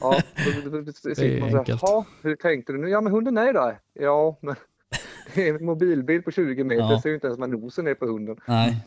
[0.00, 0.20] Ja,
[0.64, 1.82] då, då, då, då sitter man så här, enkelt.
[1.82, 2.88] "Ja, hur tänkte du nu?
[2.88, 3.78] Ja men hunden är där.
[3.92, 4.54] Ja men
[5.34, 7.00] det är en mobilbild på 20 meter, Ja.
[7.02, 8.36] ser ju inte ens vad nosen är på hunden.
[8.48, 8.84] nej.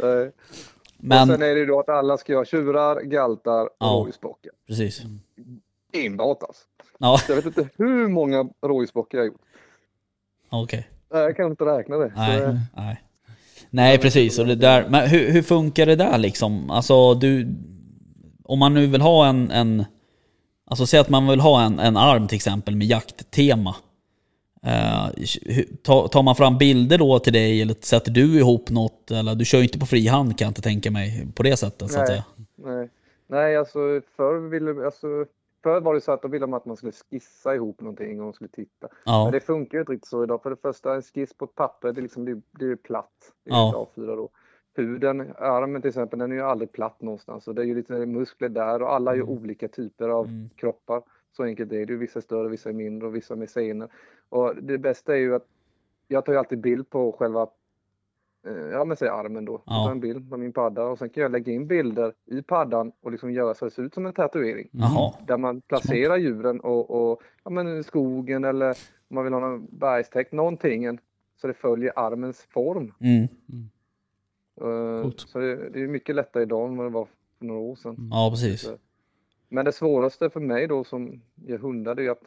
[0.00, 3.70] Eh, Och Men, sen är det ju då att alla ska göra tjurar, galtar och
[3.78, 3.86] Ja.
[3.86, 4.52] rådjursbockar.
[4.66, 5.02] precis.
[5.92, 6.62] Enbart alltså.
[6.98, 9.40] Ja, Jag vet inte hur många rådjursbockar jag har gjort.
[10.50, 10.88] okej.
[11.12, 12.10] Nej, Jag kan inte räkna det.
[12.10, 13.02] Så, Nej, eh, nej.
[13.70, 16.70] Nej precis, och det där, men hur, hur funkar det där liksom?
[16.70, 17.48] Alltså du,
[18.44, 19.84] om man nu vill ha en, en
[20.64, 23.76] alltså säg att man vill ha en, en arm till exempel med jakttema.
[24.68, 29.10] Eh, tar, man fram bilder då till dig eller sätter du ihop något?
[29.10, 31.56] Eller du kör ju inte på fri hand kan jag inte tänka mig på det
[31.56, 32.24] sättet så att säga.
[32.56, 32.88] Nej,
[33.26, 33.78] nej alltså
[34.16, 35.06] förr, ville, alltså
[35.62, 38.24] förr var det så att då ville man att man skulle skissa ihop någonting och
[38.24, 38.88] man skulle titta.
[39.04, 40.42] Ja, Men det funkar ju inte riktigt så idag.
[40.42, 43.32] För det första, en skiss på ett papper, det liksom, det, det är ju platt.
[43.44, 43.88] Det är Ja.
[43.96, 44.02] ja.
[44.02, 44.28] A4 då.
[44.76, 47.44] Huden, armen till exempel, den är ju aldrig platt någonstans.
[47.44, 50.50] Så det är ju lite muskler där och alla är ju olika typer av Mm.
[50.56, 51.02] kroppar.
[51.36, 51.98] Så enkelt är det ju.
[51.98, 53.88] Vissa är större, vissa är mindre och vissa med senor.
[54.28, 55.46] Och det bästa är ju att
[56.08, 57.48] jag tar ju alltid bild på själva
[58.46, 59.62] eh, Ja men säg armen då.
[59.66, 59.74] Ja.
[59.74, 62.42] Jag tar en bild på min padda och sen kan jag lägga in bilder i
[62.42, 64.68] paddan och liksom göra så det ser ut som en tatuering.
[64.72, 65.14] jaha.
[65.26, 68.70] Där man placerar djuren och, och ja, men skogen eller
[69.08, 70.98] om man vill ha någon bergstäkt, någonting
[71.36, 72.94] så det följer armens form.
[73.00, 73.28] Mm.
[75.02, 75.20] Coolt.
[75.20, 77.04] Så det, det är mycket lättare idag än vad det var
[77.38, 78.08] för några år sedan.
[78.10, 78.70] Ja precis.
[79.48, 82.24] Men det svåraste för mig då som ger hundar det är att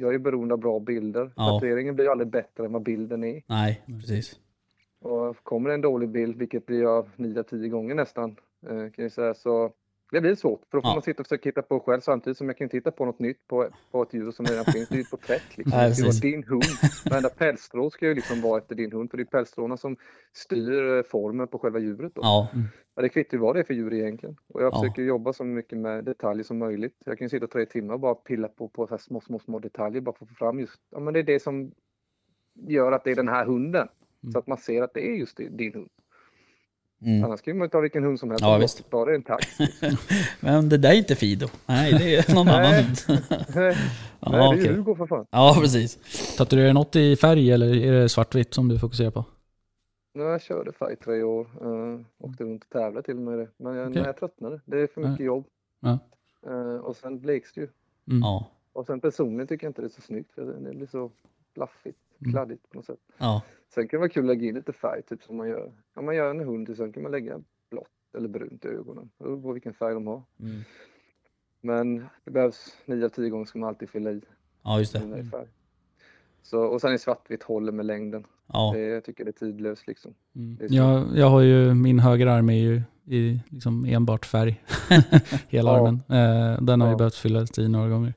[0.00, 1.32] jag är beroende av bra bilder.
[1.36, 1.46] Ja.
[1.46, 3.42] Tatueringen blir ju aldrig bättre än vad bilden är.
[3.46, 4.38] Nej, precis.
[5.00, 9.02] Och kommer det en dålig bild, vilket blir av 9 10 gånger nästan, eh, kan
[9.04, 9.72] jag säga, så
[10.10, 10.60] det blir svårt.
[10.70, 10.94] För då får Ja.
[10.94, 13.46] man sitta och försöka hitta på själv samtidigt som jag kan titta på något nytt
[13.48, 14.88] på, på ett djur som redan finns.
[14.88, 15.78] Det är ju ett porträtt liksom.
[15.78, 16.20] Ja, det precis.
[16.20, 16.62] din hund.
[17.10, 19.96] Varenda pälsstrå ska ju liksom vara efter din hund, för det är pälsstråna som
[20.32, 22.14] styr eh, formen på själva djuret.
[22.14, 22.20] Då.
[22.24, 22.48] Ja,
[22.94, 24.36] Ja, det kvittar ju vad det är för djur egentligen.
[24.48, 24.80] Och jag Ja.
[24.80, 26.96] försöker jobba så mycket med detaljer som möjligt.
[27.04, 29.38] Jag kan ju sitta tre timmar och bara pilla på, på så här små, små,
[29.38, 31.72] små detaljer bara för att få fram just, ja men det är det som
[32.54, 33.88] gör att det är den här hunden.
[34.32, 35.90] Så att man ser att det är just din hund.
[37.02, 37.24] Mm.
[37.24, 38.42] Annars kan man ju ta vilken hund som helst.
[38.42, 38.90] Ja, visst.
[38.90, 39.46] Bara en tax.
[40.40, 41.48] Men det där är inte Fido.
[41.66, 42.96] Nej, det är någon annan hund.
[43.54, 43.76] Nej,
[44.20, 45.26] Ja, det är ju Hugo för fan.
[45.30, 45.98] Ja, precis.
[46.36, 49.24] Tatuerar du något i färg eller är det svartvitt som du fokuserar på?
[50.14, 51.46] Nej, Jag körde färg tre år.
[51.66, 53.48] Uh, åkte runt och tävlade till och med det.
[53.56, 54.60] Men jag, nej, jag tröttnade.
[54.64, 55.44] Det är för mycket jobb.
[55.80, 55.98] Ja.
[56.46, 57.68] Eh, och sen bleks det ju.
[58.10, 58.20] Mm.
[58.20, 60.32] Ja, Och sen personligen tycker jag inte det är så snyggt.
[60.34, 61.10] För det blir så
[61.54, 61.98] blaffigt.
[62.30, 62.98] Kladdigt på något sätt.
[63.18, 63.42] ja,
[63.74, 65.72] Sen kan det vara kul att lägga in lite färg, typ som man gör.
[65.94, 67.40] Om man gör en hund, sen kan man lägga
[67.70, 69.10] blått eller brunt i ögonen.
[69.18, 70.22] Det beror på vilken färg de har.
[70.40, 70.60] mm.
[71.60, 74.20] Men det behövs 9 av 10 gånger ska man alltid fylla i
[74.62, 75.24] ja just det.
[75.30, 75.46] färg.
[76.42, 78.24] Så, och sen är svartvitt håller med längden.
[78.52, 80.14] Ja, Det, jag tycker det är tidlöst liksom.
[80.36, 80.58] Mm.
[80.60, 80.66] Är.
[80.74, 84.64] Jag, jag har ju, min högerarm är ju i liksom enbart färg.
[85.48, 85.76] Hela Ja.
[85.78, 85.94] armen.
[85.94, 86.98] Eh, den har ju Ja.
[86.98, 88.14] behövt fyllas i några gånger.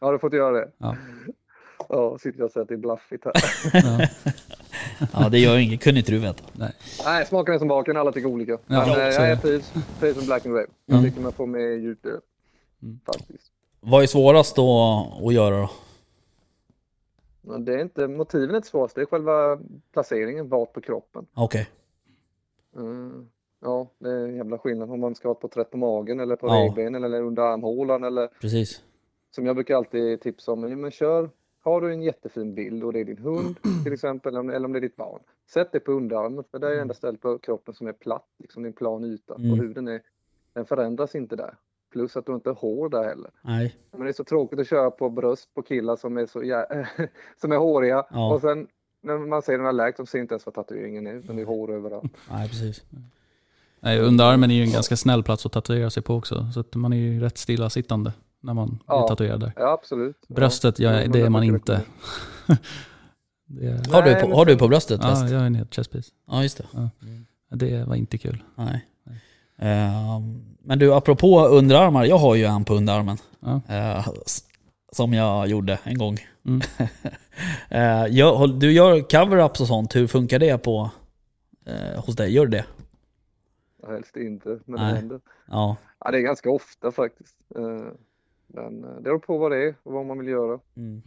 [0.00, 0.70] Har du fått göra det?
[0.78, 0.96] Ja.
[1.88, 3.32] Ja, sitter jag och säger att det är blaffigt här.
[5.12, 5.28] Ja.
[5.28, 5.82] det gör ju inget.
[5.82, 6.44] Kunde inte du veta.
[7.04, 8.58] Nej, smaken är som baken, alla tycker olika.
[8.66, 9.42] Men Ja, eh, så är jag det.
[9.42, 10.66] trivs, trivs med Black and Grave.
[10.86, 11.10] Jag Mm.
[11.10, 12.04] tycker man får med djupt.
[12.06, 13.00] Mm.
[13.06, 13.52] Faktiskt.
[13.80, 15.70] Vad är svårast då att göra då?
[17.42, 19.58] Men det är inte, motiven är inte svårast, det är själva
[19.92, 21.26] placeringen, vart på kroppen.
[21.34, 21.68] Okej.
[22.76, 23.28] Mm.
[23.62, 26.36] Ja, det är en jävla skillnad om man ska ha ett porträtt på magen eller
[26.36, 26.54] på Ja.
[26.54, 28.82] revbenen eller under armhålan eller Precis.
[29.30, 31.30] som jag brukar alltid tipsa om, men kör,
[31.60, 34.78] har du en jättefin bild och det är din hund till exempel eller om- det
[34.78, 35.20] är ditt barn.
[35.50, 38.26] Sätt det på underarmen för det är det enda stället på kroppen som är platt,
[38.38, 39.50] liksom det är en plan yta Mm.
[39.50, 40.00] och huden är,
[40.52, 41.54] den förändras inte där.
[41.92, 43.30] Plus att du inte har hår där heller.
[43.42, 43.76] Nej.
[43.90, 46.86] Men det är så tråkigt att köra på bröst på killar som är så jä-
[47.40, 48.34] som är håriga Ja.
[48.34, 48.66] och sen
[49.02, 51.42] när man ser den har läkt, de ser inte ens vad tatueringen är utan det
[51.42, 52.16] är hår överallt.
[52.30, 52.82] Nej, precis.
[53.80, 56.46] Nej, underarmen är ju en ganska snäll plats att tatuera sig på också.
[56.54, 59.04] Så att man är ju rätt stillasittande när man Ja.
[59.04, 59.52] är tatuerad där.
[59.56, 60.16] Ja, absolut.
[60.28, 61.80] Bröstet, ja, Ja, det är man inte.
[63.46, 66.08] det, är- Har du på, har du på bröstet ja, jag är en helt chestpiece.
[66.26, 66.90] Ja, just det.
[67.56, 68.42] Det var inte kul.
[68.54, 68.86] Nej.
[69.58, 72.04] Ehm, men du, apropå underarmar.
[72.04, 73.16] Jag har ju en på underarmen.
[73.40, 74.04] Ja.
[74.26, 74.44] S-
[74.92, 76.16] som jag gjorde en gång.
[76.46, 76.60] Mm.
[77.70, 79.96] Eh, jag, du gör cover-ups och sånt.
[79.96, 80.90] Hur funkar det på
[81.66, 82.32] eh, hos dig?
[82.34, 82.64] Gör du det?
[83.82, 84.92] Ja, Helst inte, men Nej.
[84.92, 85.20] det händer.
[85.50, 85.76] Ja.
[86.04, 87.36] Ja, det är ganska ofta faktiskt.
[88.48, 90.60] Men eh, det beror på vad det är och vad man vill göra.
[90.76, 91.02] Mm.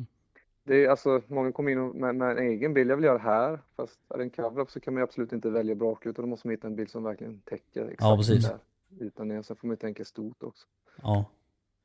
[0.64, 2.92] Det är alltså, många kommer in med, med en egen bild.
[2.92, 3.60] Jag vill göra här.
[3.76, 6.48] Fast är det en cover-up så kan man absolut inte välja brak utan då måste
[6.48, 8.48] man hitta en bild som verkligen täcker exakt Ja, precis.
[8.48, 8.58] där.
[9.00, 9.44] Utan det.
[9.44, 10.68] Sen får man tänka stort också.
[11.02, 11.26] Ja.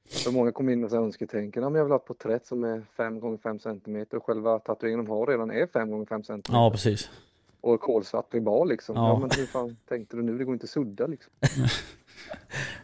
[0.08, 2.64] Så många kommer in och så önsketänker, ja men jag vill ha ett porträtt som
[2.64, 6.22] är 5 gånger 5 cm och själva tatueringen de har redan är 5 gånger 5
[6.24, 6.42] cm.
[6.48, 7.10] ja, precis.
[7.60, 8.96] Och kolsvart tribal liksom.
[8.96, 9.08] Ja.
[9.08, 9.18] Ja.
[9.18, 10.38] men hur fan tänkte du nu?
[10.38, 11.32] Det går inte att sudda liksom.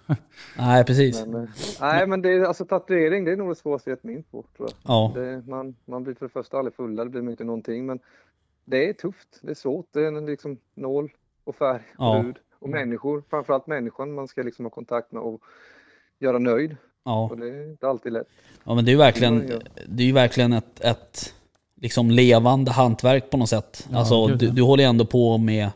[0.58, 1.26] Nej, precis.
[1.26, 1.48] Men, eh,
[1.80, 4.22] nej men det är alltså tatuering, det är nog det svåraste jag gett mig in
[4.22, 4.76] på tror jag.
[4.94, 5.12] Ja.
[5.14, 7.98] Det, man, man blir för det första aldrig fulla, det blir inte någonting men
[8.64, 11.10] det är tufft, det är svårt, det är en liksom nål
[11.44, 12.18] och färg och Ja.
[12.18, 15.40] hud och människor, framförallt människan man ska liksom ha kontakt med och
[16.18, 17.28] göra nöjd Ja.
[17.30, 18.28] och det är inte alltid lätt.
[18.64, 19.52] ja, men det är ju verkligen,
[19.88, 21.34] det är ju verkligen ett, ett
[21.76, 23.88] liksom levande hantverk på något sätt.
[23.90, 25.70] Ja, alltså, du, du håller ju ändå på med,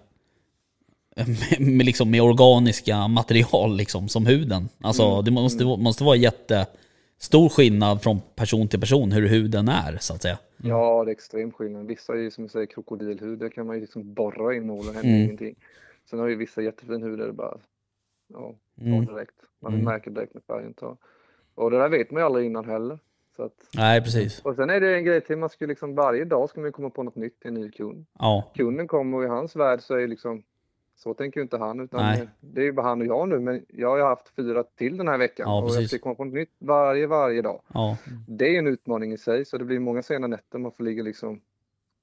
[1.16, 4.68] med, med, liksom, med organiska material liksom, som huden.
[4.80, 9.98] Alltså, Mm, det måste, måste vara jättestor skillnad från person till person hur huden är,
[10.00, 10.38] så att säga.
[10.56, 11.86] Ja, det är extrem skillnad.
[11.86, 14.88] Vissa är ju som du säger krokodilhud, där kan man ju liksom borra in nålen
[14.88, 15.22] och händer Mm.
[15.24, 15.54] ingenting.
[16.10, 17.58] Sen har ju vissa jättefin hud där det bara,
[18.32, 19.06] ja, Mm.
[19.06, 19.34] direkt.
[19.62, 19.84] Man Mm.
[19.84, 20.96] märker direkt när färgen tar.
[21.54, 22.98] Och det där vet man ju aldrig innan heller.
[23.38, 24.40] Att, Nej, precis.
[24.40, 26.72] och sen är det en grej till, man ska liksom varje dag ska man ju
[26.72, 28.06] komma på något nytt till en ny kund.
[28.18, 30.42] Ja, Kunden kommer och i hans värld så är det liksom,
[30.96, 32.28] så tänker ju inte han utan Nej.
[32.40, 34.96] det- är ju bara han och jag nu men jag har ju haft fyra till
[34.96, 35.90] den här veckan Ja, och jag precis.
[35.90, 37.60] ska komma på något nytt varje, varje dag.
[37.74, 37.96] ja,
[38.28, 41.02] Det är en utmaning i sig så det blir många sena nätter man får ligga
[41.02, 41.40] liksom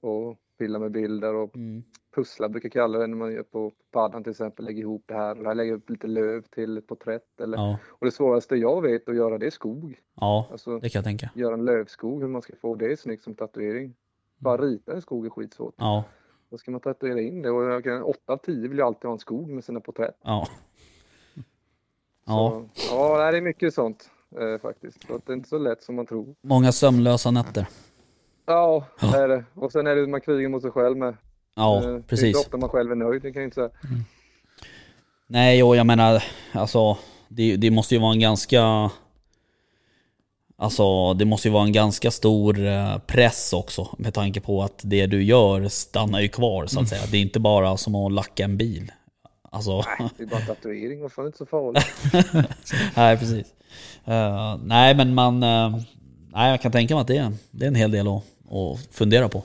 [0.00, 1.82] och pilla med bilder och mm.
[2.14, 5.14] pussla brukar jag kalla det när man gör på paddan till exempel, lägger ihop det
[5.14, 8.10] här och här lägger jag upp lite löv till ett porträtt eller ja, och det
[8.12, 10.00] svåraste jag vet att göra det är skog.
[10.20, 11.30] ja, Alltså det kan jag tänka.
[11.34, 13.94] göra en lövskog, hur man ska få det snyggt som tatuering.
[14.38, 15.74] Bara rita en skog är skitsvårt.
[15.78, 16.04] Ja,
[16.54, 19.04] Då ska man tatuera in det och jag kan, 8 av 10 vill ju alltid
[19.04, 20.16] ha en skog med sina porträtt.
[20.24, 20.48] ja.
[22.26, 24.10] Ja, Så, ja, det är mycket sånt.
[24.40, 25.06] eh, faktiskt.
[25.06, 26.34] Så det är inte så lätt som man tror.
[26.42, 27.66] Många sömnlösa nätter.
[28.46, 29.44] Ja, det är det.
[29.54, 31.16] Och sen är det man krigar mot sig själv med.
[31.54, 32.36] Ja, Eh, Det är inte precis.
[32.36, 33.70] ofta man själv är nöjd, det kan jag inte säga.
[35.26, 36.98] Nej, och jag menar, alltså
[37.28, 38.90] det, det måste ju vara en ganska...
[40.56, 44.80] Alltså det måste ju vara en ganska stor eh, press också med tanke på att
[44.84, 47.02] det du gör stannar ju kvar så att säga.
[47.10, 48.92] Det är inte bara som att lacka en bil.
[49.50, 49.82] Alltså,
[50.16, 51.86] Det är bara tatuering, vad fan är inte så farligt.
[52.96, 53.54] nej precis.
[54.04, 55.42] Eh, nej men man...
[55.42, 55.76] eh,
[56.32, 58.86] nej jag kan tänka mig att det är, det är en hel del att, att
[58.94, 59.42] fundera på.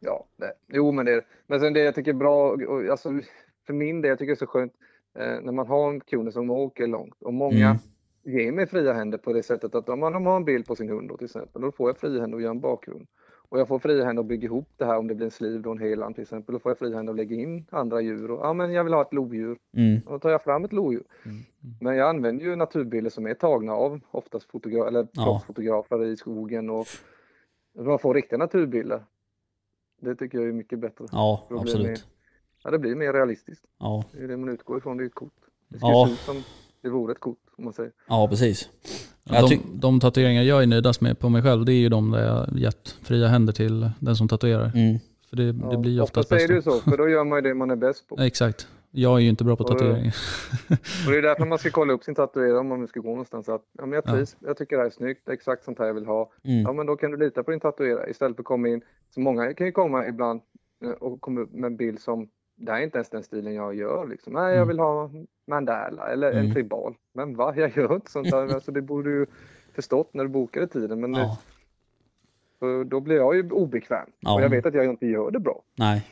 [0.00, 0.50] Ja, nej.
[0.72, 3.20] jo men det är Men sen det jag tycker är bra, och, alltså,
[3.66, 4.72] för min del, jag tycker det är så skönt
[5.18, 7.78] eh, när man har en kund som åker långt och många Mm.
[8.26, 10.88] Ger mig fria händer på det sättet att om man har en bild på sin
[10.88, 13.06] hund då, till exempel, då får jag fria händer att göra en bakgrund.
[13.48, 15.66] Och jag får fria händer att bygga ihop det här om det blir en sliv
[15.66, 16.52] och en helan till exempel.
[16.52, 18.30] Då får jag fria händer att lägga in andra djur.
[18.30, 19.58] Och, ja men jag vill ha ett lodjur.
[19.76, 20.00] Mm.
[20.06, 21.04] Och då tar jag fram ett lodjur.
[21.80, 25.24] Men jag använder ju naturbilder som är tagna av oftast fotogra- eller Ja.
[25.24, 26.86] proffsfotografer i skogen och
[27.80, 29.04] man får riktiga naturbilder.
[30.00, 31.04] Det tycker jag är mycket bättre.
[31.12, 31.86] Ja, absolut.
[31.86, 31.98] mer-
[32.64, 33.64] Ja, det blir mer realistiskt.
[33.78, 35.32] Ja, Det är det man utgår ifrån, det är ett kort.
[35.68, 36.06] Det ska Ja.
[36.06, 36.36] se ut som
[36.86, 37.92] det vore ett kort, om man säger.
[38.08, 38.68] ja precis.
[39.24, 42.26] De, de tatueringar jag är nöjdast med på mig själv, det är ju de där
[42.26, 44.72] jag gett fria händer till den som tatuerar.
[44.74, 44.98] Mm.
[45.30, 46.84] För det, det blir ju oftast Oftast är det ju bäst.
[46.84, 48.16] så, för då gör man ju det man är bäst på.
[48.20, 48.68] Exakt.
[48.90, 50.14] Jag är ju inte bra på tatueringar.
[51.06, 53.48] Och det är därför man ska kolla upp sin tatuerare om man ska gå någonstans.
[53.48, 54.12] Att, ja, men jag Ja.
[54.12, 56.30] trivs, jag tycker det här är snyggt, det är exakt sånt här jag vill ha.
[56.44, 56.62] Mm.
[56.62, 58.80] Ja, men då kan du lita på din tatuerare istället för att komma in.
[59.14, 60.40] Så många kan ju komma ibland
[60.84, 63.54] eh, och komma upp med en bild som det här är inte ens den stilen
[63.54, 64.06] jag gör.
[64.06, 64.32] Liksom.
[64.32, 64.68] Nej, jag Mm.
[64.68, 65.10] vill ha
[65.46, 66.52] mandala eller en Mm.
[66.54, 66.94] tribal.
[67.14, 68.54] Men va, jag gör inte sånt där.
[68.54, 69.26] Alltså, det borde du
[69.74, 71.00] förstått när du bokade tiden.
[71.00, 71.38] Men Ja,
[72.58, 74.08] för då blir jag ju obekväm.
[74.20, 74.34] Ja.
[74.34, 75.62] Och jag vet att jag inte gör det bra.
[75.74, 76.06] nej.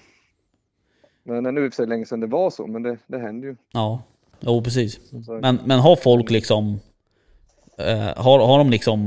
[1.26, 3.56] Men nu är det för länge sedan det var så, men det, det händer ju.
[3.72, 4.02] Ja,
[4.40, 5.12] jo precis.
[5.42, 6.78] Men, men har folk liksom...
[7.78, 9.00] Eh, har, har de liksom...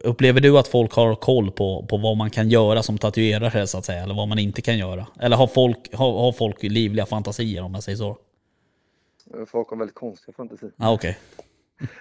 [0.00, 3.78] Upplever du att folk har koll på, på vad man kan göra som tatuerare så
[3.78, 4.02] att säga?
[4.02, 5.06] Eller vad man inte kan göra?
[5.20, 8.18] Eller har folk, har, har folk livliga fantasier om jag säger så?
[9.46, 10.72] Folk har väldigt konstiga fantasier.
[10.76, 11.18] Ja, okej.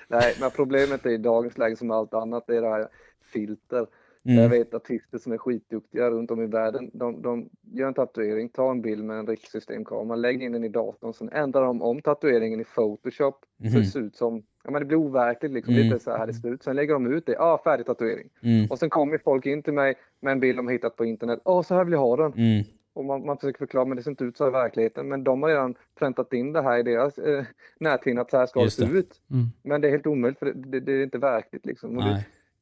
[0.07, 2.87] Nej, men problemet är i dagens läge som allt annat, det är det här
[3.33, 3.87] filter.
[4.29, 4.49] Jag Mm.
[4.51, 6.89] vet artister som är skitduktiga runt om i världen.
[6.93, 10.69] De, de gör en tatuering, tar en bild med en rikssystemkamera, lägger in den i
[10.69, 13.73] datorn, sen ändrar de om tatueringen i Photoshop så Mhm.
[13.79, 15.85] det ser ut som, ja men det blir overkligt liksom, Mm.
[15.85, 16.63] inte så här det ser ut.
[16.63, 18.29] Sen lägger de ut det, ja ah, färdig tatuering.
[18.43, 18.67] Mm.
[18.71, 21.39] Och sen kommer folk in till mig med en bild de har hittat på internet,
[21.45, 22.33] ja så här vill jag ha den.
[22.33, 22.63] Mm.
[22.93, 25.07] Och man, man försöker förklara, men det ser inte ut så här i verkligheten.
[25.07, 27.43] Men de har redan präntat in det här i deras eh,
[27.79, 28.91] näthinna att så här ska det Just se det.
[28.99, 29.21] ut.
[29.31, 29.45] Mm.
[29.63, 31.95] Men det är helt omöjligt för det, det, det är inte verkligt liksom.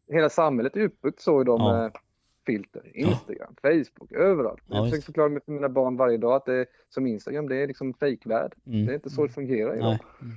[0.07, 1.73] Och det, hela samhället är uppbyggt så idag Ja.
[1.73, 1.91] med
[2.45, 2.81] filter.
[2.93, 4.61] Instagram, Facebook, överallt.
[4.67, 7.55] Ja, jag försöker förklara för mina barn varje dag att det är som Instagram, det
[7.55, 8.53] är liksom fejkvärld.
[8.67, 8.85] Mm.
[8.85, 9.97] Det är inte så det fungerar idag.
[10.19, 10.31] Nej.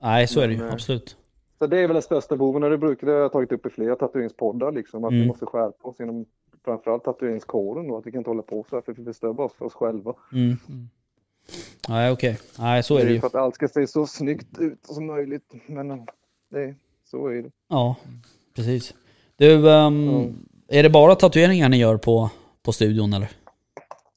[0.00, 0.64] Nej, så är det ju.
[0.66, 1.16] Eh, Absolut.
[1.58, 3.70] Så det är väl den största boven och det brukar jag ha tagit upp i
[3.70, 5.04] flera tatueringspoddar liksom.
[5.04, 5.28] Att vi Mm.
[5.28, 6.26] måste skärpa oss inom
[6.64, 7.96] framförallt tatueringskåren då.
[7.98, 10.14] Att vi kan inte hålla på så här för vi förstör bara för oss själva.
[10.32, 10.56] Mm.
[11.88, 12.38] Nej, okej.
[12.58, 13.20] Nej, så är det ju.
[13.20, 15.52] för att allt ska se så snyggt ut som möjligt.
[15.66, 16.04] Men eh,
[16.50, 17.50] det, så är det.
[17.68, 17.96] Ja,
[18.56, 18.94] precis.
[19.36, 20.34] Du, ehm, Mm.
[20.68, 22.30] är det bara tatueringar ni gör på,
[22.62, 23.28] på studion eller?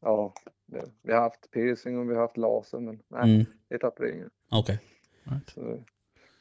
[0.01, 0.33] Ja,
[0.65, 3.45] det, vi har haft piercing och vi har haft laser men nej, Mm.
[3.69, 4.27] det är tatueringar.
[4.51, 4.79] Okej.
[5.55, 5.61] Så.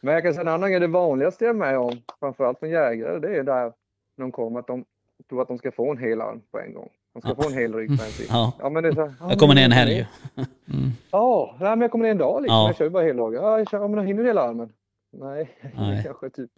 [0.00, 2.70] Men jag kan säga en annan grej, det vanligaste jag är med om, framförallt från
[2.70, 3.72] jägare, det är där
[4.16, 4.84] de kommer att de
[5.28, 6.88] tror att de ska få en hel arm på en gång.
[7.12, 7.42] De ska Ja.
[7.42, 8.28] få en hel rygg på en sida.
[8.32, 8.52] Ja.
[8.58, 10.04] Ja, men det är så här, ja, Jag kommer ner en helg ju.
[10.74, 10.90] Mm.
[11.10, 12.56] Ja, nej, men jag kommer ner en dag liksom.
[12.56, 12.66] Ja.
[12.68, 13.42] Jag kör ju bara heldagar.
[13.42, 14.72] Ja, jag kör, ja, men jag hinner hela armen.
[15.12, 16.02] Nej, Nej.
[16.04, 16.50] kanske typ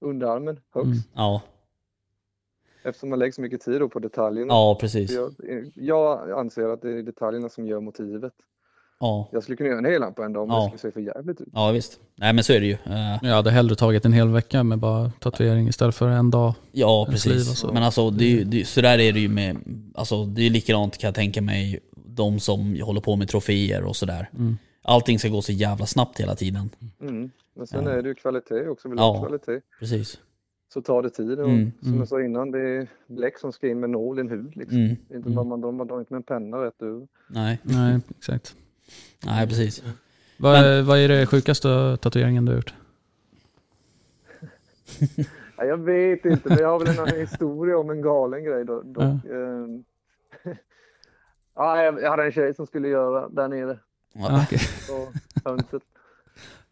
[0.00, 0.86] underarmen högst.
[0.86, 0.98] Mm.
[1.14, 1.42] Ja,
[2.84, 4.54] Eftersom man lägger så mycket tid då på detaljerna.
[4.54, 5.10] ja precis.
[5.10, 5.34] Jag,
[5.74, 8.32] jag anser att det är detaljerna som gör motivet.
[9.00, 9.28] Ja.
[9.32, 10.62] Jag skulle kunna göra en hel en dag, men Ja.
[10.72, 11.48] det skulle se för jävligt ut.
[11.52, 12.00] ja, visst.
[12.14, 12.72] Nej men så är det ju.
[12.72, 16.54] Eh, Jag hade hellre tagit en hel vecka med bara tatuering istället för en dag.
[16.72, 17.58] Ja, precis.
[17.58, 17.72] så.
[17.72, 19.56] Men alltså, det är, det, så där är det ju med,
[19.94, 23.96] alltså det är likadant kan jag tänka mig, de som håller på med troféer och
[23.96, 24.30] sådär.
[24.34, 24.56] Mm.
[24.82, 26.70] Allting ska gå så jävla snabbt hela tiden.
[27.00, 27.30] Mm.
[27.56, 27.90] Men sen Ja.
[27.90, 28.88] är det ju kvalitet också.
[28.88, 29.18] Vill Ja.
[29.26, 30.20] kvalitet Precis.
[30.72, 31.38] så tar det tid.
[31.40, 31.98] Och Mm, som mm.
[31.98, 34.56] jag sa innan, det är bläck som ska in med nål i en hud.
[34.56, 34.78] Liksom.
[34.78, 34.90] Mm.
[34.90, 35.34] Inte Mm.
[35.34, 37.08] bara man, de, man drar inte med en penna rätt över.
[37.28, 38.56] Nej, Nej, exakt.
[39.26, 39.82] nej precis.
[40.38, 42.74] Vad, är- vad är det sjukaste tatueringen du har gjort?
[45.58, 48.64] Ja, jag vet inte, men jag har väl en historia om en galen grej.
[48.64, 49.04] Då, dock.
[49.04, 49.34] Ja.
[49.34, 49.84] Ehm,
[51.54, 53.78] ja, jag hade en tjej som skulle göra där nere
[54.12, 54.42] Ja.
[54.46, 54.58] okej.
[54.88, 55.08] på
[55.50, 55.82] hönset.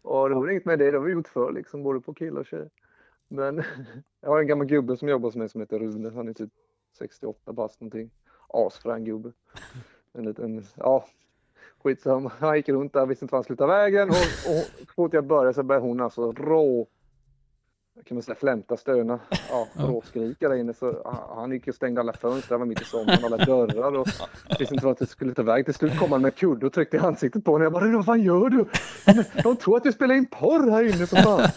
[0.05, 2.39] Och det var inget med det, det har vi gjort förr liksom, både på killar
[2.39, 2.69] och tjejer.
[3.27, 3.63] Men
[4.21, 6.49] jag har en gammal gubbe som jobbar hos mig som heter Rune, han är typ
[6.97, 8.11] 68 bast någonting.
[8.47, 9.31] Asfrän gubbe.
[10.13, 11.05] En liten, ja,
[11.83, 12.31] skitsamma.
[12.39, 15.13] Han gick runt där, visste inte var han skulle ta vägen och, och så fort
[15.13, 16.87] jag började så började hon alltså rå
[18.03, 19.19] kan man säga flämta, stöna,
[19.49, 20.73] ja, råskrika där inne.
[20.73, 23.95] Så han- han gick och stängde alla fönster, det var mitt i sommaren, alla dörrar
[23.97, 24.07] och
[24.59, 25.65] visste inte vart det skulle ta väg.
[25.65, 27.63] Till slut kom han med kudde och tryckte i ansiktet på honom.
[27.63, 28.65] Jag bara, vad fan gör du?
[29.05, 31.49] "Ja, men De tror att vi spelar in porr här inne för fan.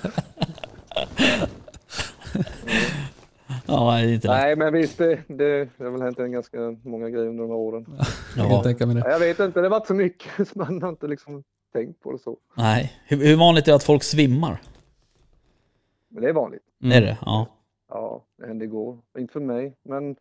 [3.67, 4.29] Ja, det inte.
[4.29, 7.51] Nej, men visst, det, det, det har väl hänt en ganska många grejer under de
[7.51, 7.87] här åren.
[8.37, 8.63] Jag kan Ja.
[8.63, 9.01] tänka mig det.
[9.05, 11.43] Ja, Jag vet inte, det har varit så mycket så man har inte liksom
[11.73, 12.37] tänkt på det så.
[12.57, 12.93] Nej.
[13.07, 14.61] Hur, hur vanligt är det att folk svimmar?
[16.09, 16.63] Men det är vanligt.
[16.83, 16.97] Mm.
[16.97, 17.19] Är det?
[17.25, 17.47] Ja.
[17.89, 18.99] Ja, det hände igår.
[19.19, 20.17] Inte för mig, men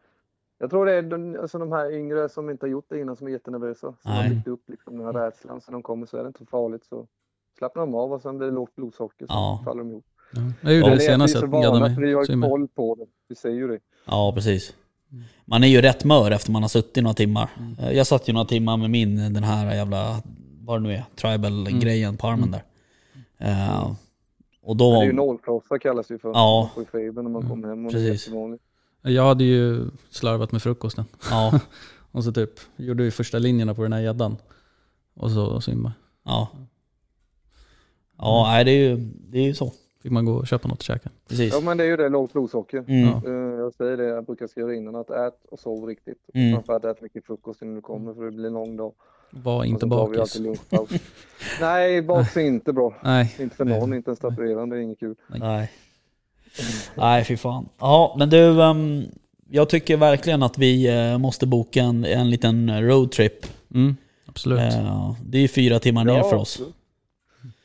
[0.59, 3.15] jag tror det är de, alltså de här yngre som inte har gjort det innan
[3.15, 3.93] som är jättenervösa.
[4.01, 4.29] Som har Nej.
[4.29, 5.61] byggt upp liksom den här rädslan.
[5.61, 6.85] Så när de kommer så är det inte så farligt.
[6.85, 7.07] Så
[7.57, 9.61] slappnar de av och sen blir det lågt blodsocker så Ja.
[9.65, 10.05] faller de ihop.
[10.33, 10.41] Ja.
[10.61, 12.41] Jag gjorde Ja, det det är senast vi är så jag vana vi har ju
[12.41, 13.05] koll på det.
[13.27, 13.79] Vi säger ju det.
[14.05, 14.75] Ja, precis.
[15.45, 17.49] Man är ju rätt mör efter man har suttit några timmar.
[17.79, 20.21] Eh, Jag satt ju några timmar med min, den här jävla,
[20.65, 22.63] vad det nu är, tribal-grejen på armen där.
[23.37, 23.91] Eh,
[24.67, 24.91] och då...
[24.91, 26.29] Men det är ju nålkrossar kallas det för.
[26.29, 26.71] Ja.
[26.75, 28.29] Man får ju feber när man kommer hem och Precis.
[29.01, 31.05] Jag hade ju slarvat med frukosten.
[31.29, 31.59] Ja,
[32.11, 34.37] Och så typ gjorde vi första linjerna på den här gäddan.
[35.15, 35.93] Och så simma.
[36.25, 36.49] ja.
[38.17, 38.95] Ja, nej det är ju,
[39.29, 39.71] det är ju så.
[40.01, 41.09] Fick man gå och köpa något att käka.
[41.27, 41.53] Precis.
[41.53, 42.85] Ja men det är ju det, lågt blodsocker.
[42.87, 43.07] Mm.
[43.07, 46.29] Eh, Jag säger det, jag brukar skriva innan att ät och sov riktigt.
[46.33, 46.53] Mm.
[46.53, 48.93] Framförallt ät mycket frukost innan du kommer för det blir en lång dag.
[49.31, 50.17] Var inte så tar vi
[50.69, 51.01] bakis.
[51.61, 52.93] Nej, bakis är inte bra.
[53.03, 53.35] Nej.
[53.39, 55.15] Inte för någon, inte ens tatuerande, det är inget kul.
[55.27, 55.71] Nej.
[56.95, 57.69] Nej, fy fan.
[57.79, 59.03] Ja, men du, ehm,
[59.49, 63.45] jag tycker verkligen att vi eh, måste boka en, en liten roadtrip.
[63.73, 63.95] Mm,
[64.25, 64.59] absolut.
[64.59, 66.53] Eh, det är ju fyra timmar ner för oss.
[66.55, 66.73] absolut.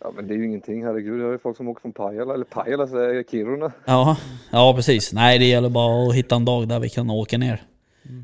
[0.00, 1.20] Ja men det är ju ingenting, herregud.
[1.20, 3.72] Jag har ju folk som åker från Pajala, eller Pajala säger jag, Kiruna.
[3.84, 4.16] Ja,
[4.50, 5.12] ja, precis.
[5.12, 7.62] Nej, det gäller bara att hitta en dag där vi kan åka ner.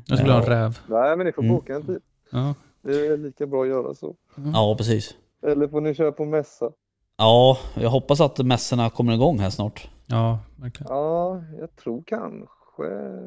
[0.05, 0.79] Jag skulle ha en räv.
[0.87, 1.55] Nej men ni får Mm.
[1.55, 1.99] boka en tid.
[2.31, 2.53] Ja.
[2.81, 4.15] Det är lika bra att göra så.
[4.53, 5.15] Ja, precis.
[5.47, 6.71] Eller får ni köra på mässa.
[7.17, 9.89] Ja, jag hoppas att mässorna kommer igång här snart.
[10.07, 10.93] ja, verkligen.
[10.93, 12.83] Ja, jag tror kanske.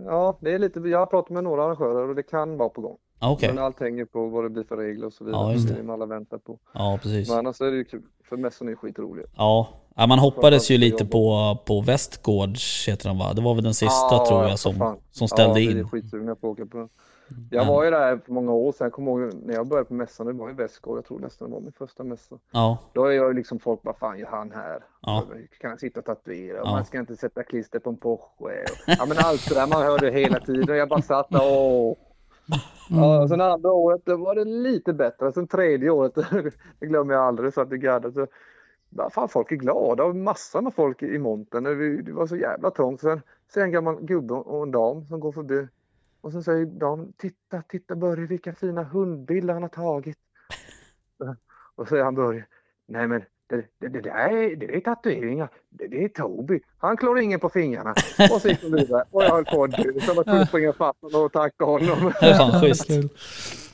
[0.07, 2.81] Ja, det är lite, jag har pratat med några arrangörer och det kan vara på
[2.81, 2.97] gång.
[3.21, 3.49] Okej.
[3.55, 5.43] Men allt hänger på vad det blir för regler och så vidare.
[5.43, 5.83] Ja, just det.
[5.83, 5.93] det.
[5.93, 6.59] alla väntar på.
[6.75, 7.29] Ja, precis.
[7.29, 8.03] Men annars är det ju kul.
[8.29, 9.27] För mässorna är skitroliga.
[9.37, 9.69] Ja.
[9.97, 13.33] ja, man hoppades ju lite på, på Västgårds, heter den va?
[13.33, 15.89] Det var väl den sista Ja, tror jag som, som ställde ja, vi är in.
[15.89, 16.89] skitsugna på att åka på den.
[17.51, 18.85] Jag Men- var ju där för många år sedan.
[18.85, 20.27] Jag kommer ihåg när jag började på mässan.
[20.27, 20.97] Det var i Västgård.
[20.99, 22.39] Jag tror nästan det var min första mässa.
[22.51, 24.85] Ja, Då är jag liksom folk bara, fan gör han här?
[25.03, 25.25] Ja.
[25.61, 26.57] Kan han sitta och tatuera?
[26.57, 26.65] Ja.
[26.65, 28.65] Man ska inte sätta klister på en Porsche.
[28.87, 30.77] Ja men allt det där man hörde hela tiden.
[30.77, 31.99] Jag bara satt där och...
[32.91, 35.33] Ja, sen andra året då var det lite bättre.
[35.33, 36.15] Sen tredje året,
[36.79, 38.15] det glömmer jag aldrig, satt i gardet.
[38.15, 38.27] Så,
[38.91, 41.65] bara, fan folk är glada och massor med folk i, montern.
[41.65, 43.01] Det var- Det var så jävla trångt.
[43.01, 43.21] Sen
[43.55, 45.67] ser jag en gammal gubbe och en dam som går förbi.
[46.23, 50.19] Och sen säger damen, titta, titta Börje vilka fina hundbilder han har tagit.
[51.75, 52.47] Och så säger han Börje,
[52.89, 55.49] nej men det, det, det, där är, det är tatueringar.
[55.71, 56.61] Det, det är Toby.
[56.79, 57.95] Han klår ingen på fingrarna.
[58.35, 59.05] Och så gick de vidare.
[59.11, 59.83] Och jag höll på att dö.
[60.01, 62.13] Så jag att springa fast honom och tacka honom.
[62.21, 62.91] det är fan schysst.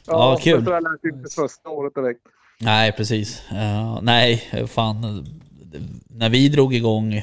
[0.06, 0.54] Ja, kul.
[0.54, 2.20] men Så jag lät inte första året direkt.
[2.60, 3.50] Nej, precis.
[3.50, 5.26] Eh, nej, fan.
[6.08, 7.22] När vi drog igång...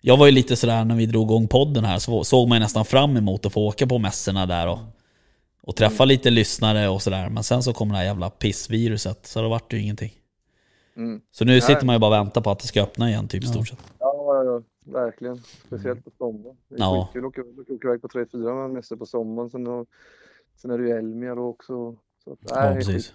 [0.00, 2.60] Jag var ju lite sådär när vi drog igång podden här så såg man ju
[2.62, 4.78] nästan fram emot att få åka på mässorna där och,
[5.62, 7.28] och träffa lite lyssnare och sådär.
[7.28, 10.12] Men sen så kom det här jävla pissviruset så då vart det ju ingenting.
[10.96, 11.20] Mm.
[11.30, 13.44] Så nu sitter man ju bara och väntar på att det ska öppna igen typ
[13.44, 13.78] i stort sett.
[13.98, 14.62] Ja, ja, ja,
[14.92, 15.36] verkligen.
[15.66, 16.56] Speciellt på sommaren.
[16.68, 17.08] Det är Ja.
[17.12, 19.50] skitkul att åka, åka iväg på tre, fyra mässor på sommaren.
[19.50, 19.86] Sen, har,
[20.56, 21.96] sen är det ju Elmia då också.
[22.24, 23.14] Så att, nej, Ja, precis.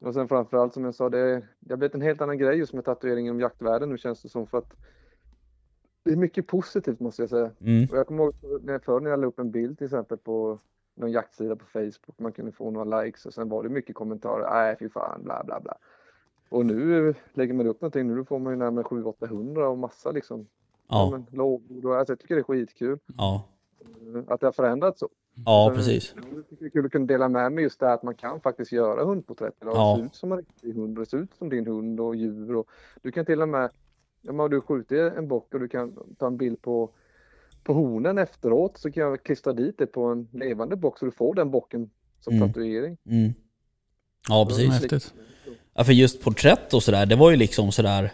[0.00, 2.72] Och sen framförallt som jag sa, det, det har blivit en helt annan grej just
[2.72, 4.46] med tatuering inom jaktvärlden nu känns det som.
[4.46, 4.72] För att
[6.08, 7.50] det är mycket positivt måste jag säga.
[7.60, 7.88] Mm.
[7.90, 10.58] Och jag kommer ihåg när- förr när jag la upp en bild till exempel på
[10.94, 12.18] någon jaktsida på Facebook.
[12.18, 14.50] Man kunde få några likes och sen var det mycket kommentarer.
[14.50, 15.74] Nej, fy fan, bla bla bla.
[16.48, 18.06] Och nu lägger man upp någonting.
[18.14, 20.46] Nu får man ju närmare 700-800 och massa liksom.
[20.88, 21.04] Ja.
[21.04, 23.44] Ja, men, lovord alltså, jag tycker det är skitkul ja,
[24.14, 25.08] eh, att det har förändrats så.
[25.46, 26.14] ja Sen- precis.
[26.14, 28.14] Jag tycker det är kul att kunna dela med mig just det här att man
[28.14, 29.74] kan faktiskt göra hundporträtt idag.
[29.74, 29.96] Ja.
[29.98, 32.56] Ser ut som en riktig hund det ser ut som din hund och djur.
[32.56, 32.68] Och
[33.02, 33.70] du kan till och med,
[34.28, 36.90] om du skjuter en bock och du kan ta en bild på,
[37.64, 41.10] på honen efteråt så kan jag klistra dit det på en levande bock så du
[41.10, 41.90] får den bocken
[42.20, 42.48] som Mm.
[42.48, 42.96] tatuering.
[43.06, 43.34] Mm.
[44.28, 44.70] Ja, precis.
[44.72, 45.14] Häftigt.
[45.74, 48.12] Ja, för just porträtt och sådär, det var ju liksom sådär...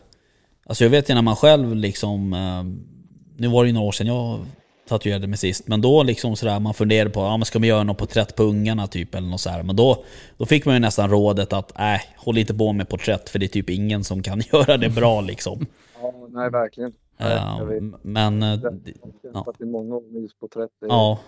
[0.66, 2.32] Alltså jag vet ju när man själv liksom...
[2.32, 2.64] Eh,
[3.36, 4.46] nu var det ju några år sedan jag
[4.88, 7.82] tatuerade mig sist, men då liksom sådär man funderade på, ja men ska man göra
[7.84, 9.62] något porträtt på ungarna typ eller något sådär.
[9.62, 10.04] Men då,
[10.36, 13.46] då fick man ju nästan rådet att, nej, håll inte på med porträtt för det
[13.46, 15.66] är typ ingen som kan göra det bra liksom.
[16.12, 16.92] Ja, nej verkligen.
[17.18, 18.42] Nej, men...
[18.42, 20.70] eh, Jag har kämpat i många år med just porträtt.
[20.80, 21.20] Ja,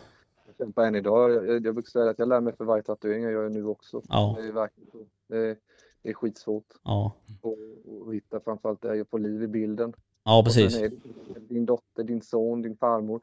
[0.47, 1.31] Jag kämpar än idag.
[1.33, 3.65] Jag, jag, jag brukar säga att jag lär mig för varje tatuering jag gör nu
[3.67, 4.03] också.
[4.09, 4.37] Ja.
[4.41, 4.99] Det är verkligen så.
[5.29, 5.57] Det är,
[6.03, 7.13] det är skitsvårt Ja,
[7.43, 9.93] att, att hitta framförallt det är ju på liv i bilden.
[10.25, 10.79] ja Och precis.
[10.79, 10.91] det
[11.49, 13.21] din dotter, din son, din farmor.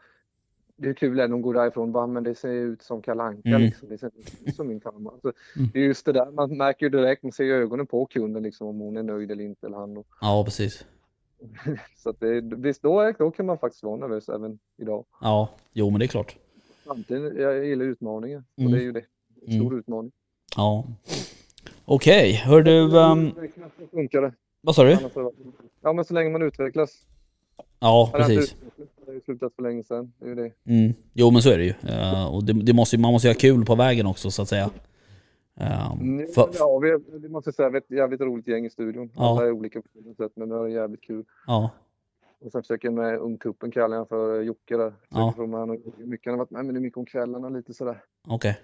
[0.76, 3.50] Det är kul när de går därifrån bara, men det ser ut som Kalle Anka
[3.50, 3.62] Mm.
[3.62, 3.90] liksom.
[3.90, 4.12] Det ser
[4.46, 5.12] ut som min farmor.
[5.14, 5.70] Alltså, Mm.
[5.74, 8.44] Det är just det där, man märker ju direkt, man ser i ögonen på kunden
[8.44, 9.98] liksom om hon är nöjd eller inte eller han.
[9.98, 10.86] Och, Ja, precis.
[11.98, 15.06] så att det, visst, då, då kan man faktiskt vara nervös även idag.
[15.22, 16.36] Ja, jo men det är klart.
[16.86, 18.44] Samtidigt, jag gillar utmaningar.
[18.58, 18.68] Mm.
[18.68, 19.06] Och det är ju det.
[19.48, 19.80] En stor Mm.
[19.80, 20.12] utmaning.
[20.56, 20.86] Ja.
[21.86, 22.90] Okej, hör du...
[22.90, 24.34] Så funkar det.
[24.62, 24.90] vad sa du?
[24.90, 25.10] Det-
[25.82, 26.92] Ja, men så länge man utvecklas.
[27.80, 28.56] Ja, inte precis.
[28.56, 30.14] hade jag ju slutat för länge sedan.
[30.20, 30.52] Det är ju det.
[30.72, 30.94] Mm.
[31.14, 31.74] Jo men så är det ju.
[31.90, 34.48] Eh, och det, det måste, man måste ju ha kul på vägen också så att
[34.50, 34.70] säga.
[35.56, 38.70] Ehm, Mm, för, Ja, vi, det måste säga, vi är ett jävligt roligt gäng i
[38.70, 39.12] studion.
[39.16, 39.30] Ja.
[39.30, 41.26] Alla är olika på olika sätt, men det är jävligt kul.
[41.48, 41.70] ja,
[42.46, 44.94] Och sen försöker jag med ungtuppen kallar jag för Jocke där.
[45.10, 45.34] Ja.
[45.38, 45.78] få med honom.
[45.98, 48.04] Mycket han har varit med, men det är mycket om kvällarna lite sådär.
[48.28, 48.60] okej.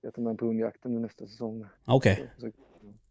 [0.00, 1.66] Jag tar med honom på hundjakten nu nästa säsong.
[1.84, 2.30] Okej.
[2.40, 2.50] Ja,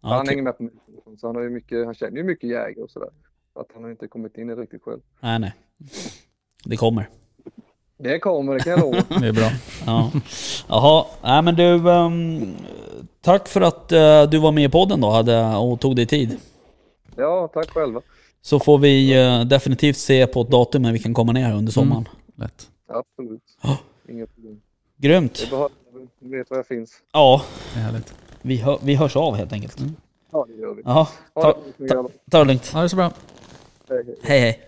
[0.02, 0.30] han kul.
[0.30, 0.74] hänger med på mig.
[1.18, 3.10] Så han har ju mycket, han känner ju mycket jägare och sådär.
[3.54, 5.02] Så Att han har inte kommit in i riktigt själv.
[5.22, 5.54] Nej nej.
[6.66, 7.10] Det kommer.
[7.98, 8.98] Det kommer, det kan jag lova.
[9.22, 9.50] Det är bra.
[9.86, 10.12] Ja.
[10.70, 11.90] Jaha, nej men du...
[11.92, 12.56] ehm,
[13.26, 16.38] tack för att eh, du var med i podden då hade, och tog dig tid.
[17.16, 18.02] Ja, tack själva.
[18.42, 21.72] Så får vi eh, definitivt se på ett datum när vi kan komma ner under
[21.72, 22.08] sommaren.
[22.36, 22.70] Lätt.
[22.88, 23.42] Absolut.
[23.62, 23.78] Ja.
[24.10, 24.62] Inga problem.
[24.98, 25.48] Grymt!
[26.20, 26.92] Ni vet var jag finns.
[27.14, 27.42] Ja,
[27.74, 28.14] Det är härligt.
[28.42, 29.78] vi, hör, vi hörs av helt enkelt.
[30.32, 30.82] Ja, det gör vi.
[30.86, 32.12] Ja, Ha ta, grabbar.
[32.32, 32.72] ta det lugnt.
[32.74, 33.12] Ja, det så bra.
[33.90, 34.16] Hej, hej.
[34.24, 34.62] Hej hej.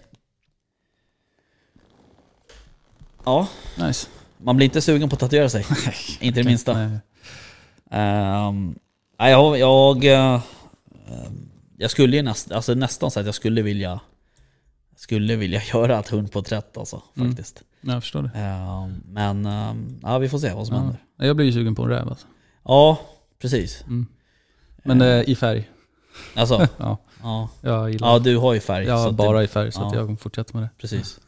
[3.26, 3.48] Ja,
[3.78, 4.08] Nice.
[4.38, 5.66] man blir inte sugen på att tatuera sig.
[6.20, 6.74] inte det minsta.
[6.74, 6.98] Nej.
[7.92, 10.42] Nej, jag, jag, eh,
[11.78, 14.00] jag skulle ju näst, alltså nästan så att jag skulle vilja
[14.96, 17.30] skulle vilja göra ett hundporträtt alltså, Mm.
[17.30, 17.64] faktiskt.
[17.82, 18.32] Jag förstår det.
[18.40, 20.82] Ehm, men ehm, ja, vi får se vad som Ja.
[20.82, 20.98] händer.
[21.18, 22.28] Jag blir ju sugen på en räv alltså.
[22.64, 22.98] Ja,
[23.42, 23.82] precis.
[23.84, 24.08] Mm.
[24.84, 25.70] Men eh, i färg.
[26.36, 27.50] Alltså, Ja, ja.
[27.62, 28.86] jag gillar ja, du har ju färg.
[28.86, 29.96] Jag har bara det, i färg så ja.
[29.96, 30.70] jag fortsätter med det.
[30.78, 31.20] Precis.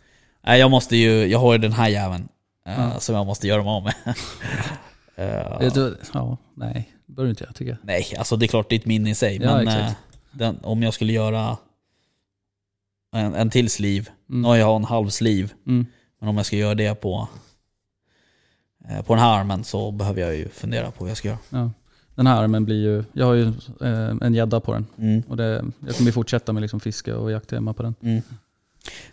[0.43, 2.27] Nej, jag måste ju, jag har ju den här jäveln.
[2.65, 2.99] Ja.
[2.99, 3.93] Som jag måste göra mig av med.
[5.19, 6.93] Eh, Vet du, ja, nej.
[7.05, 7.77] Det bör du inte göra tycker jag.
[7.83, 9.39] Nej, alltså det är klart det är ett minne i sig.
[9.41, 9.91] Ja, men eh,
[10.31, 11.57] den, om jag skulle göra
[13.15, 14.41] en, en till sliv, Mm.
[14.41, 15.85] nu har jag en halv sliv, Mm.
[16.19, 17.27] men om jag ska göra det på,
[18.89, 21.37] eh, på den här armen så behöver jag ju fundera på hur jag ska göra.
[21.49, 21.71] Ja.
[22.15, 23.47] Den här armen blir ju, jag har ju
[23.81, 24.85] eh, en gädda på den.
[24.97, 25.21] Mm.
[25.27, 27.95] Och det, jag kommer ju fortsätta med liksom fiske och jakttema på den.
[28.01, 28.21] Mm.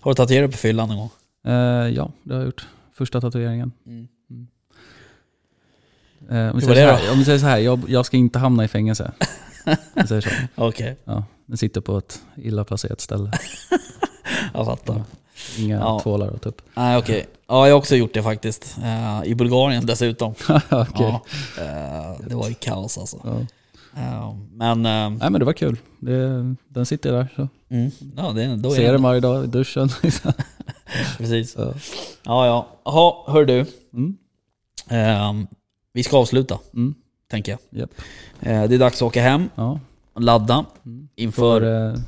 [0.01, 1.11] Har du tatuerat på fyllan någon gång?
[1.45, 2.69] Eh, ja, det har jag gjort.
[2.93, 3.73] Första tatueringen.
[3.87, 4.09] Mm.
[6.31, 8.39] Eh, om, vi säger så här, om vi säger så här, jag, jag ska inte
[8.39, 9.13] hamna i fängelse.
[9.95, 10.29] Jag säger så.
[10.55, 13.31] Okej, Ja, den sitter på ett illa placerat ställe.
[14.55, 14.95] jag fattar.
[14.95, 15.05] Ja.
[15.59, 16.01] Inga Ja.
[16.03, 16.63] tvålar att ta upp.
[16.75, 17.27] Nej okej.
[17.49, 18.77] Ja jag har också gjort det faktiskt.
[18.83, 20.35] Eh, I Bulgarien dessutom.
[20.71, 20.91] Okej.
[20.99, 21.21] Ja,
[21.59, 23.21] eh, det var ju kaos alltså.
[23.25, 23.37] Ja.
[24.03, 25.79] Eh, men, Nej men det var kul.
[26.01, 27.29] Det, den sitter där.
[27.37, 27.49] Så.
[27.71, 29.89] mm, ja, det, då är Ser den varje dag i duschen.
[31.19, 31.53] Precis.
[31.53, 31.75] Så.
[32.25, 32.67] Ja, ja.
[32.85, 33.67] Jaha, hör du.
[33.93, 34.17] Mm.
[35.97, 36.95] Vi ska avsluta, Mm.
[37.31, 37.81] tänker jag.
[37.81, 37.91] Japp.
[38.41, 39.81] Eh, det är dags att åka hem Ja.
[40.19, 41.09] ladda Mm.
[41.17, 42.01] inför För, eh,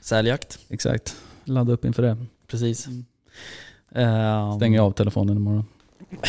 [0.00, 0.58] säljakt.
[0.68, 1.16] exakt.
[1.44, 2.16] Ladda upp inför det.
[2.46, 2.86] Precis.
[2.86, 3.04] Mm.
[3.94, 5.64] Ehm, Stänger jag av telefonen imorgon.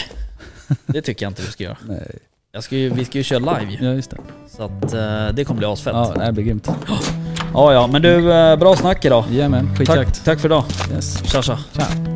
[0.86, 1.78] det tycker jag inte du ska göra.
[1.88, 2.18] Nej.
[2.52, 3.86] Jag ska ju, vi ska ju köra live ju.
[3.88, 4.18] Ja just det.
[4.50, 5.94] Så att eh, det kommer bli asfett.
[5.94, 6.68] Ja, Ja, det blir grymt.
[7.54, 9.26] ja, men du, eh, bra snack idag.
[9.30, 10.26] Jajamän, Tack, skitjakt.
[10.26, 10.64] tack för idag.
[10.94, 11.32] Yes.
[11.32, 11.60] Tja tja.
[11.74, 12.11] Tja.